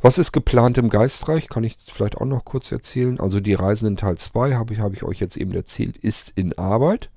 Was 0.02 0.18
ist 0.18 0.32
geplant 0.32 0.78
im 0.78 0.90
Geistreich? 0.90 1.48
Kann 1.48 1.64
ich 1.64 1.78
vielleicht 1.88 2.18
auch 2.18 2.26
noch 2.26 2.46
kurz 2.46 2.72
erzählen. 2.72 3.20
Also 3.20 3.40
die 3.40 3.56
Reisenden 3.56 3.98
Teil 3.98 4.18
2 4.18 4.54
habe 4.54 4.74
ich, 4.74 4.80
hab 4.80 4.94
ich 4.94 5.04
euch 5.04 5.20
jetzt 5.20 5.38
eben 5.38 5.54
erzählt, 5.54 5.98
ist 5.98 6.34
in 6.36 6.58
Arbeit. 6.58 7.10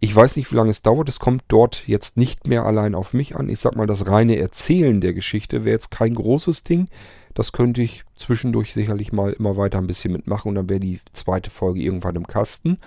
Ich 0.00 0.16
weiß 0.16 0.36
nicht, 0.36 0.50
wie 0.50 0.56
lange 0.56 0.70
es 0.70 0.82
dauert. 0.82 1.08
Es 1.08 1.20
kommt 1.20 1.44
dort 1.48 1.86
jetzt 1.86 2.16
nicht 2.16 2.48
mehr 2.48 2.64
allein 2.64 2.94
auf 2.94 3.12
mich 3.12 3.36
an. 3.36 3.48
Ich 3.48 3.60
sag 3.60 3.76
mal, 3.76 3.86
das 3.86 4.08
reine 4.08 4.38
Erzählen 4.38 5.00
der 5.00 5.12
Geschichte 5.12 5.64
wäre 5.64 5.74
jetzt 5.74 5.90
kein 5.90 6.14
großes 6.14 6.64
Ding. 6.64 6.88
Das 7.34 7.52
könnte 7.52 7.82
ich 7.82 8.04
zwischendurch 8.16 8.72
sicherlich 8.72 9.12
mal 9.12 9.32
immer 9.32 9.56
weiter 9.56 9.78
ein 9.78 9.86
bisschen 9.86 10.12
mitmachen 10.12 10.48
und 10.48 10.54
dann 10.56 10.68
wäre 10.68 10.80
die 10.80 11.00
zweite 11.12 11.50
Folge 11.50 11.80
irgendwann 11.80 12.16
im 12.16 12.26
Kasten. 12.26 12.78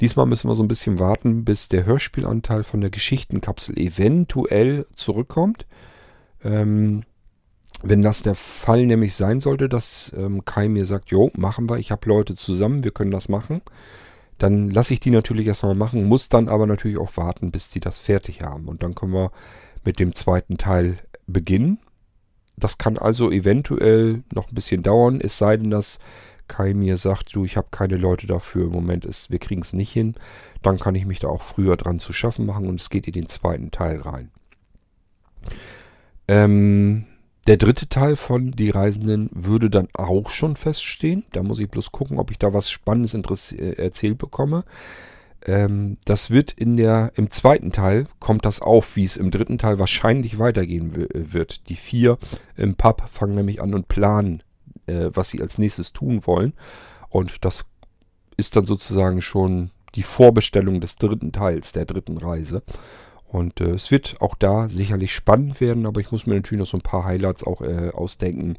Diesmal 0.00 0.26
müssen 0.26 0.48
wir 0.48 0.54
so 0.54 0.62
ein 0.62 0.68
bisschen 0.68 0.98
warten, 0.98 1.44
bis 1.44 1.68
der 1.68 1.84
Hörspielanteil 1.84 2.64
von 2.64 2.80
der 2.80 2.90
Geschichtenkapsel 2.90 3.78
eventuell 3.78 4.86
zurückkommt. 4.96 5.66
Ähm, 6.42 7.04
wenn 7.82 8.02
das 8.02 8.22
der 8.22 8.34
Fall 8.34 8.86
nämlich 8.86 9.14
sein 9.14 9.40
sollte, 9.40 9.68
dass 9.68 10.12
ähm, 10.16 10.44
Kai 10.44 10.68
mir 10.68 10.86
sagt, 10.86 11.10
jo, 11.10 11.30
machen 11.36 11.68
wir, 11.68 11.78
ich 11.78 11.90
habe 11.90 12.08
Leute 12.08 12.34
zusammen, 12.34 12.82
wir 12.82 12.92
können 12.92 13.10
das 13.10 13.28
machen, 13.28 13.60
dann 14.38 14.70
lasse 14.70 14.94
ich 14.94 15.00
die 15.00 15.10
natürlich 15.10 15.46
erstmal 15.46 15.74
machen, 15.74 16.04
muss 16.04 16.28
dann 16.28 16.48
aber 16.48 16.66
natürlich 16.66 16.98
auch 16.98 17.16
warten, 17.16 17.50
bis 17.50 17.68
die 17.68 17.80
das 17.80 17.98
fertig 17.98 18.42
haben. 18.42 18.68
Und 18.68 18.82
dann 18.82 18.94
können 18.94 19.12
wir 19.12 19.30
mit 19.84 20.00
dem 20.00 20.14
zweiten 20.14 20.56
Teil 20.56 20.98
beginnen. 21.26 21.78
Das 22.56 22.78
kann 22.78 22.98
also 22.98 23.30
eventuell 23.30 24.22
noch 24.32 24.48
ein 24.48 24.54
bisschen 24.54 24.82
dauern, 24.82 25.20
es 25.20 25.38
sei 25.38 25.56
denn, 25.56 25.70
dass 25.70 25.98
Kai 26.46 26.74
mir 26.74 26.96
sagt, 26.96 27.34
du, 27.34 27.44
ich 27.44 27.56
habe 27.56 27.68
keine 27.70 27.96
Leute 27.96 28.26
dafür, 28.26 28.66
im 28.66 28.72
Moment 28.72 29.04
ist, 29.04 29.30
wir 29.30 29.38
kriegen 29.38 29.62
es 29.62 29.72
nicht 29.72 29.92
hin. 29.92 30.14
Dann 30.62 30.78
kann 30.78 30.94
ich 30.94 31.06
mich 31.06 31.18
da 31.18 31.28
auch 31.28 31.42
früher 31.42 31.76
dran 31.76 31.98
zu 31.98 32.12
schaffen 32.12 32.46
machen 32.46 32.66
und 32.66 32.80
es 32.80 32.90
geht 32.90 33.06
in 33.06 33.14
den 33.14 33.28
zweiten 33.28 33.70
Teil 33.70 34.00
rein. 34.00 34.30
Ähm, 36.28 37.06
der 37.46 37.56
dritte 37.56 37.88
Teil 37.88 38.16
von 38.16 38.52
Die 38.52 38.70
Reisenden 38.70 39.28
würde 39.32 39.68
dann 39.68 39.88
auch 39.94 40.30
schon 40.30 40.56
feststehen. 40.56 41.24
Da 41.32 41.42
muss 41.42 41.58
ich 41.58 41.70
bloß 41.70 41.92
gucken, 41.92 42.18
ob 42.18 42.30
ich 42.30 42.38
da 42.38 42.52
was 42.54 42.70
Spannendes 42.70 43.52
äh, 43.52 43.72
erzählt 43.72 44.18
bekomme. 44.18 44.64
Ähm, 45.44 45.98
das 46.04 46.30
wird 46.30 46.52
in 46.52 46.76
der, 46.76 47.12
im 47.16 47.30
zweiten 47.30 47.72
Teil 47.72 48.06
kommt 48.18 48.44
das 48.44 48.60
auf, 48.60 48.96
wie 48.96 49.04
es 49.04 49.16
im 49.16 49.30
dritten 49.30 49.58
Teil 49.58 49.78
wahrscheinlich 49.78 50.38
weitergehen 50.38 51.08
wird. 51.12 51.68
Die 51.68 51.76
vier 51.76 52.18
im 52.56 52.74
Pub 52.74 53.08
fangen 53.10 53.34
nämlich 53.34 53.60
an 53.62 53.74
und 53.74 53.88
planen, 53.88 54.42
äh, 54.86 55.10
was 55.12 55.30
sie 55.30 55.42
als 55.42 55.58
nächstes 55.58 55.92
tun 55.92 56.26
wollen. 56.26 56.54
Und 57.10 57.44
das 57.44 57.66
ist 58.36 58.56
dann 58.56 58.64
sozusagen 58.64 59.22
schon 59.22 59.70
die 59.94 60.02
Vorbestellung 60.02 60.80
des 60.80 60.96
dritten 60.96 61.32
Teils, 61.32 61.72
der 61.72 61.84
dritten 61.84 62.18
Reise. 62.18 62.62
Und 63.26 63.60
äh, 63.60 63.70
es 63.70 63.90
wird 63.90 64.16
auch 64.20 64.34
da 64.34 64.68
sicherlich 64.68 65.12
spannend 65.12 65.60
werden, 65.60 65.86
aber 65.86 66.00
ich 66.00 66.10
muss 66.10 66.26
mir 66.26 66.34
natürlich 66.34 66.60
noch 66.60 66.70
so 66.70 66.78
ein 66.78 66.82
paar 66.82 67.04
Highlights 67.04 67.44
auch 67.44 67.60
äh, 67.60 67.90
ausdenken, 67.90 68.56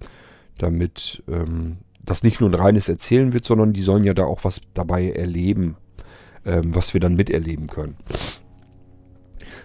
damit 0.58 1.24
ähm, 1.28 1.78
das 2.04 2.24
nicht 2.24 2.40
nur 2.40 2.50
ein 2.50 2.56
reines 2.56 2.88
Erzählen 2.88 3.34
wird, 3.34 3.46
sondern 3.46 3.74
die 3.74 3.82
sollen 3.82 4.04
ja 4.04 4.14
da 4.14 4.26
auch 4.26 4.44
was 4.44 4.62
dabei 4.74 5.10
erleben, 5.10 5.76
ähm, 6.46 6.76
was 6.76 6.94
wir 6.94 7.02
dann 7.02 7.16
miterleben 7.16 7.68
können. 7.68 7.96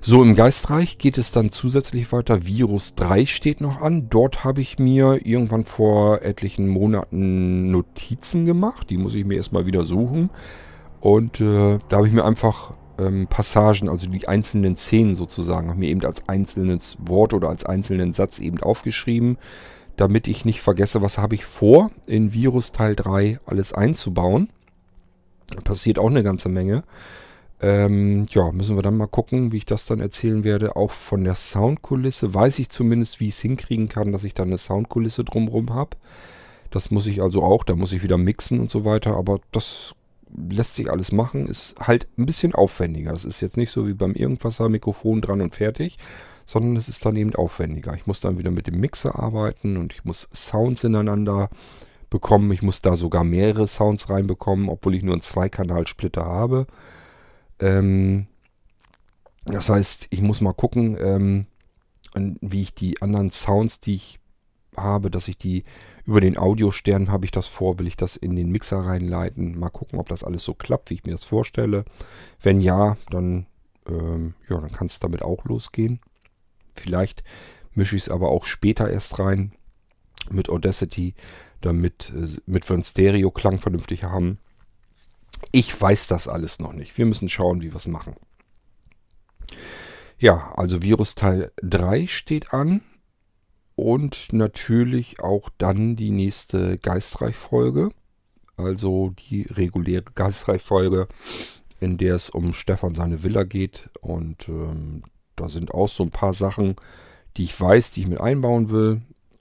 So, 0.03 0.22
im 0.22 0.35
Geistreich 0.35 0.97
geht 0.97 1.18
es 1.18 1.31
dann 1.31 1.51
zusätzlich 1.51 2.11
weiter. 2.11 2.47
Virus 2.47 2.95
3 2.95 3.26
steht 3.26 3.61
noch 3.61 3.83
an. 3.83 4.09
Dort 4.09 4.45
habe 4.45 4.62
ich 4.62 4.78
mir 4.78 5.26
irgendwann 5.26 5.64
vor 5.64 6.22
etlichen 6.22 6.68
Monaten 6.68 7.70
Notizen 7.70 8.47
gemacht. 8.47 8.89
Die 8.89 8.97
muss 8.97 9.14
ich 9.14 9.26
mir 9.26 9.35
erstmal 9.35 9.66
wieder 9.66 9.85
suchen. 9.85 10.31
Und 11.01 11.43
äh, 11.43 11.78
da 11.91 11.99
habe 11.99 12.07
ich 12.07 12.14
mir 12.14 12.24
einfach 12.24 12.72
ähm, 12.99 13.26
Passagen, 13.26 13.91
also 13.91 14.09
die 14.09 14.26
einzelnen 14.26 14.76
Szenen 14.76 15.16
sozusagen, 15.16 15.68
habe 15.68 15.81
mir 15.81 15.91
eben 15.91 16.05
als 16.05 16.28
einzelnes 16.28 16.97
Wort 17.01 17.35
oder 17.35 17.51
als 17.51 17.64
einzelnen 17.64 18.14
Satz 18.14 18.39
eben 18.39 18.61
aufgeschrieben, 18.61 19.37
damit 19.97 20.28
ich 20.28 20.47
nicht 20.47 20.62
vergesse, 20.62 21.03
was 21.03 21.18
habe 21.18 21.35
ich 21.35 21.45
vor, 21.45 21.91
in 22.07 22.33
Virus 22.33 22.72
Teil 22.72 22.97
3 22.97 23.39
alles 23.45 23.74
einzubauen. 23.74 24.49
Passiert 25.64 25.98
auch 25.98 26.11
eine 26.11 26.22
ganze 26.22 26.48
Menge. 26.48 26.84
Ähm, 27.62 28.24
ja, 28.30 28.53
müssen 28.53 28.76
wir 28.76 28.82
dann 28.82 28.96
mal 28.96 29.07
gucken, 29.07 29.53
wie 29.53 29.59
ich 29.59 29.66
das 29.66 29.84
dann 29.84 30.01
erzählen 30.01 30.44
werde. 30.44 30.76
Auch 30.76 30.90
von 30.90 31.24
der 31.24 31.34
Soundkulisse 31.34 32.32
weiß 32.32 32.59
ich 32.59 32.70
zumindest, 32.70 33.20
wie 33.20 33.28
ich 33.28 33.34
es 33.34 33.40
hinkriegen 33.40 33.88
kann, 33.88 34.12
dass 34.12 34.24
ich 34.24 34.34
da 34.34 34.44
eine 34.44 34.59
Soundkulisse 34.59 35.24
drumherum 35.24 35.74
habe. 35.74 35.96
Das 36.70 36.90
muss 36.90 37.07
ich 37.07 37.20
also 37.20 37.42
auch, 37.42 37.64
da 37.64 37.74
muss 37.74 37.92
ich 37.92 38.03
wieder 38.03 38.16
mixen 38.16 38.61
und 38.61 38.70
so 38.70 38.84
weiter, 38.84 39.16
aber 39.16 39.40
das 39.53 39.94
lässt 40.48 40.76
sich 40.76 40.90
alles 40.90 41.12
machen, 41.12 41.48
ist 41.48 41.74
halt 41.80 42.07
ein 42.16 42.24
bisschen 42.26 42.55
aufwendiger. 42.55 43.11
Das 43.11 43.24
ist 43.24 43.40
jetzt 43.40 43.57
nicht 43.57 43.70
so 43.70 43.86
wie 43.86 43.94
beim 43.94 44.14
Irgendwasser-Mikrofon 44.14 45.20
dran 45.20 45.40
und 45.40 45.55
fertig, 45.55 45.98
sondern 46.46 46.76
es 46.76 46.88
ist 46.88 47.05
dann 47.05 47.16
eben 47.16 47.34
aufwendiger. 47.34 47.94
Ich 47.94 48.07
muss 48.07 48.20
dann 48.20 48.38
wieder 48.38 48.51
mit 48.51 48.66
dem 48.66 48.78
Mixer 48.80 49.18
arbeiten 49.18 49.76
und 49.76 49.92
ich 49.92 50.05
muss 50.05 50.28
Sounds 50.32 50.84
ineinander 50.84 51.51
bekommen. 52.11 52.50
Ich 52.52 52.62
muss 52.62 52.82
da 52.82 52.96
sogar 52.96 53.24
mehrere 53.24 53.66
Sounds 53.66 54.11
reinbekommen, 54.11 54.68
obwohl 54.68 54.94
ich 54.94 55.02
nur 55.02 55.14
einen 55.14 55.22
Zweikanal-Splitter 55.22 56.24
habe. 56.24 56.66
Ähm, 57.61 58.26
das 59.46 59.68
heißt, 59.68 60.08
ich 60.11 60.20
muss 60.20 60.40
mal 60.40 60.52
gucken, 60.52 60.96
ähm, 61.00 61.46
wie 62.40 62.62
ich 62.62 62.74
die 62.74 63.00
anderen 63.00 63.30
Sounds, 63.30 63.80
die 63.80 63.94
ich 63.94 64.20
habe, 64.76 65.11
dass 65.11 65.28
ich 65.28 65.36
die 65.38 65.64
über 66.04 66.20
den 66.20 66.36
Audiostern 66.36 67.11
habe 67.11 67.24
ich 67.24 67.30
das 67.30 67.46
vor, 67.46 67.78
will 67.78 67.86
ich 67.86 67.96
das 67.96 68.16
in 68.16 68.36
den 68.36 68.50
Mixer 68.50 68.78
reinleiten. 68.78 69.58
Mal 69.58 69.70
gucken, 69.70 69.98
ob 69.98 70.08
das 70.08 70.24
alles 70.24 70.44
so 70.44 70.54
klappt, 70.54 70.90
wie 70.90 70.94
ich 70.94 71.04
mir 71.04 71.12
das 71.12 71.24
vorstelle. 71.24 71.84
Wenn 72.42 72.61
ja, 72.61 72.96
dann, 73.11 73.46
ähm, 73.88 74.34
ja, 74.48 74.61
dann 74.61 74.72
kann 74.72 74.86
es 74.86 75.00
damit 75.00 75.22
auch 75.22 75.44
losgehen. 75.44 76.00
Vielleicht 76.74 77.24
mische 77.74 77.96
ich 77.96 78.02
es 78.02 78.08
aber 78.08 78.28
auch 78.28 78.44
später 78.44 78.88
erst 78.90 79.18
rein 79.18 79.52
mit 80.31 80.49
Audacity, 80.49 81.14
damit, 81.61 82.12
äh, 82.16 82.41
damit 82.47 82.68
wir 82.68 82.75
einen 82.75 82.85
Stereo-Klang 82.85 83.59
vernünftig 83.59 84.05
haben. 84.05 84.39
Ich 85.53 85.81
weiß 85.81 86.07
das 86.07 86.29
alles 86.29 86.59
noch 86.59 86.73
nicht. 86.73 86.99
Wir 86.99 87.07
müssen 87.07 87.29
schauen, 87.29 87.62
wie 87.62 87.73
wir 87.73 87.77
es 87.77 87.87
machen. 87.87 88.14
Ja, 90.18 90.53
also 90.57 90.83
Virus 90.83 91.14
Teil 91.14 91.51
3 91.62 92.07
steht 92.07 92.53
an. 92.53 92.83
Und 93.75 94.35
natürlich 94.35 95.21
auch 95.21 95.49
dann 95.57 95.97
die 95.97 96.11
nächste 96.11 96.77
Geistreich-Folge. 96.77 97.93
Also 98.59 99.14
die 99.18 99.43
reguläre 99.45 100.05
Geistreich-Folge, 100.14 101.09
in 101.81 101.97
der 101.97 102.16
es 102.16 102.29
um 102.29 102.53
Stefan 102.53 102.95
seine 102.95 103.23
Villa 103.23 103.45
geht. 103.45 103.89
Und 104.03 104.49
ähm, 104.49 105.05
da 105.37 105.49
sind 105.49 105.73
auch 105.73 105.89
so 105.89 106.03
ein 106.03 106.11
paar 106.11 106.35
Sachen, 106.35 106.77
die 107.39 107.45
ich 107.45 107.59
weiß, 107.59 107.93
die 107.93 108.03
ich 108.03 108.09
mit 108.09 108.21
einbauen 108.21 108.68
will. 108.68 109.01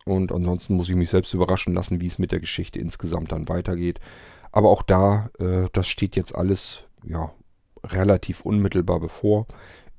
Und 0.10 0.32
ansonsten 0.32 0.76
muss 0.76 0.90
ich 0.90 0.96
mich 0.96 1.10
selbst 1.10 1.34
überraschen 1.34 1.74
lassen, 1.74 2.02
wie 2.02 2.08
es 2.08 2.20
mit 2.20 2.32
der 2.32 2.40
Geschichte 2.40 2.80
insgesamt 2.80 3.32
dann 3.32 3.50
weitergeht. 3.50 4.00
Aber 4.52 4.70
auch 4.70 4.84
da, 4.84 5.30
äh, 5.40 5.68
das 5.74 5.88
steht 5.88 6.16
jetzt 6.16 6.34
alles 6.34 6.84
ja 7.04 7.32
relativ 7.84 8.42
unmittelbar 8.42 9.00
bevor. 9.00 9.48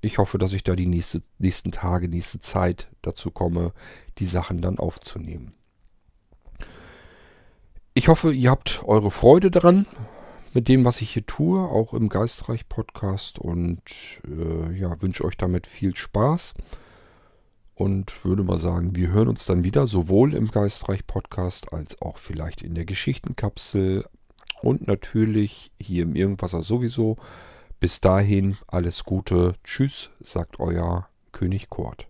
Ich 0.00 0.18
hoffe, 0.18 0.38
dass 0.38 0.52
ich 0.52 0.64
da 0.64 0.74
die 0.74 0.86
nächste, 0.86 1.22
nächsten 1.38 1.72
Tage, 1.72 2.08
nächste 2.08 2.40
Zeit 2.40 2.88
dazu 3.02 3.30
komme, 3.30 3.72
die 4.18 4.26
Sachen 4.26 4.62
dann 4.62 4.78
aufzunehmen. 4.78 5.54
Ich 7.92 8.08
hoffe, 8.08 8.32
ihr 8.32 8.50
habt 8.50 8.82
eure 8.84 9.10
Freude 9.10 9.50
daran 9.50 9.86
mit 10.54 10.68
dem, 10.68 10.84
was 10.84 11.00
ich 11.00 11.10
hier 11.10 11.26
tue, 11.26 11.60
auch 11.60 11.92
im 11.92 12.08
Geistreich 12.08 12.68
Podcast 12.68 13.38
und 13.38 13.82
äh, 14.26 14.72
ja, 14.76 15.00
wünsche 15.02 15.24
euch 15.24 15.36
damit 15.36 15.66
viel 15.66 15.94
Spaß 15.94 16.54
und 17.80 18.26
würde 18.26 18.44
mal 18.44 18.58
sagen, 18.58 18.94
wir 18.94 19.10
hören 19.10 19.28
uns 19.28 19.46
dann 19.46 19.64
wieder 19.64 19.86
sowohl 19.86 20.34
im 20.34 20.50
Geistreich 20.50 21.06
Podcast 21.06 21.72
als 21.72 22.00
auch 22.02 22.18
vielleicht 22.18 22.60
in 22.60 22.74
der 22.74 22.84
Geschichtenkapsel 22.84 24.04
und 24.60 24.86
natürlich 24.86 25.72
hier 25.80 26.02
im 26.02 26.14
Irgendwasser 26.14 26.62
sowieso. 26.62 27.16
Bis 27.80 28.02
dahin 28.02 28.58
alles 28.66 29.04
Gute. 29.04 29.54
Tschüss, 29.64 30.10
sagt 30.20 30.60
euer 30.60 31.08
König 31.32 31.70
Kurt. 31.70 32.09